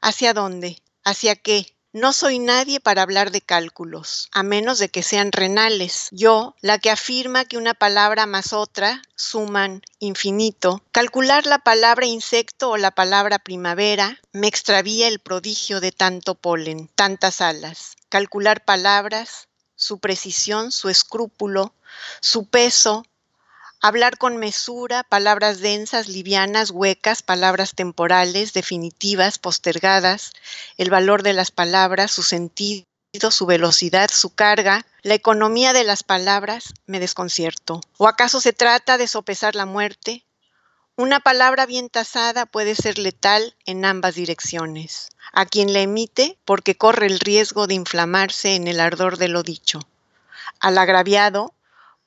¿Hacia 0.00 0.34
dónde? 0.34 0.82
¿Hacia 1.04 1.36
qué? 1.36 1.77
No 1.94 2.12
soy 2.12 2.38
nadie 2.38 2.80
para 2.80 3.00
hablar 3.00 3.30
de 3.30 3.40
cálculos, 3.40 4.28
a 4.32 4.42
menos 4.42 4.78
de 4.78 4.90
que 4.90 5.02
sean 5.02 5.32
renales. 5.32 6.08
Yo, 6.10 6.54
la 6.60 6.78
que 6.78 6.90
afirma 6.90 7.46
que 7.46 7.56
una 7.56 7.72
palabra 7.72 8.26
más 8.26 8.52
otra 8.52 9.00
suman 9.16 9.80
infinito, 9.98 10.82
calcular 10.92 11.46
la 11.46 11.60
palabra 11.60 12.04
insecto 12.04 12.68
o 12.68 12.76
la 12.76 12.90
palabra 12.90 13.38
primavera 13.38 14.20
me 14.32 14.48
extravía 14.48 15.08
el 15.08 15.18
prodigio 15.18 15.80
de 15.80 15.90
tanto 15.90 16.34
polen, 16.34 16.90
tantas 16.94 17.40
alas. 17.40 17.96
Calcular 18.10 18.66
palabras, 18.66 19.48
su 19.74 19.98
precisión, 19.98 20.72
su 20.72 20.90
escrúpulo, 20.90 21.72
su 22.20 22.44
peso, 22.44 23.06
Hablar 23.80 24.18
con 24.18 24.38
mesura, 24.38 25.04
palabras 25.04 25.60
densas, 25.60 26.08
livianas, 26.08 26.70
huecas, 26.72 27.22
palabras 27.22 27.74
temporales, 27.76 28.52
definitivas, 28.52 29.38
postergadas, 29.38 30.32
el 30.78 30.90
valor 30.90 31.22
de 31.22 31.32
las 31.32 31.52
palabras, 31.52 32.10
su 32.10 32.24
sentido, 32.24 32.84
su 33.30 33.46
velocidad, 33.46 34.10
su 34.12 34.34
carga, 34.34 34.84
la 35.02 35.14
economía 35.14 35.72
de 35.72 35.84
las 35.84 36.02
palabras, 36.02 36.74
me 36.86 36.98
desconcierto. 36.98 37.80
¿O 37.98 38.08
acaso 38.08 38.40
se 38.40 38.52
trata 38.52 38.98
de 38.98 39.06
sopesar 39.06 39.54
la 39.54 39.64
muerte? 39.64 40.24
Una 40.96 41.20
palabra 41.20 41.64
bien 41.64 41.88
tasada 41.88 42.46
puede 42.46 42.74
ser 42.74 42.98
letal 42.98 43.54
en 43.64 43.84
ambas 43.84 44.16
direcciones. 44.16 45.10
A 45.32 45.46
quien 45.46 45.72
la 45.72 45.78
emite 45.78 46.36
porque 46.44 46.76
corre 46.76 47.06
el 47.06 47.20
riesgo 47.20 47.68
de 47.68 47.74
inflamarse 47.74 48.56
en 48.56 48.66
el 48.66 48.80
ardor 48.80 49.18
de 49.18 49.28
lo 49.28 49.44
dicho. 49.44 49.78
Al 50.58 50.78
agraviado 50.78 51.54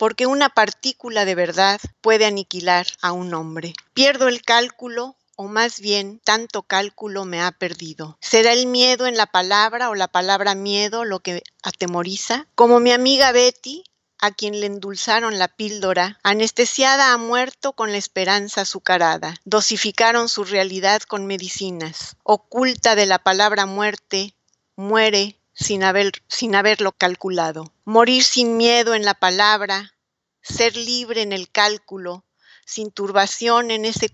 porque 0.01 0.25
una 0.25 0.49
partícula 0.49 1.25
de 1.25 1.35
verdad 1.35 1.79
puede 2.01 2.25
aniquilar 2.25 2.87
a 3.03 3.11
un 3.11 3.35
hombre. 3.35 3.75
Pierdo 3.93 4.29
el 4.29 4.41
cálculo 4.41 5.15
o 5.35 5.47
más 5.47 5.79
bien 5.79 6.19
tanto 6.23 6.63
cálculo 6.63 7.23
me 7.23 7.39
ha 7.39 7.51
perdido. 7.51 8.17
¿Será 8.19 8.51
el 8.51 8.65
miedo 8.65 9.05
en 9.05 9.15
la 9.15 9.27
palabra 9.27 9.91
o 9.91 9.93
la 9.93 10.07
palabra 10.07 10.55
miedo 10.55 11.05
lo 11.05 11.19
que 11.19 11.43
atemoriza? 11.61 12.47
Como 12.55 12.79
mi 12.79 12.91
amiga 12.91 13.31
Betty, 13.31 13.83
a 14.17 14.31
quien 14.31 14.59
le 14.59 14.65
endulzaron 14.65 15.37
la 15.37 15.49
píldora, 15.49 16.19
anestesiada 16.23 17.13
ha 17.13 17.17
muerto 17.17 17.73
con 17.73 17.91
la 17.91 17.99
esperanza 17.99 18.61
azucarada. 18.61 19.35
Dosificaron 19.45 20.29
su 20.29 20.45
realidad 20.45 21.03
con 21.03 21.27
medicinas. 21.27 22.15
Oculta 22.23 22.95
de 22.95 23.05
la 23.05 23.19
palabra 23.19 23.67
muerte, 23.67 24.33
muere 24.75 25.40
sin, 25.53 25.83
haber, 25.83 26.23
sin 26.27 26.55
haberlo 26.55 26.91
calculado. 26.91 27.73
Morir 27.85 28.23
sin 28.23 28.57
miedo 28.57 28.95
en 28.95 29.05
la 29.05 29.13
palabra, 29.13 29.95
ser 30.41 30.75
libre 30.75 31.21
en 31.21 31.33
el 31.33 31.51
cálculo, 31.51 32.25
sin 32.65 32.91
turbación 32.91 33.71
en 33.71 33.85
ese 33.85 34.09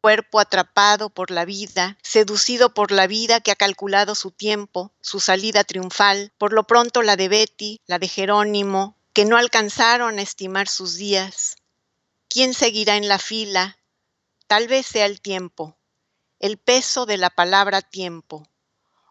cuerpo 0.00 0.38
atrapado 0.38 1.08
por 1.10 1.30
la 1.30 1.44
vida, 1.44 1.96
seducido 2.02 2.74
por 2.74 2.92
la 2.92 3.06
vida 3.06 3.40
que 3.40 3.50
ha 3.50 3.56
calculado 3.56 4.14
su 4.14 4.30
tiempo, 4.30 4.92
su 5.00 5.20
salida 5.20 5.64
triunfal, 5.64 6.32
por 6.36 6.52
lo 6.52 6.66
pronto 6.66 7.02
la 7.02 7.16
de 7.16 7.28
Betty, 7.28 7.80
la 7.86 7.98
de 7.98 8.08
Jerónimo, 8.08 8.98
que 9.14 9.24
no 9.24 9.36
alcanzaron 9.36 10.18
a 10.18 10.22
estimar 10.22 10.68
sus 10.68 10.96
días. 10.96 11.56
¿Quién 12.28 12.52
seguirá 12.52 12.96
en 12.96 13.08
la 13.08 13.18
fila? 13.18 13.78
Tal 14.46 14.68
vez 14.68 14.86
sea 14.86 15.06
el 15.06 15.20
tiempo, 15.20 15.78
el 16.38 16.58
peso 16.58 17.06
de 17.06 17.16
la 17.16 17.30
palabra 17.30 17.80
tiempo, 17.80 18.46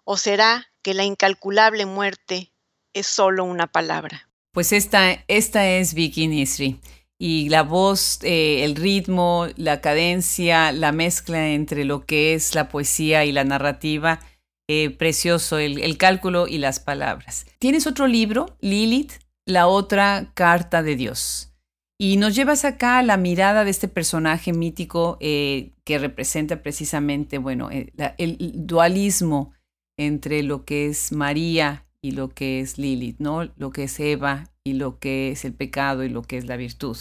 o 0.04 0.18
será 0.18 0.73
que 0.84 0.93
la 0.93 1.06
incalculable 1.06 1.86
muerte 1.86 2.52
es 2.93 3.08
solo 3.08 3.43
una 3.46 3.67
palabra. 3.67 4.30
Pues 4.52 4.72
esta, 4.72 5.24
esta 5.28 5.67
es 5.67 5.96
Vicky 5.96 6.28
Nisri. 6.28 6.80
Y 7.17 7.50
la 7.50 7.63
voz, 7.63 8.19
eh, 8.22 8.63
el 8.63 8.76
ritmo, 8.76 9.48
la 9.56 9.82
cadencia, 9.82 10.72
la 10.72 10.91
mezcla 10.91 11.50
entre 11.50 11.86
lo 11.86 12.06
que 12.06 12.34
es 12.34 12.54
la 12.54 12.69
poesía 12.69 13.24
y 13.26 13.32
la 13.32 13.46
narrativa, 13.46 14.19
eh, 14.67 14.89
precioso, 14.91 15.58
el, 15.58 15.98
cálculo 15.98 16.48
y 16.48 16.58
las 16.58 16.80
palabras. 16.80 17.46
Tienes 17.60 17.88
otro 17.88 18.08
libro, 18.08 18.58
Lilith, 18.60 19.13
la 19.46 19.67
otra 19.67 20.32
carta 20.34 20.84
de 20.84 20.96
Dios. 20.96 21.54
Y 21.98 22.17
nos 22.17 22.36
llevas 22.36 22.65
acá 22.65 22.98
a 22.98 23.04
la 23.04 23.17
mirada 23.17 23.63
de 23.63 23.72
este 23.72 23.88
personaje 23.88 24.52
mítico 24.52 25.17
eh, 25.22 25.72
que 25.86 26.00
representa 26.00 26.62
precisamente, 26.62 27.38
bueno, 27.38 27.69
el 27.72 28.38
dualismo 28.56 29.54
entre 29.98 30.44
lo 30.44 30.66
que 30.66 30.88
es 30.88 31.12
María 31.12 31.86
y 32.02 32.12
lo 32.12 32.30
que 32.30 32.60
es 32.60 32.78
Lilith, 32.78 33.20
¿no? 33.20 33.46
Lo 33.56 33.72
que 33.72 33.84
es 33.84 34.00
Eva 34.00 34.50
y 34.64 34.74
lo 34.74 35.00
que 35.00 35.32
es 35.32 35.46
el 35.46 35.54
pecado 35.54 36.04
y 36.04 36.10
lo 36.10 36.22
que 36.22 36.38
es 36.38 36.46
la 36.46 36.58
virtud. 36.58 36.98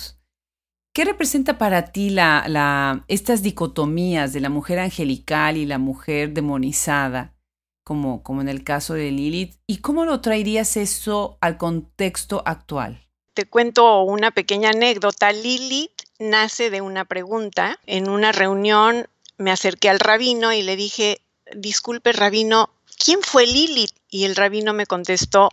¿Qué 0.94 1.04
representa 1.06 1.56
para 1.56 1.86
ti 1.86 2.10
la, 2.10 3.04
estas 3.08 3.42
dicotomías 3.42 4.34
de 4.34 4.40
la 4.40 4.50
mujer 4.50 4.78
angelical 4.78 5.56
y 5.56 5.64
la 5.64 5.78
mujer 5.78 6.34
demonizada, 6.34 7.34
como, 7.82 8.22
como 8.22 8.42
en 8.42 8.48
el 8.50 8.62
caso 8.62 8.92
de 8.92 9.10
Lilith? 9.10 9.56
¿Y 9.66 9.78
cómo 9.78 10.04
lo 10.04 10.20
traerías 10.20 10.76
eso 10.76 11.38
al 11.40 11.56
contexto 11.56 12.42
actual? 12.44 13.08
Te 13.32 13.46
cuento 13.46 14.02
una 14.02 14.32
pequeña 14.32 14.70
anécdota. 14.70 15.32
Lilith 15.32 15.92
nace 16.18 16.68
de 16.68 16.82
una 16.82 17.06
pregunta. 17.06 17.80
En 17.86 18.10
una 18.10 18.30
reunión 18.30 19.06
me 19.38 19.50
acerqué 19.50 19.88
al 19.88 19.98
rabino 19.98 20.52
y 20.52 20.60
le 20.60 20.76
dije, 20.76 21.22
disculpe 21.56 22.12
rabino, 22.12 22.68
¿quién 23.02 23.22
fue 23.22 23.46
Lilith? 23.46 23.94
Y 24.08 24.24
el 24.24 24.36
rabino 24.36 24.72
me 24.72 24.86
contestó, 24.86 25.50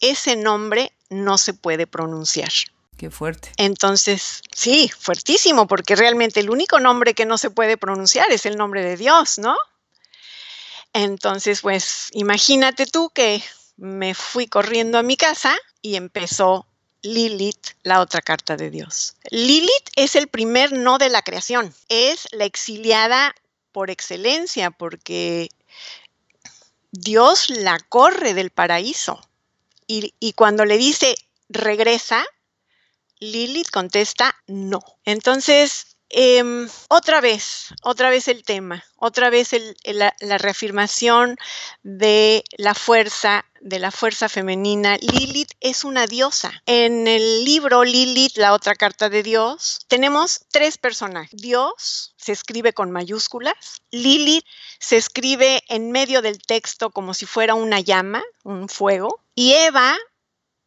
ese 0.00 0.36
nombre 0.36 0.92
no 1.08 1.38
se 1.38 1.54
puede 1.54 1.86
pronunciar. 1.86 2.50
Qué 2.96 3.10
fuerte. 3.10 3.50
Entonces, 3.56 4.42
sí, 4.54 4.90
fuertísimo, 4.96 5.66
porque 5.66 5.96
realmente 5.96 6.40
el 6.40 6.50
único 6.50 6.80
nombre 6.80 7.14
que 7.14 7.24
no 7.24 7.38
se 7.38 7.50
puede 7.50 7.76
pronunciar 7.76 8.30
es 8.30 8.44
el 8.44 8.56
nombre 8.56 8.84
de 8.84 8.96
Dios, 8.96 9.38
¿no? 9.38 9.56
Entonces, 10.92 11.62
pues 11.62 12.08
imagínate 12.12 12.86
tú 12.86 13.10
que 13.10 13.42
me 13.76 14.14
fui 14.14 14.46
corriendo 14.46 14.98
a 14.98 15.02
mi 15.02 15.16
casa 15.16 15.56
y 15.80 15.96
empezó 15.96 16.66
Lilith, 17.02 17.68
la 17.82 18.00
otra 18.00 18.20
carta 18.20 18.56
de 18.56 18.70
Dios. 18.70 19.16
Lilith 19.30 19.88
es 19.96 20.16
el 20.16 20.28
primer 20.28 20.72
no 20.72 20.98
de 20.98 21.08
la 21.08 21.22
creación, 21.22 21.72
es 21.88 22.28
la 22.32 22.44
exiliada 22.44 23.34
por 23.72 23.88
excelencia, 23.90 24.70
porque 24.70 25.48
Dios 26.92 27.50
la 27.50 27.78
corre 27.88 28.34
del 28.34 28.50
paraíso. 28.50 29.20
Y, 29.86 30.14
y 30.20 30.32
cuando 30.34 30.64
le 30.64 30.78
dice 30.78 31.14
regresa, 31.48 32.24
Lilith 33.18 33.70
contesta 33.70 34.34
no. 34.46 34.80
Entonces, 35.04 35.96
em, 36.10 36.68
otra 36.88 37.20
vez, 37.20 37.68
otra 37.82 38.10
vez 38.10 38.28
el 38.28 38.42
tema, 38.42 38.84
otra 38.96 39.30
vez 39.30 39.50
la, 39.84 40.14
la, 40.20 40.38
reafirmación 40.38 41.36
de 41.82 42.44
la 42.58 42.74
fuerza, 42.74 43.46
de 43.60 43.78
la 43.78 43.90
fuerza 43.90 44.28
femenina. 44.28 44.96
Lilith 44.98 45.52
es 45.60 45.84
una 45.84 46.06
diosa. 46.06 46.52
En 46.66 47.06
el 47.06 47.44
libro 47.44 47.84
Lilith, 47.84 48.36
la 48.36 48.52
otra 48.52 48.74
carta 48.74 49.08
de 49.08 49.22
Dios, 49.22 49.80
tenemos 49.88 50.44
tres 50.50 50.78
personajes. 50.78 51.40
Dios 51.40 52.14
se 52.16 52.32
escribe 52.32 52.72
con 52.72 52.90
mayúsculas. 52.90 53.82
Lilith 53.90 54.44
se 54.78 54.96
escribe 54.96 55.62
en 55.68 55.90
medio 55.90 56.22
del 56.22 56.38
texto 56.38 56.90
como 56.90 57.14
si 57.14 57.26
fuera 57.26 57.54
una 57.54 57.80
llama, 57.80 58.22
un 58.42 58.68
fuego. 58.68 59.20
Y 59.34 59.52
Eva 59.52 59.96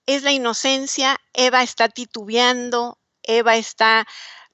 es 0.06 0.24
la 0.24 0.32
inocencia, 0.32 1.20
Eva 1.34 1.64
está 1.64 1.90
titubeando, 1.90 2.98
Eva 3.24 3.56
está 3.56 4.06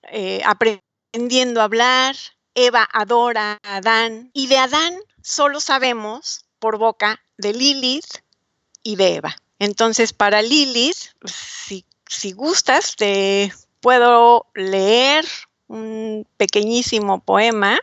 eh, 0.04 0.42
aprendiendo 0.46 1.62
a 1.62 1.66
hablar, 1.66 2.16
Eva 2.56 2.88
adora 2.92 3.60
a 3.64 3.78
Adán 3.78 4.32
y 4.34 4.48
de 4.48 4.58
Adán 4.58 4.96
solo 5.22 5.60
sabemos 5.60 6.46
por 6.60 6.78
boca 6.78 7.22
de 7.38 7.54
Lilith 7.54 8.24
y 8.84 8.96
de 8.96 9.16
Eva. 9.16 9.36
Entonces, 9.60 10.14
para 10.14 10.42
Lilith, 10.42 11.14
si, 11.26 11.86
si 12.08 12.32
gustas, 12.32 12.96
te 12.96 13.54
puedo 13.82 14.48
leer 14.56 15.26
un 15.68 16.28
pequeñísimo 16.38 17.20
poema. 17.22 17.80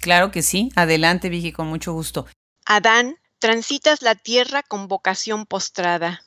Claro 0.00 0.30
que 0.30 0.42
sí. 0.42 0.70
Adelante, 0.76 1.28
Vicky, 1.28 1.52
con 1.52 1.66
mucho 1.68 1.92
gusto. 1.92 2.26
Adán, 2.66 3.16
transitas 3.38 4.02
la 4.02 4.14
tierra 4.14 4.62
con 4.62 4.88
vocación 4.88 5.46
postrada 5.46 6.24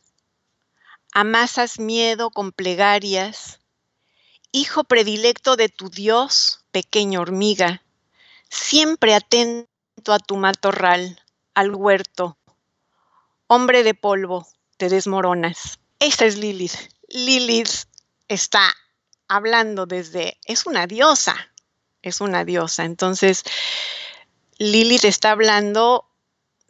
amasas 1.18 1.80
miedo 1.80 2.30
con 2.30 2.52
plegarias. 2.52 3.60
Hijo 4.52 4.84
predilecto 4.86 5.56
de 5.56 5.70
tu 5.70 5.90
Dios, 5.90 6.62
pequeña 6.72 7.20
hormiga, 7.20 7.84
siempre 8.50 9.14
atento 9.14 10.14
a 10.14 10.20
tu 10.20 10.38
matorral, 10.38 11.22
al 11.54 11.76
huerto. 11.76 12.38
Hombre 13.48 13.84
de 13.84 13.94
polvo, 13.94 14.48
te 14.78 14.90
desmoronas. 14.90 15.80
Esta 16.00 16.26
es 16.26 16.38
Lilith. 16.38 16.76
Lilith 17.10 17.86
está 18.28 18.74
hablando 19.28 19.86
desde, 19.86 20.38
es 20.46 20.66
una 20.66 20.88
diosa, 20.88 21.36
es 22.02 22.22
una 22.22 22.46
diosa. 22.46 22.86
Entonces, 22.86 23.44
Lilith 24.58 25.06
está 25.06 25.32
hablando 25.32 26.06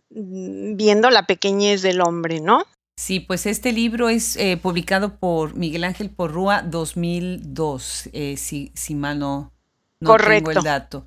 mm, 0.09 0.75
viendo 0.75 1.09
la 1.09 1.27
pequeñez 1.27 1.81
del 1.81 2.01
hombre, 2.01 2.39
¿no? 2.39 2.65
Sí, 2.97 3.19
pues 3.19 3.45
este 3.45 3.71
libro 3.73 4.09
es 4.09 4.35
eh, 4.37 4.57
publicado 4.57 5.19
por 5.19 5.55
Miguel 5.55 5.83
Ángel 5.83 6.09
Porrúa 6.09 6.63
2002, 6.63 8.09
eh, 8.11 8.37
si, 8.37 8.71
si, 8.73 8.95
mal 8.95 9.19
no, 9.19 9.53
tengo 9.99 10.49
el 10.49 10.63
dato. 10.63 11.05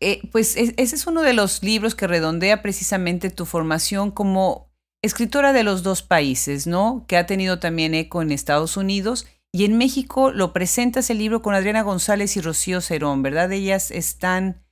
Eh, 0.00 0.20
pues 0.32 0.56
ese 0.56 0.74
es 0.76 1.06
uno 1.06 1.22
de 1.22 1.34
los 1.34 1.62
libros 1.62 1.94
que 1.94 2.08
redondea 2.08 2.60
precisamente 2.60 3.30
tu 3.30 3.46
formación 3.46 4.10
como 4.10 4.68
escritora 5.00 5.52
de 5.52 5.62
los 5.62 5.84
dos 5.84 6.02
países, 6.02 6.66
¿no? 6.66 7.04
Que 7.06 7.16
ha 7.16 7.26
tenido 7.26 7.60
también 7.60 7.94
eco 7.94 8.20
en 8.20 8.32
Estados 8.32 8.76
Unidos 8.76 9.24
y 9.52 9.64
en 9.64 9.78
México 9.78 10.32
lo 10.32 10.52
presentas 10.52 11.08
el 11.08 11.18
libro 11.18 11.40
con 11.40 11.54
Adriana 11.54 11.82
González 11.82 12.36
y 12.36 12.40
Rocío 12.40 12.80
Cerón, 12.80 13.22
¿verdad? 13.22 13.52
Ellas 13.52 13.92
están 13.92 14.64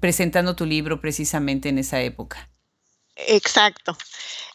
presentando 0.00 0.56
tu 0.56 0.64
libro 0.64 1.02
precisamente 1.02 1.68
en 1.68 1.78
esa 1.78 2.00
época. 2.00 2.50
Exacto. 3.14 3.96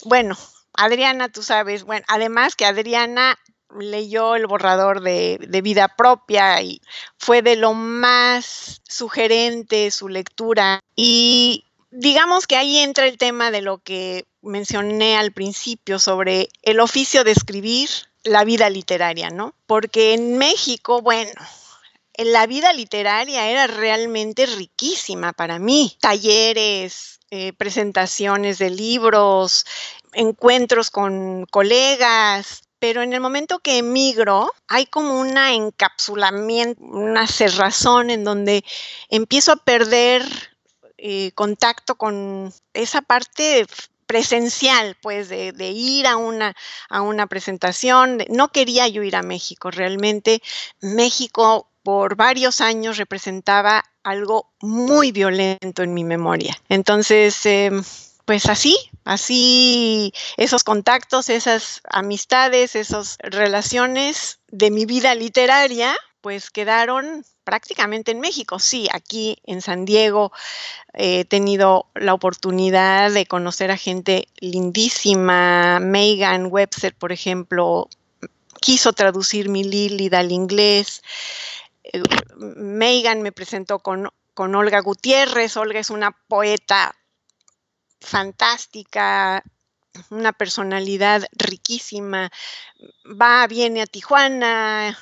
Bueno, 0.04 0.36
Adriana, 0.78 1.30
tú 1.30 1.44
sabes, 1.44 1.84
bueno, 1.84 2.06
además 2.08 2.56
que 2.56 2.66
Adriana 2.66 3.38
leyó 3.80 4.36
el 4.36 4.48
borrador 4.48 5.02
de, 5.02 5.38
vida 5.64 5.88
propia 5.88 6.62
y 6.62 6.82
fue 7.18 7.42
de 7.42 7.56
lo 7.56 7.74
más 7.74 8.82
sugerente 8.88 9.92
su 9.92 10.08
lectura. 10.08 10.80
Y 10.96 11.66
digamos 11.92 12.48
que 12.48 12.56
ahí 12.56 12.78
entra 12.78 13.08
el 13.08 13.18
tema 13.18 13.52
de 13.52 13.62
lo 13.62 13.80
que 13.80 14.26
mencioné 14.42 15.18
al 15.18 15.32
principio 15.32 16.00
sobre 16.00 16.50
el 16.62 16.80
oficio 16.80 17.24
de 17.24 17.32
escribir 17.32 17.90
la 18.24 18.44
vida 18.44 18.70
literaria, 18.70 19.30
¿no? 19.30 19.54
Porque 19.66 20.14
en 20.14 20.38
México, 20.38 21.02
bueno, 21.02 21.32
la 22.18 22.48
vida 22.48 22.74
literaria 22.74 23.50
era 23.50 23.68
realmente 23.68 24.46
riquísima 24.46 25.34
para 25.34 25.60
mí. 25.60 25.98
Talleres, 26.00 27.20
eh, 27.32 27.54
presentaciones 27.54 28.60
de 28.60 28.70
libros, 28.70 29.66
encuentros 30.16 30.90
con 30.90 31.46
colegas, 31.52 32.64
pero 32.80 33.02
en 33.02 33.14
el 33.14 33.22
momento 33.22 33.60
que 33.60 33.78
emigro 33.78 34.52
hay 34.68 34.86
como 34.86 35.20
una 35.20 35.54
encapsulamiento, 35.54 36.82
una 36.84 37.28
cerrazón 37.28 38.10
en 38.10 38.24
donde 38.24 38.64
empiezo 39.10 39.54
a 39.54 39.58
perder 39.58 40.24
eh, 40.98 41.32
contacto 41.36 41.96
con 41.96 42.54
esa 42.74 43.02
parte 43.02 43.66
presencial, 44.06 44.96
pues, 45.02 45.30
de, 45.30 45.54
ir 45.72 46.08
a 46.08 46.18
una, 46.18 46.56
a 46.90 47.02
una 47.02 47.28
presentación. 47.28 48.24
No 48.30 48.52
quería 48.52 48.88
yo 48.88 49.04
ir 49.04 49.16
a 49.16 49.24
México, 49.24 49.72
realmente 49.72 50.42
México 50.80 51.70
por 51.84 52.16
varios 52.16 52.62
años 52.62 52.98
representaba 52.98 53.84
algo 54.04 54.50
muy 54.60 55.12
violento 55.12 55.84
en 55.84 55.94
mi 55.94 56.04
memoria. 56.04 56.60
Entonces, 56.70 57.46
em, 57.46 57.84
pues 58.26 58.48
así, 58.48 58.76
así 59.06 60.14
esos 60.36 60.64
contactos, 60.66 61.30
esas 61.30 61.82
amistades, 61.90 62.76
esas 62.76 63.18
relaciones 63.22 64.40
de 64.50 64.72
mi 64.72 64.86
vida 64.86 65.16
literaria, 65.16 65.96
pues 66.20 66.50
quedaron 66.50 67.24
prácticamente 67.44 68.12
en 68.12 68.20
México. 68.20 68.60
Sí, 68.60 68.90
aquí 68.92 69.38
en 69.46 69.62
San 69.62 69.86
Diego 69.86 70.34
he 70.94 71.24
tenido 71.24 71.86
la 71.94 72.14
oportunidad 72.14 73.12
de 73.12 73.28
conocer 73.28 73.72
a 73.72 73.78
gente 73.78 74.28
lindísima. 74.40 75.80
Megan 75.80 76.48
Webster, 76.48 76.94
por 76.96 77.12
ejemplo, 77.12 77.88
quiso 78.60 78.94
traducir 78.94 79.48
mi 79.50 79.64
Lilith 79.64 80.16
al 80.16 80.32
inglés. 80.32 81.04
Eh, 81.84 82.02
Megan 82.38 83.22
me 83.22 83.32
presentó 83.32 83.80
con, 83.80 84.10
con 84.34 84.56
Olga 84.56 84.80
Gutiérrez. 84.82 85.56
Olga 85.58 85.80
es 85.80 85.92
una 85.92 86.12
poeta 86.28 86.96
fantástica, 88.06 89.44
una 90.10 90.34
personalidad 90.34 91.26
riquísima, 91.34 92.32
va, 93.06 93.48
viene 93.48 93.82
a 93.82 93.86
Tijuana, 93.86 94.98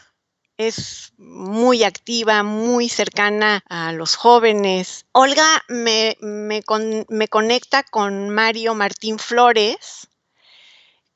es 0.57 1.13
muy 1.17 1.83
activa, 1.83 2.43
muy 2.43 2.89
cercana 2.89 3.63
a 3.69 3.91
los 3.91 4.15
jóvenes. 4.15 5.05
Olga 5.11 5.63
me, 5.67 6.17
me, 6.21 7.27
conecta 7.27 7.83
con 7.83 8.29
Mario 8.29 8.75
Martín 8.75 9.19
Flores, 9.19 10.07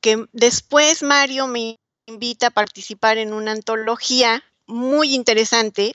que 0.00 0.26
después 0.32 1.02
Mario 1.02 1.46
me 1.46 1.76
invita 2.06 2.48
a 2.48 2.50
participar 2.50 3.18
en 3.18 3.32
una 3.32 3.52
antología 3.52 4.42
muy 4.66 5.14
interesante 5.14 5.94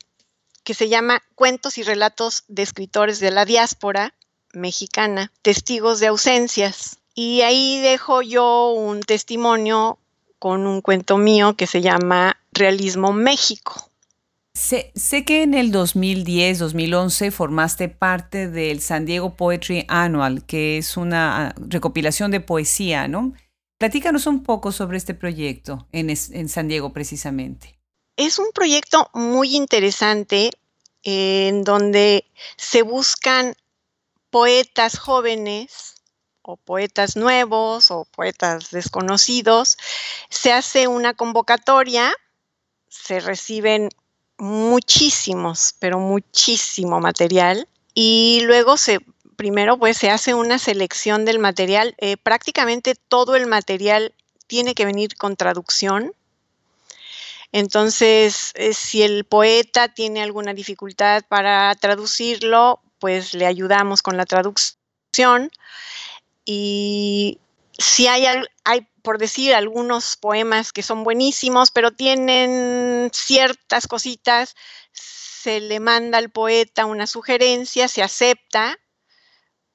que 0.64 0.74
se 0.74 0.88
llama 0.88 1.22
Cuentos 1.36 1.78
y 1.78 1.84
Relatos 1.84 2.46
de 2.48 2.64
Escritores 2.64 3.20
de 3.20 3.32
la 3.32 3.46
Diáspora, 3.46 4.16
mexicana, 4.54 5.32
Testigos 5.42 6.00
de 6.00 6.08
Ausencias. 6.08 6.98
Y 7.16 7.42
ahí 7.42 7.80
dejo 7.82 8.22
yo 8.22 8.72
un 8.72 9.02
testimonio 9.02 10.00
con 10.40 10.66
un 10.66 10.82
cuento 10.82 11.18
mío 11.18 11.56
que 11.56 11.68
se 11.68 11.82
llama 11.82 12.38
Realismo 12.52 13.14
México. 13.14 13.90
Sé, 14.54 14.92
sé, 14.96 15.26
que 15.26 15.42
en 15.42 15.56
el 15.56 15.72
2010-2011 15.72 17.32
formaste 17.32 17.90
parte 17.90 18.48
del 18.48 18.82
San 18.82 19.06
Diego 19.06 19.36
Poetry 19.36 19.86
Annual, 19.88 20.46
que 20.46 20.78
es 20.78 20.96
una 20.96 21.48
ah, 21.48 21.56
recopilación 21.58 22.30
de 22.30 22.40
poesía, 22.40 23.08
¿no? 23.08 23.34
Platícanos 23.80 24.28
un 24.28 24.44
poco 24.44 24.72
sobre 24.72 24.98
este 24.98 25.16
proyecto 25.16 25.88
en, 25.92 26.10
en 26.10 26.50
San 26.50 26.68
Diego 26.68 26.94
precisamente. 26.94 27.80
Es 28.16 28.38
un 28.38 28.52
proyecto 28.54 29.10
muy 29.14 29.56
interesante 29.56 30.52
en 31.02 31.64
donde 31.64 32.26
se 32.56 32.84
buscan 32.84 33.56
poetas 34.34 34.98
jóvenes 34.98 35.94
o 36.42 36.58
poetas 36.58 37.16
nuevos 37.16 37.92
o 37.92 38.06
poetas 38.06 38.72
desconocidos. 38.72 39.78
Se 40.32 40.52
hace 40.52 40.88
una 40.88 41.14
convocatoria, 41.14 42.12
se 42.90 43.20
reciben 43.20 43.90
muchísimos, 44.40 45.76
pero 45.78 46.00
muchísimo 46.00 47.00
material. 47.00 47.68
Y 47.94 48.42
luego 48.46 48.78
se, 48.78 49.02
primero 49.36 49.78
pues 49.78 49.98
se 49.98 50.10
hace 50.10 50.34
una 50.34 50.58
selección 50.58 51.26
del 51.26 51.38
material. 51.38 51.94
Eh, 52.00 52.18
prácticamente 52.18 52.96
todo 52.96 53.36
el 53.36 53.46
material 53.46 54.16
tiene 54.48 54.74
que 54.74 54.86
venir 54.86 55.16
con 55.16 55.36
traducción. 55.36 56.12
Entonces, 57.52 58.52
eh, 58.56 58.74
si 58.74 59.04
el 59.04 59.26
poeta 59.26 59.90
tiene 59.90 60.24
alguna 60.24 60.56
dificultad 60.56 61.22
para 61.30 61.76
traducirlo, 61.76 62.82
pues 63.04 63.34
le 63.34 63.46
ayudamos 63.46 64.02
con 64.02 64.16
la 64.16 64.26
traducción. 64.26 65.52
Y 66.46 67.38
si 67.78 68.08
hay, 68.08 68.24
hay 68.64 68.88
por 69.02 69.18
decir, 69.18 69.54
algunos 69.54 70.16
poemas 70.16 70.72
que 70.72 70.84
son 70.84 71.04
buenísimos, 71.04 71.70
pero 71.70 71.92
tienen 71.92 73.10
ciertas 73.12 73.88
cositas, 73.88 74.56
se 74.94 75.60
le 75.60 75.82
manda 75.82 76.18
al 76.18 76.30
poeta 76.30 76.86
una 76.86 77.06
sugerencia, 77.06 77.90
se 77.90 78.04
acepta, 78.04 78.80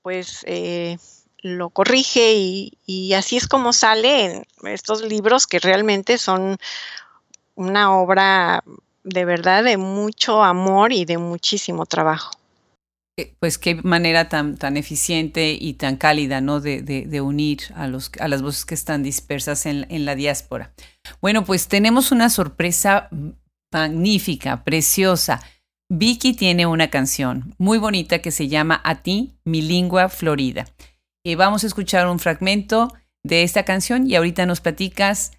pues 0.00 0.38
eh, 0.46 0.96
lo 1.42 1.68
corrige 1.68 2.32
y, 2.32 2.78
y, 2.86 3.12
así 3.12 3.36
es 3.36 3.46
como 3.46 3.74
sale 3.74 4.24
en 4.24 4.46
estos 4.62 5.02
libros 5.02 5.46
que 5.46 5.58
realmente 5.58 6.16
son 6.16 6.56
una 7.56 7.94
obra 7.94 8.64
de 9.04 9.26
verdad 9.26 9.64
de 9.64 9.76
mucho 9.76 10.42
amor 10.42 10.94
y 10.94 11.04
de 11.04 11.18
muchísimo 11.18 11.84
trabajo. 11.84 12.37
Eh, 13.18 13.34
pues 13.40 13.58
qué 13.58 13.74
manera 13.74 14.28
tan, 14.28 14.56
tan 14.56 14.76
eficiente 14.76 15.58
y 15.60 15.74
tan 15.74 15.96
cálida, 15.96 16.40
¿no? 16.40 16.60
De, 16.60 16.82
de, 16.82 17.20
unir 17.20 17.58
a, 17.74 17.88
los, 17.88 18.12
a 18.20 18.28
las 18.28 18.42
voces 18.42 18.64
que 18.64 18.76
están 18.76 19.02
dispersas 19.02 19.66
en, 19.66 19.86
en 19.88 20.04
la 20.04 20.14
diáspora. 20.14 20.72
Bueno, 21.20 21.44
pues 21.44 21.66
tenemos 21.66 22.12
una 22.12 22.30
sorpresa 22.30 23.08
magnífica, 23.72 24.62
preciosa. 24.62 25.42
Vicky 25.90 26.32
tiene 26.32 26.66
una 26.66 26.90
canción 26.90 27.56
muy 27.58 27.78
bonita 27.78 28.20
que 28.20 28.30
se 28.30 28.46
llama 28.46 28.80
A 28.84 29.02
ti, 29.02 29.34
mi 29.44 29.62
lengua 29.62 30.08
florida. 30.08 30.66
Y 31.24 31.34
vamos 31.34 31.64
a 31.64 31.66
escuchar 31.66 32.06
un 32.06 32.20
fragmento 32.20 32.94
de 33.24 33.42
esta 33.42 33.64
canción 33.64 34.08
y 34.08 34.14
ahorita 34.14 34.46
nos 34.46 34.60
platicas 34.60 35.32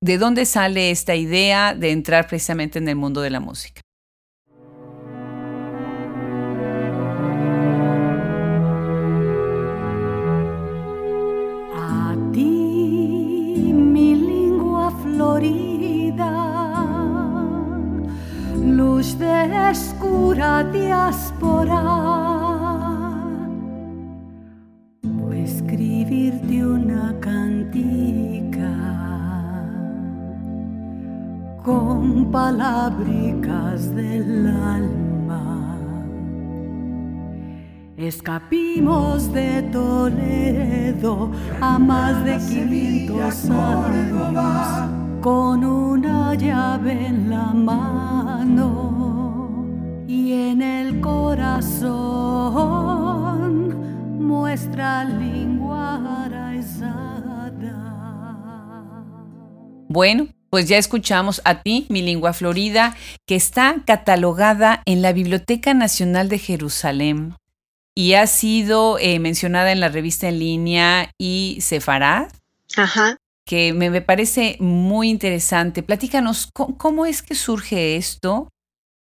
de 0.00 0.16
dónde 0.16 0.46
sale 0.46 0.90
esta 0.90 1.14
idea 1.14 1.74
de 1.74 1.90
entrar 1.90 2.28
precisamente 2.28 2.78
en 2.78 2.88
el 2.88 2.96
mundo 2.96 3.20
de 3.20 3.28
la 3.28 3.40
música. 3.40 3.82
Luz 18.76 19.18
de 19.18 19.70
escura 19.70 20.64
diáspora. 20.64 21.82
Voy 25.02 25.38
a 25.38 25.44
escribirte 25.44 26.66
una 26.66 27.14
cantica 27.20 28.72
con 31.62 32.30
palabricas 32.30 33.94
del 33.94 34.46
alma. 34.46 35.78
Escapimos 37.96 39.32
de 39.32 39.62
Toledo 39.72 41.30
a 41.60 41.78
más 41.78 42.24
de 42.24 42.38
500 42.38 43.50
años 43.50 44.95
con 45.20 45.64
una 45.64 46.34
llave 46.34 47.06
en 47.06 47.30
la 47.30 47.52
mano 47.52 48.84
y 50.06 50.32
en 50.32 50.62
el 50.62 51.00
corazón 51.00 51.86
muestra 54.26 55.04
lengua 55.04 56.24
araizada. 56.24 57.16
Bueno, 59.88 60.28
pues 60.50 60.68
ya 60.68 60.78
escuchamos 60.78 61.40
a 61.44 61.62
ti, 61.62 61.86
mi 61.88 62.02
lengua 62.02 62.32
florida, 62.32 62.96
que 63.26 63.36
está 63.36 63.76
catalogada 63.86 64.82
en 64.84 65.00
la 65.02 65.12
Biblioteca 65.12 65.74
Nacional 65.74 66.28
de 66.28 66.38
Jerusalén 66.38 67.34
y 67.94 68.14
ha 68.14 68.26
sido 68.26 68.98
eh, 68.98 69.18
mencionada 69.18 69.72
en 69.72 69.80
la 69.80 69.88
revista 69.88 70.28
en 70.28 70.38
línea 70.38 71.10
y 71.18 71.58
Sefarad. 71.60 72.28
Ajá 72.76 73.16
que 73.46 73.72
me, 73.72 74.02
parece 74.02 74.56
muy 74.58 75.08
interesante. 75.08 75.84
Platícanos, 75.84 76.50
¿cómo, 76.52 77.06
es 77.06 77.22
que 77.22 77.36
surge 77.36 77.96
esto? 77.96 78.48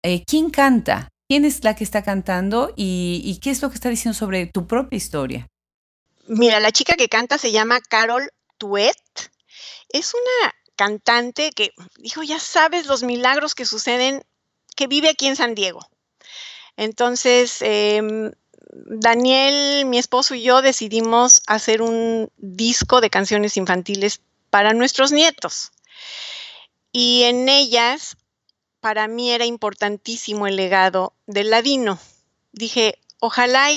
Eh, 0.03 0.23
¿Quién 0.27 0.49
canta? 0.49 1.07
¿Quién 1.29 1.45
es 1.45 1.63
la 1.63 1.75
que 1.75 1.85
está 1.85 2.03
cantando? 2.03 2.73
Y, 2.75 3.39
qué 3.41 3.51
es 3.51 3.61
lo 3.61 3.69
que 3.69 3.75
está 3.75 3.89
diciendo 3.89 4.19
sobre 4.19 4.47
tu 4.47 4.67
propia 4.67 4.97
historia? 4.97 5.47
Mira, 6.27 6.59
la 6.59 6.71
chica 6.71 6.95
que 6.95 7.07
canta 7.07 7.37
se 7.37 7.53
llama 7.53 7.79
Carol 7.79 8.29
Tuet. 8.57 8.97
Es 9.87 10.13
una 10.13 10.53
cantante 10.75 11.51
que 11.51 11.71
dijo, 11.97 12.21
ya 12.21 12.39
sabes 12.39 12.85
los 12.85 13.01
milagros 13.03 13.55
que 13.55 13.65
suceden, 13.65 14.23
que 14.75 14.87
vive 14.87 15.09
aquí 15.09 15.27
en 15.27 15.37
San 15.37 15.55
Diego. 15.55 15.79
Entonces, 16.75 17.61
em, 17.61 18.31
Daniel, 18.73 19.85
mi 19.85 19.99
esposo 19.99 20.35
y 20.35 20.41
yo 20.41 20.61
decidimos 20.61 21.41
hacer 21.47 21.81
un 21.81 22.29
disco 22.37 22.99
de 22.99 23.09
canciones 23.09 23.55
infantiles 23.55 24.19
para 24.53 24.73
nuestros 24.73 25.11
nietos. 25.11 25.71
Y 26.91 27.23
en 27.23 27.49
ellas, 27.49 28.17
para 28.81 29.07
mí 29.07 29.31
era 29.31 29.45
importantísimo 29.45 30.45
el 30.45 30.57
legado 30.57 31.13
del 31.25 31.49
ladino. 31.49 31.97
Dije, 32.51 32.99
ojalá 33.17 33.69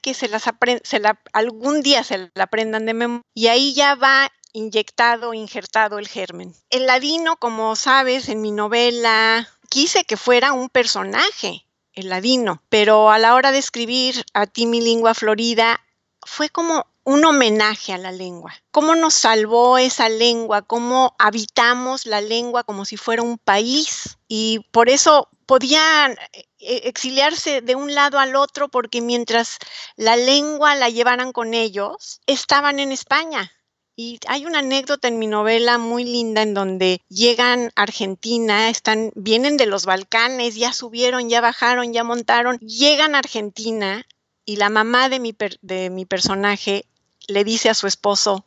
que 0.00 0.14
se 0.14 0.28
las 0.28 0.44
se 0.84 1.02
algún 1.34 1.82
día 1.82 2.02
se 2.04 2.30
la 2.34 2.44
aprendan 2.44 2.86
de 2.86 2.94
memoria. 2.94 3.22
Y 3.34 3.48
ahí 3.48 3.74
ya 3.74 3.96
va 3.96 4.32
inyectado, 4.54 5.34
injertado 5.34 5.98
el 5.98 6.08
germen. 6.08 6.54
El 6.70 6.86
ladino, 6.86 7.36
como 7.36 7.76
sabes, 7.76 8.30
en 8.30 8.40
mi 8.40 8.50
novela 8.50 9.46
quise 9.68 10.04
que 10.06 10.16
fuera 10.16 10.54
un 10.54 10.70
personaje, 10.70 11.66
el 11.92 12.08
ladino, 12.08 12.62
pero 12.70 13.10
a 13.10 13.18
la 13.18 13.34
hora 13.34 13.52
de 13.52 13.58
escribir 13.58 14.24
a 14.32 14.46
ti 14.46 14.64
mi 14.64 14.80
lengua 14.80 15.12
florida, 15.12 15.84
fue 16.22 16.48
como 16.48 16.86
un 17.04 17.24
homenaje 17.24 17.92
a 17.92 17.98
la 17.98 18.12
lengua. 18.12 18.54
¿Cómo 18.70 18.94
nos 18.94 19.14
salvó 19.14 19.78
esa 19.78 20.08
lengua? 20.08 20.62
¿Cómo 20.62 21.14
habitamos 21.18 22.06
la 22.06 22.20
lengua 22.20 22.64
como 22.64 22.84
si 22.84 22.96
fuera 22.96 23.22
un 23.22 23.38
país? 23.38 24.18
Y 24.26 24.60
por 24.70 24.88
eso 24.88 25.28
podían 25.46 26.12
eh, 26.32 26.82
exiliarse 26.84 27.60
de 27.60 27.74
un 27.74 27.94
lado 27.94 28.18
al 28.18 28.36
otro 28.36 28.68
porque 28.68 29.02
mientras 29.02 29.58
la 29.96 30.16
lengua 30.16 30.74
la 30.74 30.88
llevaran 30.88 31.32
con 31.32 31.52
ellos, 31.52 32.20
estaban 32.26 32.78
en 32.78 32.90
España. 32.90 33.52
Y 33.96 34.18
hay 34.26 34.44
una 34.44 34.58
anécdota 34.58 35.06
en 35.06 35.20
mi 35.20 35.28
novela 35.28 35.78
muy 35.78 36.02
linda 36.02 36.42
en 36.42 36.54
donde 36.54 37.00
llegan 37.08 37.70
a 37.76 37.82
Argentina, 37.82 38.68
están, 38.68 39.12
vienen 39.14 39.56
de 39.56 39.66
los 39.66 39.84
Balcanes, 39.84 40.56
ya 40.56 40.72
subieron, 40.72 41.28
ya 41.28 41.40
bajaron, 41.40 41.92
ya 41.92 42.02
montaron, 42.02 42.58
llegan 42.58 43.14
a 43.14 43.18
Argentina 43.18 44.04
y 44.44 44.56
la 44.56 44.68
mamá 44.68 45.08
de 45.08 45.20
mi, 45.20 45.36
de 45.62 45.90
mi 45.90 46.06
personaje 46.06 46.86
le 47.28 47.44
dice 47.44 47.70
a 47.70 47.74
su 47.74 47.86
esposo, 47.86 48.44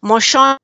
Moshon, 0.00 0.56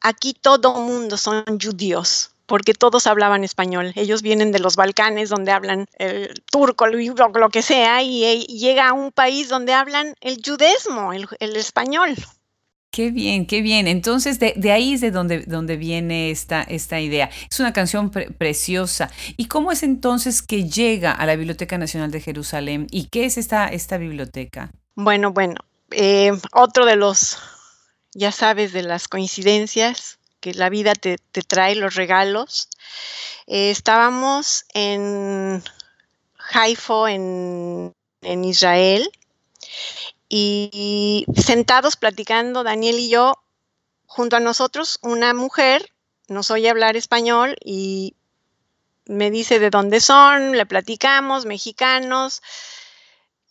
aquí 0.00 0.34
todo 0.34 0.74
mundo 0.74 1.16
son 1.16 1.44
judíos, 1.60 2.30
porque 2.46 2.74
todos 2.74 3.06
hablaban 3.06 3.42
español. 3.42 3.92
Ellos 3.96 4.22
vienen 4.22 4.52
de 4.52 4.60
los 4.60 4.76
Balcanes, 4.76 5.30
donde 5.30 5.52
hablan 5.52 5.86
el 5.98 6.42
turco, 6.50 6.86
lo, 6.86 7.48
que 7.48 7.62
sea, 7.62 8.02
y, 8.02 8.46
llega 8.46 8.88
a 8.88 8.92
un 8.92 9.10
país 9.10 9.48
donde 9.48 9.72
hablan 9.72 10.14
el 10.20 10.40
judesmo, 10.44 11.12
el, 11.12 11.56
español. 11.56 12.14
Qué 12.90 13.10
bien, 13.10 13.46
qué 13.46 13.60
bien. 13.60 13.88
Entonces, 13.88 14.38
de, 14.38 14.70
ahí 14.70 14.94
es 14.94 15.00
de 15.00 15.10
donde, 15.10 15.40
donde 15.40 15.76
viene 15.76 16.30
esta, 16.30 16.62
esta 16.62 17.00
idea. 17.00 17.28
Es 17.50 17.58
una 17.58 17.72
canción 17.72 18.10
preciosa. 18.10 19.10
¿Y 19.36 19.46
cómo 19.46 19.72
es 19.72 19.82
entonces 19.82 20.42
que 20.42 20.68
llega 20.68 21.10
a 21.10 21.26
la 21.26 21.34
Biblioteca 21.34 21.76
Nacional 21.76 22.12
de 22.12 22.20
Jerusalén? 22.20 22.86
¿Y 22.92 23.06
qué 23.06 23.24
es 23.24 23.36
esta, 23.36 23.66
esta 23.66 23.98
biblioteca? 23.98 24.70
Bueno, 24.94 25.32
bueno, 25.32 25.56
eh, 25.94 26.32
otro 26.52 26.86
de 26.86 26.96
los, 26.96 27.38
ya 28.12 28.32
sabes, 28.32 28.72
de 28.72 28.82
las 28.82 29.08
coincidencias 29.08 30.18
que 30.40 30.54
la 30.54 30.68
vida 30.68 30.94
te, 30.94 31.18
trae 31.46 31.74
los 31.74 31.94
regalos. 31.94 32.68
Eh, 33.46 33.70
estábamos 33.70 34.66
en 34.74 35.62
Haifa, 36.52 37.12
en, 37.12 37.94
en 38.22 38.44
Israel, 38.44 39.10
y 40.28 41.26
sentados 41.36 41.96
platicando, 41.96 42.64
Daniel 42.64 42.98
y 42.98 43.08
yo, 43.08 43.38
junto 44.06 44.36
a 44.36 44.40
nosotros, 44.40 44.98
una 45.02 45.32
mujer 45.32 45.90
nos 46.28 46.50
oye 46.50 46.70
hablar 46.70 46.96
español 46.96 47.56
y 47.64 48.14
me 49.06 49.30
dice 49.30 49.58
de 49.58 49.70
dónde 49.70 50.00
son, 50.00 50.52
le 50.52 50.66
platicamos, 50.66 51.44
mexicanos, 51.46 52.42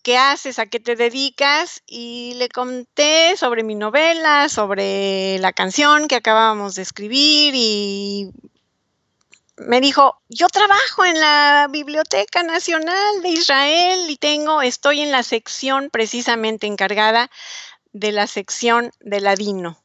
¿qué 0.03 0.17
haces? 0.17 0.59
¿A 0.59 0.67
qué 0.67 0.79
te 0.79 0.95
dedicas? 0.95 1.81
Y 1.87 2.35
le 2.35 2.49
conté 2.49 3.35
sobre 3.37 3.63
mi 3.63 3.73
novela, 3.75 4.49
sobre 4.49 5.39
la 5.39 5.53
canción 5.53 6.07
que 6.07 6.15
acabábamos 6.15 6.75
de 6.75 6.83
escribir 6.83 7.53
y 7.55 8.31
me 9.57 9.81
dijo, 9.81 10.19
yo 10.29 10.47
trabajo 10.47 11.05
en 11.05 11.19
la 11.19 11.67
Biblioteca 11.71 12.43
Nacional 12.43 13.21
de 13.21 13.29
Israel 13.29 14.09
y 14.09 14.17
tengo, 14.17 14.61
estoy 14.61 15.01
en 15.01 15.11
la 15.11 15.23
sección 15.23 15.89
precisamente 15.91 16.67
encargada 16.67 17.29
de 17.91 18.11
la 18.11 18.27
sección 18.27 18.91
de 18.99 19.21
ladino. 19.21 19.81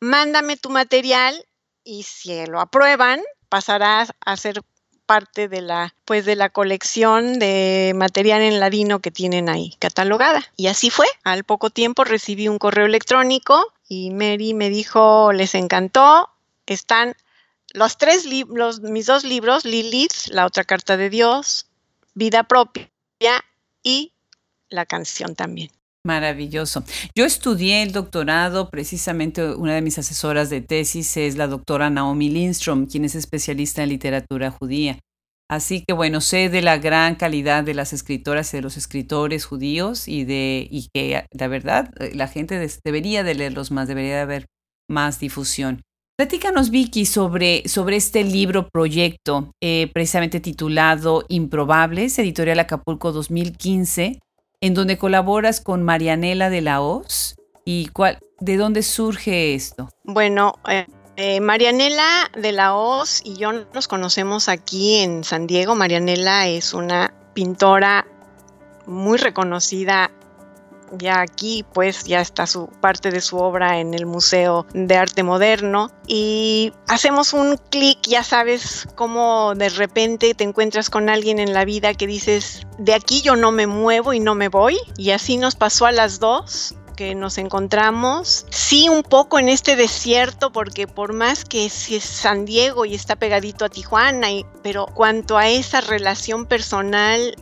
Mándame 0.00 0.56
tu 0.56 0.70
material 0.70 1.46
y 1.84 2.02
si 2.02 2.44
lo 2.46 2.60
aprueban, 2.60 3.20
pasarás 3.48 4.12
a 4.20 4.36
ser 4.36 4.62
parte 5.12 5.46
de 5.46 5.60
la, 5.60 5.94
pues 6.06 6.24
de 6.24 6.36
la 6.36 6.48
colección 6.48 7.38
de 7.38 7.92
material 7.94 8.40
en 8.40 8.60
ladino 8.60 9.00
que 9.00 9.10
tienen 9.10 9.50
ahí 9.50 9.76
catalogada. 9.78 10.42
Y 10.56 10.68
así 10.68 10.88
fue. 10.88 11.06
Al 11.22 11.44
poco 11.44 11.68
tiempo 11.68 12.02
recibí 12.02 12.48
un 12.48 12.56
correo 12.56 12.86
electrónico 12.86 13.74
y 13.86 14.10
Mary 14.10 14.54
me 14.54 14.70
dijo, 14.70 15.34
les 15.34 15.54
encantó, 15.54 16.30
están 16.64 17.14
los 17.74 17.98
tres 17.98 18.24
libros, 18.24 18.80
mis 18.80 19.04
dos 19.04 19.22
libros, 19.22 19.66
Lilith, 19.66 20.28
la 20.28 20.46
otra 20.46 20.64
carta 20.64 20.96
de 20.96 21.10
Dios, 21.10 21.66
Vida 22.14 22.44
propia 22.44 22.88
y 23.82 24.14
la 24.70 24.86
canción 24.86 25.34
también. 25.34 25.70
Maravilloso. 26.04 26.82
Yo 27.14 27.24
estudié 27.24 27.84
el 27.84 27.92
doctorado, 27.92 28.70
precisamente 28.70 29.54
una 29.54 29.76
de 29.76 29.82
mis 29.82 29.98
asesoras 29.98 30.50
de 30.50 30.60
tesis 30.60 31.16
es 31.16 31.36
la 31.36 31.46
doctora 31.46 31.90
Naomi 31.90 32.28
Lindstrom, 32.28 32.86
quien 32.86 33.04
es 33.04 33.14
especialista 33.14 33.84
en 33.84 33.90
literatura 33.90 34.50
judía. 34.50 34.98
Así 35.48 35.84
que 35.86 35.92
bueno, 35.92 36.20
sé 36.20 36.48
de 36.48 36.60
la 36.60 36.78
gran 36.78 37.14
calidad 37.14 37.62
de 37.62 37.74
las 37.74 37.92
escritoras 37.92 38.52
y 38.52 38.56
de 38.56 38.62
los 38.62 38.76
escritores 38.76 39.44
judíos 39.44 40.08
y 40.08 40.24
de 40.24 40.66
y 40.68 40.88
que 40.92 41.24
la 41.30 41.46
verdad 41.46 41.94
la 42.14 42.26
gente 42.26 42.58
debería 42.84 43.22
de 43.22 43.36
leerlos 43.36 43.70
más, 43.70 43.86
debería 43.86 44.16
de 44.16 44.22
haber 44.22 44.46
más 44.90 45.20
difusión. 45.20 45.82
Platícanos, 46.18 46.70
Vicky, 46.70 47.06
sobre, 47.06 47.68
sobre 47.68 47.96
este 47.96 48.24
libro 48.24 48.68
proyecto, 48.68 49.52
eh, 49.62 49.88
precisamente 49.94 50.40
titulado 50.40 51.24
Improbables, 51.28 52.18
editorial 52.18 52.58
Acapulco 52.58 53.12
2015 53.12 54.18
en 54.62 54.74
donde 54.74 54.96
colaboras 54.96 55.60
con 55.60 55.82
Marianela 55.82 56.48
de 56.48 56.62
la 56.62 56.80
Hoz. 56.80 57.36
¿Y 57.64 57.88
cuál, 57.88 58.18
de 58.40 58.56
dónde 58.56 58.82
surge 58.82 59.54
esto? 59.54 59.88
Bueno, 60.04 60.54
eh, 60.68 60.86
eh, 61.16 61.40
Marianela 61.40 62.30
de 62.34 62.52
la 62.52 62.74
Hoz 62.74 63.20
y 63.24 63.36
yo 63.36 63.52
nos 63.52 63.88
conocemos 63.88 64.48
aquí 64.48 64.96
en 65.00 65.24
San 65.24 65.46
Diego. 65.46 65.74
Marianela 65.74 66.48
es 66.48 66.74
una 66.74 67.12
pintora 67.34 68.06
muy 68.86 69.18
reconocida 69.18 70.10
ya 70.98 71.20
aquí 71.20 71.64
pues 71.72 72.04
ya 72.04 72.20
está 72.20 72.46
su 72.46 72.68
parte 72.80 73.10
de 73.10 73.20
su 73.20 73.38
obra 73.38 73.78
en 73.78 73.94
el 73.94 74.06
Museo 74.06 74.66
de 74.74 74.96
Arte 74.96 75.22
Moderno 75.22 75.90
y 76.06 76.72
hacemos 76.88 77.32
un 77.32 77.56
clic, 77.70 77.98
ya 78.02 78.22
sabes 78.22 78.88
cómo 78.94 79.54
de 79.54 79.68
repente 79.68 80.34
te 80.34 80.44
encuentras 80.44 80.90
con 80.90 81.08
alguien 81.08 81.38
en 81.38 81.52
la 81.52 81.64
vida 81.64 81.94
que 81.94 82.06
dices, 82.06 82.66
de 82.78 82.94
aquí 82.94 83.22
yo 83.22 83.36
no 83.36 83.52
me 83.52 83.66
muevo 83.66 84.12
y 84.12 84.20
no 84.20 84.34
me 84.34 84.48
voy 84.48 84.78
y 84.96 85.10
así 85.10 85.36
nos 85.36 85.54
pasó 85.54 85.86
a 85.86 85.92
las 85.92 86.18
dos 86.20 86.74
que 86.92 87.14
nos 87.14 87.38
encontramos. 87.38 88.46
Sí, 88.50 88.88
un 88.88 89.02
poco 89.02 89.38
en 89.38 89.48
este 89.48 89.76
desierto, 89.76 90.52
porque 90.52 90.86
por 90.86 91.12
más 91.12 91.44
que 91.44 91.68
si 91.68 91.96
es 91.96 92.04
San 92.04 92.44
Diego 92.44 92.84
y 92.84 92.94
está 92.94 93.16
pegadito 93.16 93.64
a 93.64 93.68
Tijuana, 93.68 94.30
y, 94.30 94.46
pero 94.62 94.86
cuanto 94.86 95.38
a 95.38 95.48
esa 95.48 95.80
relación 95.80 96.46
personal, 96.46 97.34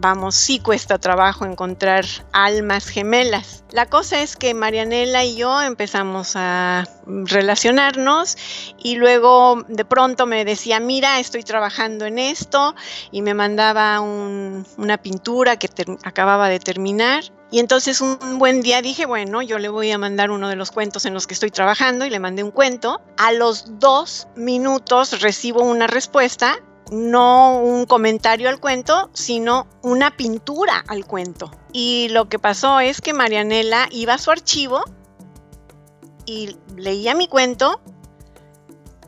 vamos, 0.00 0.34
sí 0.34 0.58
cuesta 0.58 0.98
trabajo 0.98 1.44
encontrar 1.44 2.04
almas 2.32 2.88
gemelas. 2.88 3.64
La 3.70 3.86
cosa 3.86 4.22
es 4.22 4.36
que 4.36 4.54
Marianela 4.54 5.24
y 5.24 5.36
yo 5.36 5.60
empezamos 5.62 6.32
a 6.34 6.88
relacionarnos 7.06 8.36
y 8.78 8.96
luego 8.96 9.64
de 9.68 9.84
pronto 9.84 10.26
me 10.26 10.44
decía, 10.44 10.80
mira, 10.80 11.20
estoy 11.20 11.42
trabajando 11.42 12.06
en 12.06 12.18
esto 12.18 12.74
y 13.12 13.22
me 13.22 13.34
mandaba 13.34 14.00
una 14.00 14.98
pintura 15.02 15.56
que 15.56 15.68
acababa 16.02 16.48
de 16.48 16.58
terminar. 16.58 17.24
Y 17.52 17.58
entonces 17.58 18.00
un 18.00 18.38
buen 18.38 18.62
día 18.62 18.80
dije, 18.80 19.06
bueno, 19.06 19.42
yo 19.42 19.58
le 19.58 19.68
voy 19.68 19.90
a 19.90 19.98
mandar 19.98 20.30
uno 20.30 20.48
de 20.48 20.56
los 20.56 20.70
cuentos 20.70 21.04
en 21.04 21.14
los 21.14 21.26
que 21.26 21.34
estoy 21.34 21.50
trabajando 21.50 22.06
y 22.06 22.10
le 22.10 22.20
mandé 22.20 22.44
un 22.44 22.52
cuento. 22.52 23.00
A 23.16 23.32
los 23.32 23.78
dos 23.80 24.28
minutos 24.36 25.20
recibo 25.20 25.62
una 25.62 25.88
respuesta 25.88 26.60
no 26.90 27.58
un 27.58 27.86
comentario 27.86 28.48
al 28.48 28.60
cuento, 28.60 29.10
sino 29.12 29.66
una 29.82 30.16
pintura 30.16 30.84
al 30.88 31.06
cuento. 31.06 31.50
Y 31.72 32.08
lo 32.10 32.28
que 32.28 32.38
pasó 32.38 32.80
es 32.80 33.00
que 33.00 33.12
Marianela 33.12 33.88
iba 33.90 34.14
a 34.14 34.18
su 34.18 34.30
archivo 34.30 34.84
y 36.26 36.56
leía 36.76 37.14
mi 37.14 37.28
cuento, 37.28 37.80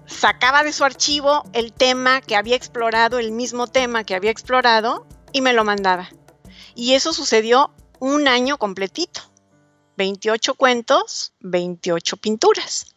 sacaba 0.07 0.63
de 0.63 0.73
su 0.73 0.85
archivo 0.85 1.45
el 1.53 1.73
tema 1.73 2.21
que 2.21 2.37
había 2.37 2.57
explorado, 2.57 3.19
el 3.19 3.33
mismo 3.33 3.67
tema 3.67 4.05
que 4.05 4.15
había 4.15 4.31
explorado, 4.31 5.07
y 5.33 5.41
me 5.41 5.53
lo 5.53 5.65
mandaba. 5.65 6.11
Y 6.75 6.95
eso 6.95 7.13
sucedió 7.13 7.73
un 7.99 8.29
año 8.29 8.59
completito. 8.59 9.23
28 9.97 10.55
cuentos, 10.55 11.33
28 11.41 12.17
pinturas. 12.17 12.95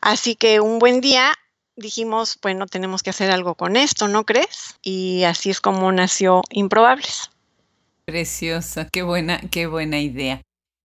Así 0.00 0.34
que 0.34 0.60
un 0.60 0.78
buen 0.78 1.00
día 1.00 1.34
dijimos, 1.76 2.38
bueno, 2.42 2.66
tenemos 2.66 3.02
que 3.02 3.10
hacer 3.10 3.30
algo 3.30 3.54
con 3.54 3.76
esto, 3.76 4.08
¿no 4.08 4.24
crees? 4.24 4.76
Y 4.82 5.24
así 5.24 5.50
es 5.50 5.60
como 5.60 5.90
nació 5.92 6.42
Improbables. 6.50 7.30
Preciosa, 8.04 8.88
qué 8.90 9.02
buena, 9.02 9.40
qué 9.50 9.66
buena 9.66 9.98
idea. 10.00 10.42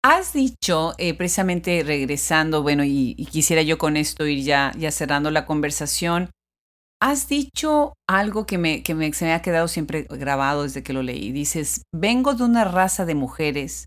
Has 0.04 0.32
dicho, 0.32 0.94
eh, 0.98 1.14
precisamente 1.14 1.82
regresando, 1.84 2.62
bueno, 2.62 2.84
y, 2.84 3.14
quisiera 3.30 3.62
yo 3.62 3.78
con 3.78 3.96
esto 3.96 4.26
ir 4.26 4.44
ya, 4.44 4.72
ya 4.78 4.90
cerrando 4.90 5.30
la 5.30 5.44
conversación, 5.44 6.30
has 7.00 7.28
dicho 7.28 7.94
algo 8.08 8.46
que, 8.46 8.58
me, 8.58 8.82
que 8.82 8.94
me, 8.94 9.12
se 9.12 9.24
me 9.24 9.32
ha 9.32 9.42
quedado 9.42 9.68
siempre 9.68 10.06
grabado 10.08 10.62
desde 10.62 10.82
que 10.82 10.92
lo 10.92 11.02
leí. 11.02 11.32
Dices, 11.32 11.82
vengo 11.92 12.34
de 12.34 12.44
una 12.44 12.64
raza 12.64 13.06
de 13.06 13.14
mujeres 13.14 13.86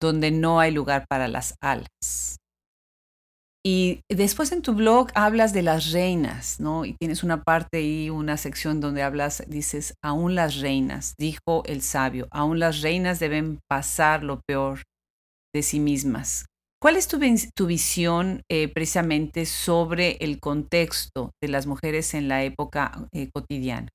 donde 0.00 0.30
no 0.30 0.60
hay 0.60 0.70
lugar 0.70 1.06
para 1.08 1.26
las 1.26 1.54
alas. 1.60 2.38
Y 3.70 4.00
después 4.08 4.50
en 4.52 4.62
tu 4.62 4.72
blog 4.72 5.08
hablas 5.14 5.52
de 5.52 5.60
las 5.60 5.92
reinas, 5.92 6.58
¿no? 6.58 6.86
Y 6.86 6.94
tienes 6.94 7.22
una 7.22 7.42
parte 7.42 7.82
y 7.82 8.08
una 8.08 8.38
sección 8.38 8.80
donde 8.80 9.02
hablas, 9.02 9.44
dices, 9.46 9.92
aún 10.02 10.34
las 10.34 10.56
reinas, 10.56 11.12
dijo 11.18 11.62
el 11.66 11.82
sabio, 11.82 12.28
aún 12.30 12.60
las 12.60 12.80
reinas 12.80 13.18
deben 13.18 13.60
pasar 13.68 14.24
lo 14.24 14.40
peor 14.48 14.84
de 15.54 15.62
sí 15.62 15.80
mismas. 15.80 16.46
¿Cuál 16.80 16.96
es 16.96 17.08
tu, 17.08 17.20
tu 17.54 17.66
visión 17.66 18.40
eh, 18.48 18.68
precisamente 18.68 19.44
sobre 19.44 20.12
el 20.20 20.40
contexto 20.40 21.32
de 21.42 21.48
las 21.48 21.66
mujeres 21.66 22.14
en 22.14 22.26
la 22.26 22.44
época 22.44 23.06
eh, 23.12 23.28
cotidiana? 23.30 23.90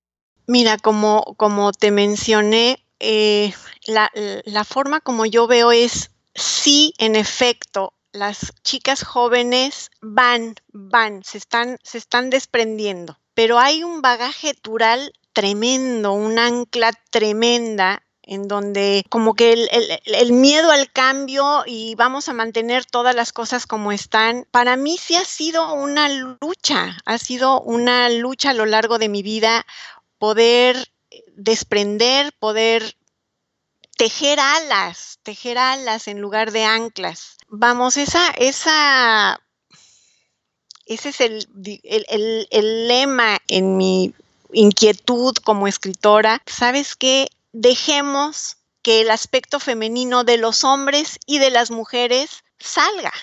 Mira, 0.46 0.78
como, 0.78 1.34
como 1.36 1.72
te 1.72 1.90
mencioné, 1.90 2.78
eh, 3.00 3.52
la, 3.88 4.12
la 4.46 4.66
forma 4.66 5.00
como 5.00 5.26
yo 5.26 5.48
veo 5.48 5.72
es, 5.72 6.12
sí, 6.36 6.94
en 7.00 7.16
efecto, 7.16 7.96
las 8.14 8.54
chicas 8.64 9.04
jóvenes 9.04 9.92
van, 10.02 10.56
van, 10.72 11.24
se 11.24 11.38
están, 11.38 11.78
se 11.84 11.98
están 11.98 12.30
desprendiendo, 12.30 13.20
pero 13.34 13.60
hay 13.60 13.84
un 13.84 14.02
bagaje 14.02 14.54
cultural 14.54 15.12
tremendo, 15.34 16.14
un 16.14 16.40
ancla 16.40 16.92
tremenda 17.10 18.04
en 18.22 18.48
donde 18.48 19.04
como 19.10 19.34
que 19.34 19.52
el, 19.52 19.70
el, 20.06 20.32
miedo 20.32 20.72
al 20.72 20.90
cambio 20.92 21.64
y 21.66 21.96
vamos 21.96 22.30
a 22.30 22.34
mantener 22.34 22.86
todas 22.86 23.14
las 23.14 23.34
cosas 23.34 23.66
como 23.66 23.92
están, 23.92 24.48
para 24.50 24.78
mí 24.78 24.98
sí 24.98 25.16
ha 25.16 25.26
sido 25.26 25.74
una 25.74 26.08
lucha, 26.08 26.98
ha 27.06 27.18
sido 27.18 27.60
una 27.62 28.10
lucha 28.10 28.52
a 28.52 28.54
lo 28.54 28.66
largo 28.66 28.98
de 28.98 29.10
mi 29.10 29.24
vida 29.24 29.66
poder 30.20 30.94
desprender, 31.36 32.32
poder 32.40 32.96
tejer 33.98 34.40
alas, 34.40 35.20
tejer 35.24 35.58
alas 35.58 36.08
en 36.08 36.22
lugar 36.22 36.52
de 36.52 36.64
anclas. 36.64 37.38
Vamos, 37.56 37.98
esa, 37.98 38.32
esa, 38.32 39.40
ese 40.88 41.10
es 41.10 41.22
el, 41.22 41.48
el, 42.50 42.88
lema 42.88 43.38
en 43.48 43.78
mi 43.78 44.12
inquietud 44.52 45.36
como 45.36 45.68
escritora. 45.68 46.42
¿Sabes 46.48 46.96
qué? 46.96 47.28
Dejemos 47.52 48.58
que 48.82 49.02
el 49.02 49.12
aspecto 49.12 49.60
femenino 49.60 50.24
de 50.24 50.38
los 50.38 50.64
hombres 50.64 51.20
y 51.28 51.38
de 51.38 51.52
las 51.52 51.70
mujeres 51.70 52.44
salga. 52.58 53.14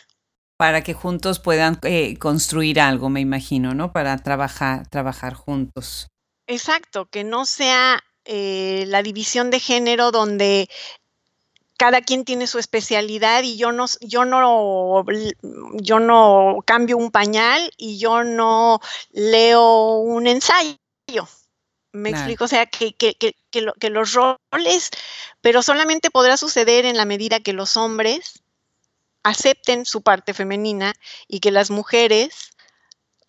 para 0.56 0.84
que 0.84 0.94
juntos 0.94 1.40
puedan 1.40 1.80
eh, 1.82 2.16
construir 2.18 2.78
algo, 2.78 3.08
me 3.08 3.18
imagino, 3.18 3.74
¿no? 3.74 3.92
Para 3.92 4.16
trabajar, 4.18 4.86
trabajar 4.86 5.34
juntos. 5.34 6.06
Exacto, 6.46 7.06
que 7.06 7.24
no 7.24 7.46
sea 7.46 8.00
eh, 8.24 8.84
la 8.86 9.02
división 9.02 9.50
de 9.50 9.58
género 9.58 10.12
donde 10.12 10.68
cada 11.80 12.02
quien 12.02 12.26
tiene 12.26 12.46
su 12.46 12.58
especialidad 12.58 13.42
y 13.42 13.56
yo 13.56 13.72
no, 13.72 13.86
yo 14.02 14.26
no, 14.26 15.02
yo 15.80 15.98
no 15.98 16.58
cambio 16.66 16.98
un 16.98 17.10
pañal 17.10 17.72
y 17.78 17.96
yo 17.96 18.22
no 18.22 18.80
leo 19.12 19.94
un 19.96 20.26
ensayo. 20.26 20.76
Me 21.92 22.10
explico, 22.10 22.44
o 22.44 22.48
sea, 22.48 22.66
que, 22.66 22.92
que, 22.92 23.14
que, 23.14 23.34
que, 23.50 23.90
los 23.90 24.12
roles, 24.12 24.90
pero 25.40 25.62
solamente 25.62 26.10
podrá 26.10 26.36
suceder 26.36 26.84
en 26.84 26.98
la 26.98 27.06
medida 27.06 27.40
que 27.40 27.54
los 27.54 27.78
hombres 27.78 28.42
acepten 29.22 29.86
su 29.86 30.02
parte 30.02 30.34
femenina 30.34 30.92
y 31.28 31.40
que 31.40 31.50
las 31.50 31.70
mujeres 31.70 32.50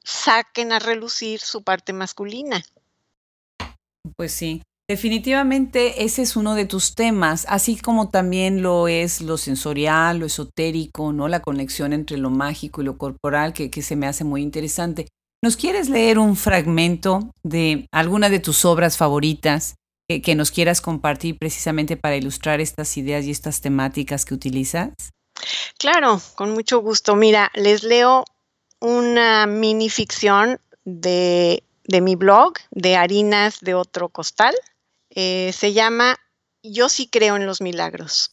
saquen 0.04 0.74
a 0.74 0.80
relucir 0.80 1.39
su 1.39 1.64
parte 1.64 1.93
masculina. 1.93 2.62
Pues 4.18 4.34
sí. 4.34 4.62
Definitivamente 4.91 6.03
ese 6.03 6.21
es 6.21 6.35
uno 6.35 6.53
de 6.53 6.65
tus 6.65 6.95
temas, 6.95 7.45
así 7.47 7.77
como 7.77 8.09
también 8.09 8.61
lo 8.61 8.89
es 8.89 9.21
lo 9.21 9.37
sensorial, 9.37 10.17
lo 10.17 10.25
esotérico, 10.25 11.13
¿no? 11.13 11.29
La 11.29 11.39
conexión 11.39 11.93
entre 11.93 12.17
lo 12.17 12.29
mágico 12.29 12.81
y 12.81 12.83
lo 12.83 12.97
corporal, 12.97 13.53
que, 13.53 13.71
se 13.81 13.95
me 13.95 14.05
hace 14.05 14.25
muy 14.25 14.41
interesante. 14.41 15.07
¿Nos 15.41 15.55
quieres 15.55 15.87
leer 15.87 16.19
un 16.19 16.35
fragmento 16.35 17.31
de 17.41 17.87
alguna 17.93 18.27
de 18.27 18.41
tus 18.41 18.65
obras 18.65 18.97
favoritas 18.97 19.75
que, 20.09 20.21
que 20.21 20.35
nos 20.35 20.51
quieras 20.51 20.81
compartir 20.81 21.37
precisamente 21.39 21.95
para 21.95 22.17
ilustrar 22.17 22.59
estas 22.59 22.97
ideas 22.97 23.23
y 23.23 23.31
estas 23.31 23.61
temáticas 23.61 24.25
que 24.25 24.33
utilizas? 24.33 24.89
Claro, 25.79 26.19
con 26.35 26.51
mucho 26.51 26.79
gusto. 26.79 27.15
Mira, 27.15 27.49
les 27.53 27.83
leo 27.83 28.25
una 28.81 29.47
minificción 29.47 30.59
de, 30.83 31.63
de 31.85 32.01
mi 32.01 32.17
blog, 32.17 32.55
de 32.71 32.97
Harinas 32.97 33.61
de 33.61 33.73
otro 33.73 34.09
costal. 34.09 34.53
Eh, 35.14 35.51
se 35.53 35.74
llama 35.74 36.18
Yo 36.64 36.88
sí 36.88 37.09
creo 37.09 37.36
en 37.36 37.45
los 37.45 37.59
milagros. 37.59 38.32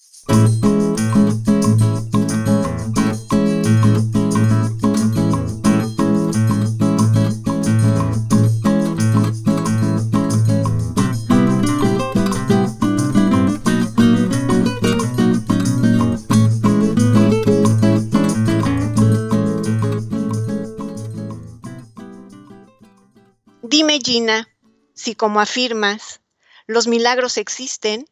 Dime, 23.62 23.98
Gina, 24.00 24.48
si 24.94 25.14
como 25.14 25.40
afirmas, 25.40 26.20
los 26.68 26.86
milagros 26.86 27.38
existen, 27.38 28.08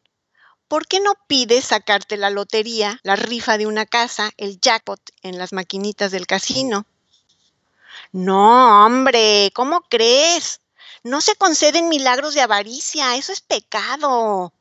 ¿por 0.67 0.87
qué 0.87 0.99
no 0.99 1.13
pides 1.27 1.65
sacarte 1.65 2.17
la 2.17 2.31
lotería, 2.31 2.99
la 3.03 3.15
rifa 3.15 3.57
de 3.57 3.67
una 3.67 3.85
casa, 3.85 4.31
el 4.35 4.59
jackpot 4.59 4.99
en 5.21 5.37
las 5.37 5.53
maquinitas 5.53 6.11
del 6.11 6.25
casino? 6.25 6.85
No, 8.11 8.83
hombre, 8.83 9.51
¿cómo 9.53 9.81
crees? 9.81 10.59
No 11.03 11.21
se 11.21 11.35
conceden 11.35 11.87
milagros 11.87 12.33
de 12.33 12.41
avaricia, 12.41 13.15
eso 13.15 13.31
es 13.31 13.41
pecado. 13.41 14.51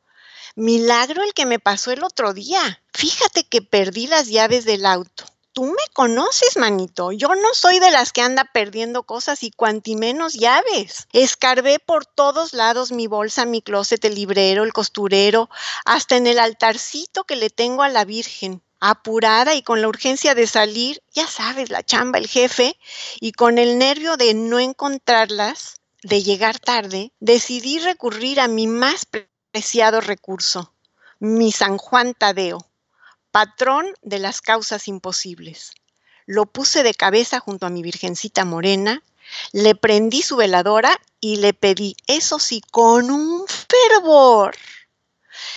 Milagro 0.54 1.22
el 1.22 1.32
que 1.32 1.46
me 1.46 1.58
pasó 1.58 1.90
el 1.90 2.04
otro 2.04 2.34
día. 2.34 2.82
Fíjate 2.92 3.44
que 3.44 3.62
perdí 3.62 4.08
las 4.08 4.28
llaves 4.28 4.66
del 4.66 4.84
auto 4.84 5.24
tú 5.56 5.64
me 5.64 5.92
conoces, 5.94 6.58
manito. 6.58 7.12
Yo 7.12 7.28
no 7.28 7.54
soy 7.54 7.78
de 7.78 7.90
las 7.90 8.12
que 8.12 8.20
anda 8.20 8.44
perdiendo 8.44 9.04
cosas 9.04 9.42
y 9.42 9.50
cuanti 9.50 9.96
menos 9.96 10.34
llaves. 10.34 11.08
Escarbé 11.14 11.78
por 11.78 12.04
todos 12.04 12.52
lados 12.52 12.92
mi 12.92 13.06
bolsa, 13.06 13.46
mi 13.46 13.62
closet, 13.62 14.04
el 14.04 14.16
librero, 14.16 14.64
el 14.64 14.74
costurero, 14.74 15.48
hasta 15.86 16.16
en 16.16 16.26
el 16.26 16.38
altarcito 16.38 17.24
que 17.24 17.36
le 17.36 17.48
tengo 17.48 17.82
a 17.82 17.88
la 17.88 18.04
Virgen. 18.04 18.60
Apurada 18.80 19.54
y 19.54 19.62
con 19.62 19.80
la 19.80 19.88
urgencia 19.88 20.34
de 20.34 20.46
salir, 20.46 21.02
ya 21.14 21.26
sabes, 21.26 21.70
la 21.70 21.82
chamba, 21.82 22.18
el 22.18 22.28
jefe, 22.28 22.76
y 23.18 23.32
con 23.32 23.56
el 23.56 23.78
nervio 23.78 24.18
de 24.18 24.34
no 24.34 24.58
encontrarlas, 24.58 25.80
de 26.02 26.22
llegar 26.22 26.58
tarde, 26.58 27.12
decidí 27.18 27.78
recurrir 27.78 28.40
a 28.40 28.46
mi 28.46 28.66
más 28.66 29.06
preciado 29.50 30.02
recurso, 30.02 30.74
mi 31.18 31.50
San 31.50 31.78
Juan 31.78 32.12
Tadeo 32.12 32.58
patrón 33.36 33.92
de 34.00 34.18
las 34.18 34.40
causas 34.40 34.88
imposibles. 34.88 35.72
Lo 36.24 36.46
puse 36.46 36.82
de 36.82 36.94
cabeza 36.94 37.38
junto 37.38 37.66
a 37.66 37.68
mi 37.68 37.82
Virgencita 37.82 38.46
Morena, 38.46 39.02
le 39.52 39.74
prendí 39.74 40.22
su 40.22 40.36
veladora 40.36 40.98
y 41.20 41.36
le 41.36 41.52
pedí, 41.52 41.96
eso 42.06 42.38
sí, 42.38 42.62
con 42.70 43.10
un 43.10 43.44
fervor. 43.46 44.56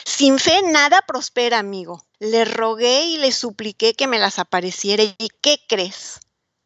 Sin 0.04 0.40
fe 0.40 0.62
nada 0.62 1.02
prospera, 1.08 1.58
amigo. 1.58 2.06
Le 2.20 2.44
rogué 2.44 3.06
y 3.06 3.18
le 3.18 3.32
supliqué 3.32 3.94
que 3.94 4.08
me 4.08 4.20
las 4.20 4.40
apareciera. 4.40 5.04
¿Y 5.04 5.30
qué 5.42 5.62
crees? 5.66 6.20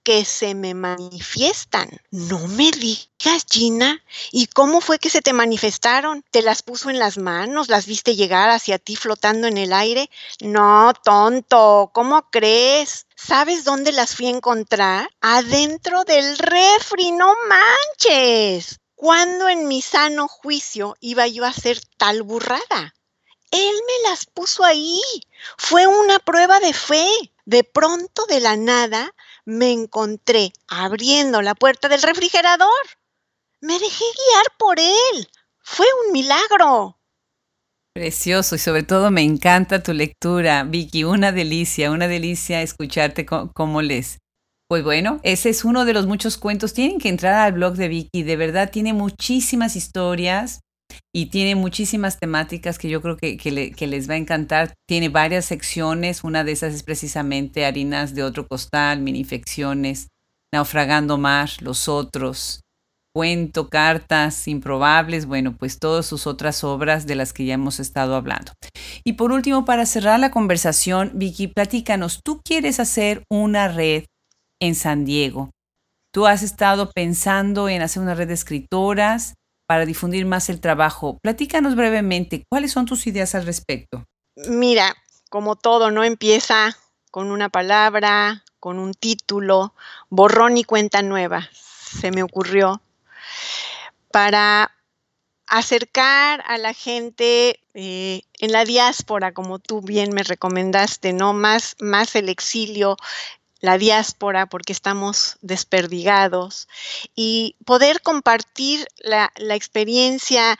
Que 0.03 0.25
se 0.25 0.53
me 0.53 0.73
manifiestan. 0.73 1.89
No 2.11 2.39
me 2.47 2.71
digas, 2.71 3.45
Gina. 3.49 4.03
¿Y 4.31 4.47
cómo 4.47 4.81
fue 4.81 4.99
que 4.99 5.09
se 5.09 5.21
te 5.21 5.33
manifestaron? 5.33 6.23
¿Te 6.29 6.41
las 6.41 6.61
puso 6.61 6.89
en 6.89 6.99
las 6.99 7.17
manos? 7.17 7.69
¿Las 7.69 7.85
viste 7.85 8.15
llegar 8.15 8.49
hacia 8.49 8.79
ti 8.79 8.95
flotando 8.95 9.47
en 9.47 9.57
el 9.57 9.73
aire? 9.73 10.09
No, 10.41 10.93
tonto. 11.03 11.91
¿Cómo 11.93 12.29
crees? 12.29 13.07
¿Sabes 13.15 13.63
dónde 13.63 13.91
las 13.93 14.15
fui 14.15 14.27
a 14.27 14.31
encontrar? 14.31 15.09
Adentro 15.21 16.03
del 16.03 16.37
refri, 16.37 17.11
no 17.11 17.33
manches. 17.47 18.79
¿Cuándo 18.95 19.47
en 19.49 19.67
mi 19.67 19.81
sano 19.81 20.27
juicio 20.27 20.95
iba 20.99 21.27
yo 21.27 21.45
a 21.45 21.49
hacer 21.49 21.81
tal 21.97 22.23
burrada? 22.23 22.93
Él 23.51 23.75
me 23.87 24.09
las 24.09 24.25
puso 24.25 24.63
ahí. 24.63 24.99
Fue 25.57 25.85
una 25.87 26.19
prueba 26.19 26.59
de 26.59 26.73
fe. 26.73 27.07
De 27.45 27.63
pronto, 27.63 28.25
de 28.25 28.39
la 28.39 28.55
nada, 28.55 29.13
me 29.45 29.71
encontré 29.71 30.53
abriendo 30.67 31.41
la 31.41 31.55
puerta 31.55 31.89
del 31.89 32.01
refrigerador. 32.01 32.69
Me 33.61 33.73
dejé 33.73 34.03
guiar 34.03 34.45
por 34.57 34.79
él. 34.79 35.27
Fue 35.59 35.85
un 36.05 36.13
milagro. 36.13 36.97
Precioso 37.93 38.55
y 38.55 38.59
sobre 38.59 38.83
todo 38.83 39.11
me 39.11 39.21
encanta 39.21 39.83
tu 39.83 39.93
lectura, 39.93 40.63
Vicky. 40.63 41.03
Una 41.03 41.31
delicia, 41.31 41.91
una 41.91 42.07
delicia 42.07 42.61
escucharte 42.61 43.25
cómo 43.25 43.81
lees. 43.81 44.17
Pues 44.67 44.83
bueno, 44.83 45.19
ese 45.23 45.49
es 45.49 45.63
uno 45.63 45.85
de 45.85 45.93
los 45.93 46.07
muchos 46.07 46.37
cuentos. 46.37 46.73
Tienen 46.73 46.97
que 46.97 47.09
entrar 47.09 47.35
al 47.35 47.53
blog 47.53 47.75
de 47.75 47.87
Vicky. 47.87 48.23
De 48.23 48.35
verdad 48.35 48.71
tiene 48.71 48.93
muchísimas 48.93 49.75
historias 49.75 50.61
y 51.13 51.27
tiene 51.27 51.55
muchísimas 51.55 52.19
temáticas 52.19 52.77
que 52.77 52.89
yo 52.89 53.01
creo 53.01 53.17
que, 53.17 53.37
que, 53.37 53.87
les 53.87 54.09
va 54.09 54.13
a 54.13 54.17
encantar. 54.17 54.73
Tiene 54.87 55.09
varias 55.09 55.45
secciones, 55.45 56.23
una 56.23 56.43
de 56.43 56.51
esas 56.51 56.73
es 56.73 56.83
precisamente 56.83 57.65
harinas 57.65 58.15
de 58.15 58.23
otro 58.23 58.47
costal, 58.47 59.01
minifecciones, 59.01 60.07
naufragando 60.53 61.17
mar, 61.17 61.49
los 61.61 61.87
otros, 61.87 62.61
cuento, 63.13 63.69
cartas 63.69 64.47
improbables, 64.47 65.25
bueno, 65.25 65.55
pues 65.55 65.79
todas 65.79 66.05
sus 66.05 66.25
otras 66.25 66.63
obras 66.63 67.05
de 67.05 67.15
las 67.15 67.31
que 67.31 67.45
ya 67.45 67.53
hemos 67.53 67.79
estado 67.79 68.15
hablando. 68.15 68.53
Y 69.03 69.13
por 69.13 69.31
último, 69.31 69.65
para 69.65 69.85
cerrar 69.85 70.19
la 70.19 70.31
conversación, 70.31 71.11
Vicky, 71.13 71.47
platícanos, 71.47 72.21
tú 72.23 72.41
quieres 72.43 72.79
hacer 72.79 73.23
una 73.29 73.67
red 73.67 74.05
en 74.61 74.75
San 74.75 75.05
Diego. 75.05 75.51
Tú 76.13 76.27
has 76.27 76.43
estado 76.43 76.91
pensando 76.91 77.69
en 77.69 77.81
hacer 77.81 78.01
una 78.01 78.15
red 78.15 78.27
de 78.27 78.35
escritoras 78.35 79.33
para 79.73 79.87
difundir 79.87 80.27
más 80.27 80.49
el 80.49 80.61
trabajo. 80.61 81.17
Platícanos 81.23 81.75
brevemente, 81.75 82.45
¿cuáles 82.47 82.71
son 82.71 82.85
tus 82.85 83.07
ideas 83.07 83.33
al 83.33 83.43
respecto? 83.43 84.05
Mira, 84.35 84.95
como 85.31 85.55
todo, 85.55 85.89
no 85.89 86.03
empieza 86.03 86.77
con 87.09 87.31
una 87.31 87.49
palabra, 87.49 88.43
con 88.59 88.77
un 88.77 88.93
título, 88.93 89.73
borrón 90.11 90.57
y 90.57 90.63
cuenta 90.63 91.01
nueva, 91.01 91.49
se 91.51 92.11
me 92.11 92.21
ocurrió, 92.21 92.83
para 94.11 94.75
acercar 95.47 96.43
a 96.45 96.59
la 96.59 96.75
gente 96.75 97.59
eh, 97.73 98.21
en 98.37 98.51
la 98.51 98.65
diáspora, 98.65 99.33
como 99.33 99.57
tú 99.57 99.81
bien 99.81 100.13
me 100.13 100.21
recomendaste, 100.21 101.13
¿no? 101.13 101.33
Más, 101.33 101.77
más 101.79 102.15
el 102.15 102.29
exilio 102.29 102.95
la 103.63 103.77
diáspora 103.77 104.45
porque 104.45 104.73
estamos 104.73 105.37
desperdigados 105.41 106.67
y 107.15 107.55
poder 107.63 108.01
compartir 108.01 108.85
la, 108.97 109.31
experiencia 109.55 110.59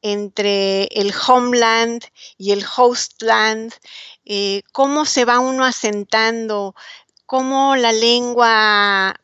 entre 0.00 0.84
el 0.92 1.12
homeland 1.26 2.04
y 2.38 2.52
el 2.52 2.64
hostland, 2.64 3.72
eh, 4.24 4.62
cómo 4.70 5.06
se 5.06 5.24
va 5.24 5.40
uno 5.40 5.64
asentando, 5.64 6.76
cómo 7.26 7.74
la 7.74 7.90
lengua 7.90 9.16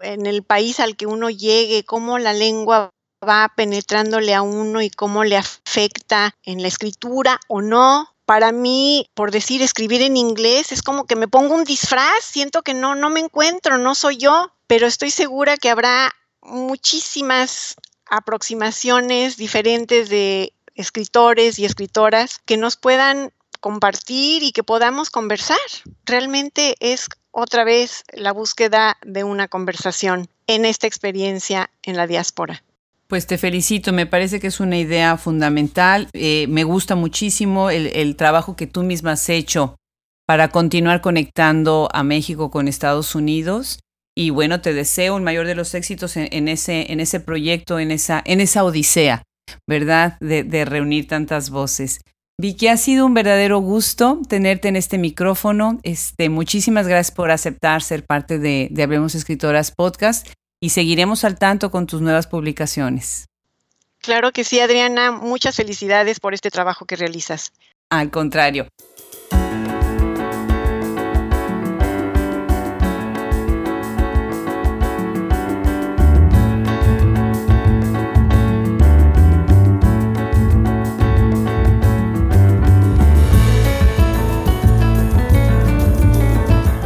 en 0.00 0.26
el 0.26 0.42
país 0.42 0.80
al 0.80 0.96
que 0.96 1.06
uno 1.06 1.30
llegue, 1.30 1.84
cómo 1.84 2.18
la 2.18 2.32
lengua 2.32 2.90
va 3.24 3.52
penetrándole 3.54 4.34
a 4.34 4.42
uno 4.42 4.82
y 4.82 4.90
cómo 4.90 5.22
le 5.22 5.36
afecta 5.36 6.34
en 6.42 6.60
la 6.60 6.66
escritura 6.66 7.38
o 7.46 7.62
no, 7.62 8.11
para 8.32 8.50
mí, 8.50 9.10
por 9.12 9.30
decir 9.30 9.60
escribir 9.60 10.00
en 10.00 10.16
inglés, 10.16 10.72
es 10.72 10.80
como 10.80 11.04
que 11.04 11.16
me 11.16 11.28
pongo 11.28 11.54
un 11.54 11.64
disfraz, 11.64 12.24
siento 12.24 12.62
que 12.62 12.72
no, 12.72 12.94
no 12.94 13.10
me 13.10 13.20
encuentro, 13.20 13.76
no 13.76 13.94
soy 13.94 14.16
yo, 14.16 14.50
pero 14.66 14.86
estoy 14.86 15.10
segura 15.10 15.58
que 15.58 15.68
habrá 15.68 16.10
muchísimas 16.40 17.76
aproximaciones 18.06 19.36
diferentes 19.36 20.08
de 20.08 20.54
escritores 20.74 21.58
y 21.58 21.66
escritoras 21.66 22.40
que 22.46 22.56
nos 22.56 22.78
puedan 22.78 23.34
compartir 23.60 24.42
y 24.42 24.52
que 24.52 24.64
podamos 24.64 25.10
conversar. 25.10 25.58
Realmente 26.06 26.76
es 26.80 27.08
otra 27.32 27.64
vez 27.64 28.02
la 28.14 28.32
búsqueda 28.32 28.96
de 29.02 29.24
una 29.24 29.46
conversación 29.48 30.30
en 30.46 30.64
esta 30.64 30.86
experiencia 30.86 31.70
en 31.82 31.98
la 31.98 32.06
diáspora. 32.06 32.62
Pues 33.12 33.26
te 33.26 33.36
felicito, 33.36 33.92
me 33.92 34.06
parece 34.06 34.40
que 34.40 34.46
es 34.46 34.58
una 34.58 34.78
idea 34.78 35.18
fundamental. 35.18 36.08
Eh, 36.14 36.46
me 36.48 36.64
gusta 36.64 36.94
muchísimo 36.94 37.68
el, 37.68 38.16
trabajo 38.16 38.56
que 38.56 38.66
tú 38.66 38.84
misma 38.84 39.12
has 39.12 39.28
hecho 39.28 39.76
para 40.26 40.48
continuar 40.48 41.02
conectando 41.02 41.90
a 41.92 42.04
México 42.04 42.50
con 42.50 42.68
Estados 42.68 43.14
Unidos. 43.14 43.80
Y 44.16 44.30
bueno, 44.30 44.62
te 44.62 44.72
deseo 44.72 45.14
un 45.14 45.24
mayor 45.24 45.46
de 45.46 45.54
los 45.54 45.74
éxitos 45.74 46.16
en, 46.16 46.48
ese, 46.48 46.90
en 46.90 47.00
ese 47.00 47.20
proyecto, 47.20 47.78
en 47.78 47.90
esa, 47.90 48.22
en 48.24 48.40
esa 48.40 48.64
odisea, 48.64 49.24
¿verdad? 49.68 50.16
De, 50.20 50.42
de 50.42 50.64
reunir 50.64 51.06
tantas 51.06 51.50
voces. 51.50 52.00
Vicky, 52.40 52.68
ha 52.68 52.78
sido 52.78 53.04
un 53.04 53.12
verdadero 53.12 53.58
gusto 53.58 54.22
tenerte 54.26 54.68
en 54.68 54.76
este 54.76 54.96
micrófono. 54.96 55.80
Este, 55.82 56.30
muchísimas 56.30 56.88
gracias 56.88 57.14
por 57.14 57.30
aceptar 57.30 57.82
ser 57.82 58.06
parte 58.06 58.38
de, 58.38 58.68
de 58.70 58.82
Hablemos 58.82 59.14
Escritoras 59.14 59.70
Podcast 59.70 60.26
y 60.62 60.70
seguiremos 60.70 61.24
al 61.24 61.40
tanto 61.40 61.72
con 61.72 61.88
tus 61.88 62.00
nuevas 62.00 62.28
publicaciones. 62.28 63.26
Claro 63.98 64.30
que 64.30 64.44
sí, 64.44 64.60
Adriana. 64.60 65.10
Muchas 65.10 65.56
felicidades 65.56 66.20
por 66.20 66.34
este 66.34 66.52
trabajo 66.52 66.86
que 66.86 66.94
realizas. 66.94 67.52
Al 67.90 68.12
contrario. 68.12 68.68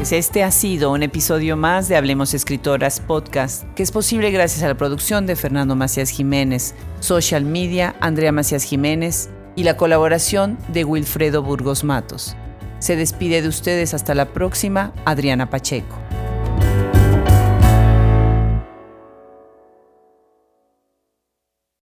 Pues 0.07 0.25
este 0.25 0.45
ha 0.45 0.53
sido 0.53 0.93
un 0.93 1.03
episodio 1.03 1.57
más 1.57 1.89
de 1.89 1.97
Hablemos 1.97 2.33
Escritoras 2.33 3.01
Podcast, 3.01 3.65
que 3.75 3.83
es 3.83 3.91
posible 3.91 4.31
gracias 4.31 4.63
a 4.63 4.69
la 4.69 4.77
producción 4.77 5.27
de 5.27 5.35
Fernando 5.35 5.75
Macías 5.75 6.11
Jiménez, 6.11 6.77
social 7.01 7.45
media 7.45 7.97
Andrea 7.99 8.31
Macías 8.31 8.63
Jiménez 8.63 9.31
y 9.57 9.65
la 9.65 9.77
colaboración 9.77 10.59
de 10.69 10.85
Wilfredo 10.85 11.43
Burgos 11.43 11.83
Matos. 11.83 12.37
Se 12.79 12.95
despide 12.95 13.43
de 13.43 13.49
ustedes 13.49 13.95
hasta 13.95 14.15
la 14.15 14.27
próxima, 14.27 14.93
Adriana 15.05 15.51
Pacheco. 15.51 15.97